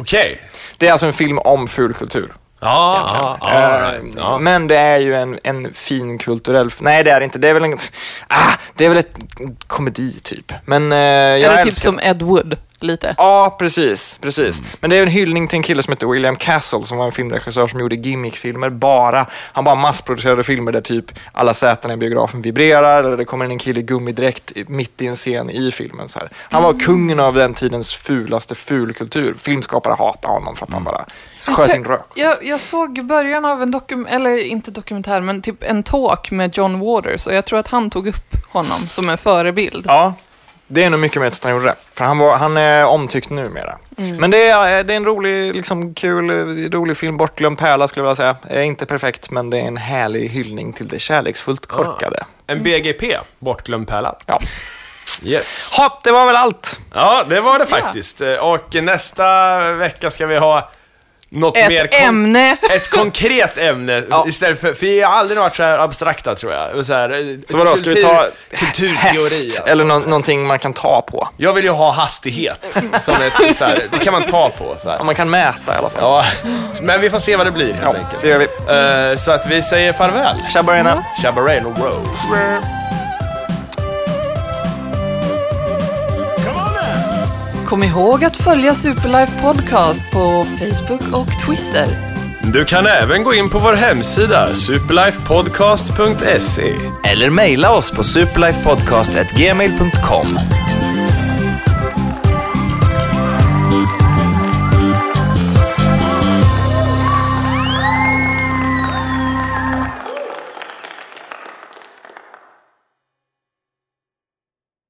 Okej. 0.01 0.41
Det 0.77 0.89
är 0.89 0.93
alltså 0.93 1.07
en 1.07 1.13
film 1.13 1.39
om 1.39 1.69
fulkultur. 1.69 2.33
Ja, 2.61 3.39
Eh, 3.43 3.47
all 3.65 3.81
right. 3.93 4.15
ja. 4.17 4.39
Men 4.39 4.67
det 4.67 4.77
är 4.77 4.99
ju 4.99 5.15
en, 5.15 5.39
en 5.43 5.75
fin 5.75 6.19
kulturell... 6.19 6.71
Nej, 6.81 7.05
det 7.05 7.11
är 7.11 7.21
det 7.21 7.25
inte. 7.25 7.39
Det 7.39 7.49
är 7.49 7.55
väl 7.55 7.65
en... 7.65 7.79
Ah, 8.29 8.53
det 8.75 8.85
är 8.85 8.89
väl 8.89 8.99
ett 8.99 9.17
komedi, 9.67 10.21
typ. 10.23 10.53
Men 10.65 10.93
eh, 10.93 10.99
jag 10.99 11.53
är 11.53 11.57
det 11.57 11.65
typ 11.65 11.75
som 11.75 12.01
Ed 12.03 12.23
Wood, 12.23 12.57
lite? 12.81 13.14
Ja, 13.18 13.57
precis. 13.59 14.18
precis. 14.22 14.59
Mm. 14.59 14.70
Men 14.81 14.91
det 14.91 14.97
är 14.97 15.03
en 15.03 15.09
hyllning 15.09 15.49
till 15.49 15.57
en 15.57 15.62
kille 15.62 15.83
som 15.83 15.93
heter 15.93 16.07
William 16.07 16.37
Castle 16.37 16.83
som 16.83 16.99
var 16.99 17.07
en 17.07 17.12
filmregissör 17.12 17.66
som 17.66 17.81
gjorde 17.81 17.97
gimmickfilmer 17.97 18.70
bara. 18.70 19.26
Han 19.33 19.64
bara 19.64 19.74
massproducerade 19.74 20.45
filmer 20.45 20.72
där 20.72 20.81
typ 20.81 21.05
alla 21.33 21.55
säten 21.55 21.91
i 21.91 21.97
biografen 21.97 22.43
vibrerar 22.43 23.05
eller 23.05 23.16
det 23.16 23.24
kommer 23.24 23.45
in 23.45 23.51
en 23.51 23.59
kille 23.59 23.81
i 23.81 23.83
gummidräkt 23.83 24.53
mitt 24.68 25.03
i 25.03 25.07
en 25.07 25.16
scen 25.16 25.51
i 25.51 25.72
filmen. 25.72 26.09
Så 26.09 26.18
här. 26.18 26.29
Han 26.37 26.62
Mm. 26.64 26.72
var 26.74 26.81
kungen 26.81 27.20
av 27.20 27.35
den 27.35 27.55
tidens 27.55 27.95
fulaste 27.95 28.55
fulkultur. 28.55 29.35
Filmskapare 29.39 29.95
hatade 29.99 30.35
honom 30.35 30.57
för 30.57 30.64
att 30.66 30.70
Mm. 30.72 30.87
han 30.87 30.95
bara 30.95 31.05
sköt 31.57 31.76
in 31.76 31.85
rök. 31.85 32.07
Jag, 32.14 32.37
jag 32.43 32.61
såg 32.61 33.05
början 33.07 33.45
av 33.45 33.62
en 33.62 33.70
dokumentär, 33.70 34.14
eller 34.16 34.45
inte 34.45 34.70
dokumentär, 34.70 35.20
men 35.20 35.43
typ 35.43 35.62
en 35.62 35.83
talk 35.83 36.31
med 36.31 36.57
John 36.59 36.81
Waters 36.81 37.26
och 37.26 37.35
jag 37.35 37.45
tror 37.45 37.59
att 37.59 37.68
han 37.68 37.91
tog 37.91 38.07
upp 38.07 38.35
honom 38.53 38.89
som 38.89 39.09
en 39.09 39.18
förebild. 39.18 39.85
Ja, 39.89 40.14
det 40.69 40.85
är 40.85 40.91
nog 40.91 41.01
mycket 41.01 41.21
mer 41.23 41.29
att 41.29 41.45
han 41.45 41.53
gjorde 41.53 41.64
det. 41.64 41.75
För 41.95 42.05
han, 42.05 42.19
var, 42.19 42.37
han 42.37 42.57
är 42.57 42.85
omtyckt 42.85 43.31
numera. 43.31 43.79
Mm. 43.99 44.16
Men 44.16 44.31
det 44.31 44.49
är, 44.49 44.85
det 44.85 44.93
är 44.93 44.97
en 44.97 45.05
rolig, 45.05 45.55
liksom, 45.55 45.95
kul, 45.95 46.31
eh, 46.31 46.71
rolig 46.71 46.97
film. 46.97 47.16
Bortglömd 47.16 47.59
pärla 47.59 47.89
skulle 47.89 48.07
jag 48.07 48.11
vilja 48.16 48.16
säga. 48.16 48.59
Är 48.61 48.62
inte 48.62 48.87
perfekt, 48.87 49.31
men 49.31 49.51
det 49.51 49.59
är 49.59 49.62
en 49.64 49.77
härlig 49.77 50.29
hyllning 50.29 50.73
till 50.73 50.89
det 50.89 50.99
kärleksfullt 50.99 51.66
korkade. 51.66 52.25
En 52.47 52.62
BGP, 52.62 53.19
bortglömd 53.39 53.89
pärla. 53.89 54.14
Ja. 54.27 54.41
Yes. 55.23 55.71
Hopp, 55.73 56.05
det 56.05 56.12
var 56.12 56.27
väl 56.27 56.37
allt. 56.37 56.81
Ja, 56.95 57.25
det 57.29 57.41
var 57.41 57.59
det 57.59 57.66
Ja. 57.71 57.77
faktiskt. 57.81 58.21
Eh, 58.21 58.33
Och 58.35 58.75
nästa 58.83 59.59
vecka 59.73 60.11
ska 60.11 60.27
vi 60.27 60.37
ha 60.39 60.71
något 61.31 61.55
mer... 61.55 61.85
Ett 61.85 61.91
kon- 61.91 62.01
ämne. 62.01 62.57
Ett 62.74 62.91
konkret 62.91 63.59
ämne 63.59 64.03
Ja. 64.11 64.24
istället 64.29 64.61
för, 64.61 64.74
för 64.74 64.87
vi 64.87 65.01
har 65.03 65.12
aldrig 65.12 65.41
varit 65.41 65.57
så 65.57 65.62
här 65.62 65.79
abstrakta 65.79 66.35
tror 66.35 66.53
jag. 66.53 66.87
Så, 66.87 66.93
här, 66.95 67.11
eh, 67.11 67.37
Så 67.49 67.59
vadå, 67.59 67.76
ska 67.76 67.91
vi 67.91 68.03
ta 68.03 68.26
kulturteori? 68.51 68.95
häst 69.45 69.59
Alltså. 69.59 69.72
eller 69.72 69.85
nå- 69.85 69.99
någonting 69.99 70.47
man 70.47 70.59
kan 70.59 70.72
ta 70.72 71.03
på? 71.03 71.29
Jag 71.37 71.53
vill 71.53 71.64
ju 71.64 71.70
ha 71.70 71.91
hastighet, 71.93 72.59
som 73.01 73.14
ett, 73.14 73.57
så 73.57 73.64
här, 73.64 73.83
det 73.93 73.99
kan 73.99 74.12
man 74.12 74.22
ta 74.22 74.49
på. 74.51 74.76
Så 74.83 74.89
här. 74.91 74.97
Ja, 74.99 75.05
man 75.05 75.14
kan 75.14 75.31
mäta 75.31 75.74
i 75.74 75.76
alla 75.79 75.91
fall. 75.91 76.01
Ja, 76.03 76.24
men 76.83 77.01
vi 77.01 77.11
får 77.11 77.18
se 77.18 77.37
vad 77.37 77.47
det 77.47 77.51
blir 77.53 77.66
helt 77.72 77.79
Ja, 77.83 77.89
enkelt. 77.89 78.22
det 78.22 78.29
gör 78.29 78.39
vi. 78.39 79.12
Eh, 79.12 79.16
så 79.18 79.31
att 79.31 79.51
vi 79.51 79.62
säger 79.62 79.93
farväl. 79.93 80.37
Tjabarena. 80.53 81.05
Chabareno 81.22 81.68
Road. 81.68 82.09
Kom 87.69 87.83
ihåg 87.83 88.25
att 88.25 88.37
följa 88.37 88.75
Superlife 88.75 89.43
Podcast 89.43 90.01
på 90.12 90.47
Facebook 90.59 91.12
och 91.12 91.29
Twitter. 91.47 91.87
Du 92.53 92.64
kan 92.64 92.87
även 92.87 93.25
gå 93.25 93.35
in 93.35 93.51
på 93.51 93.59
vår 93.59 93.75
hemsida 93.75 94.55
superlifepodcast.se 94.55 96.75
Eller 97.05 97.31
mejla 97.31 97.75
oss 97.75 97.91
på 97.91 98.05
superlifepodcast.gmail.com. 98.05 100.39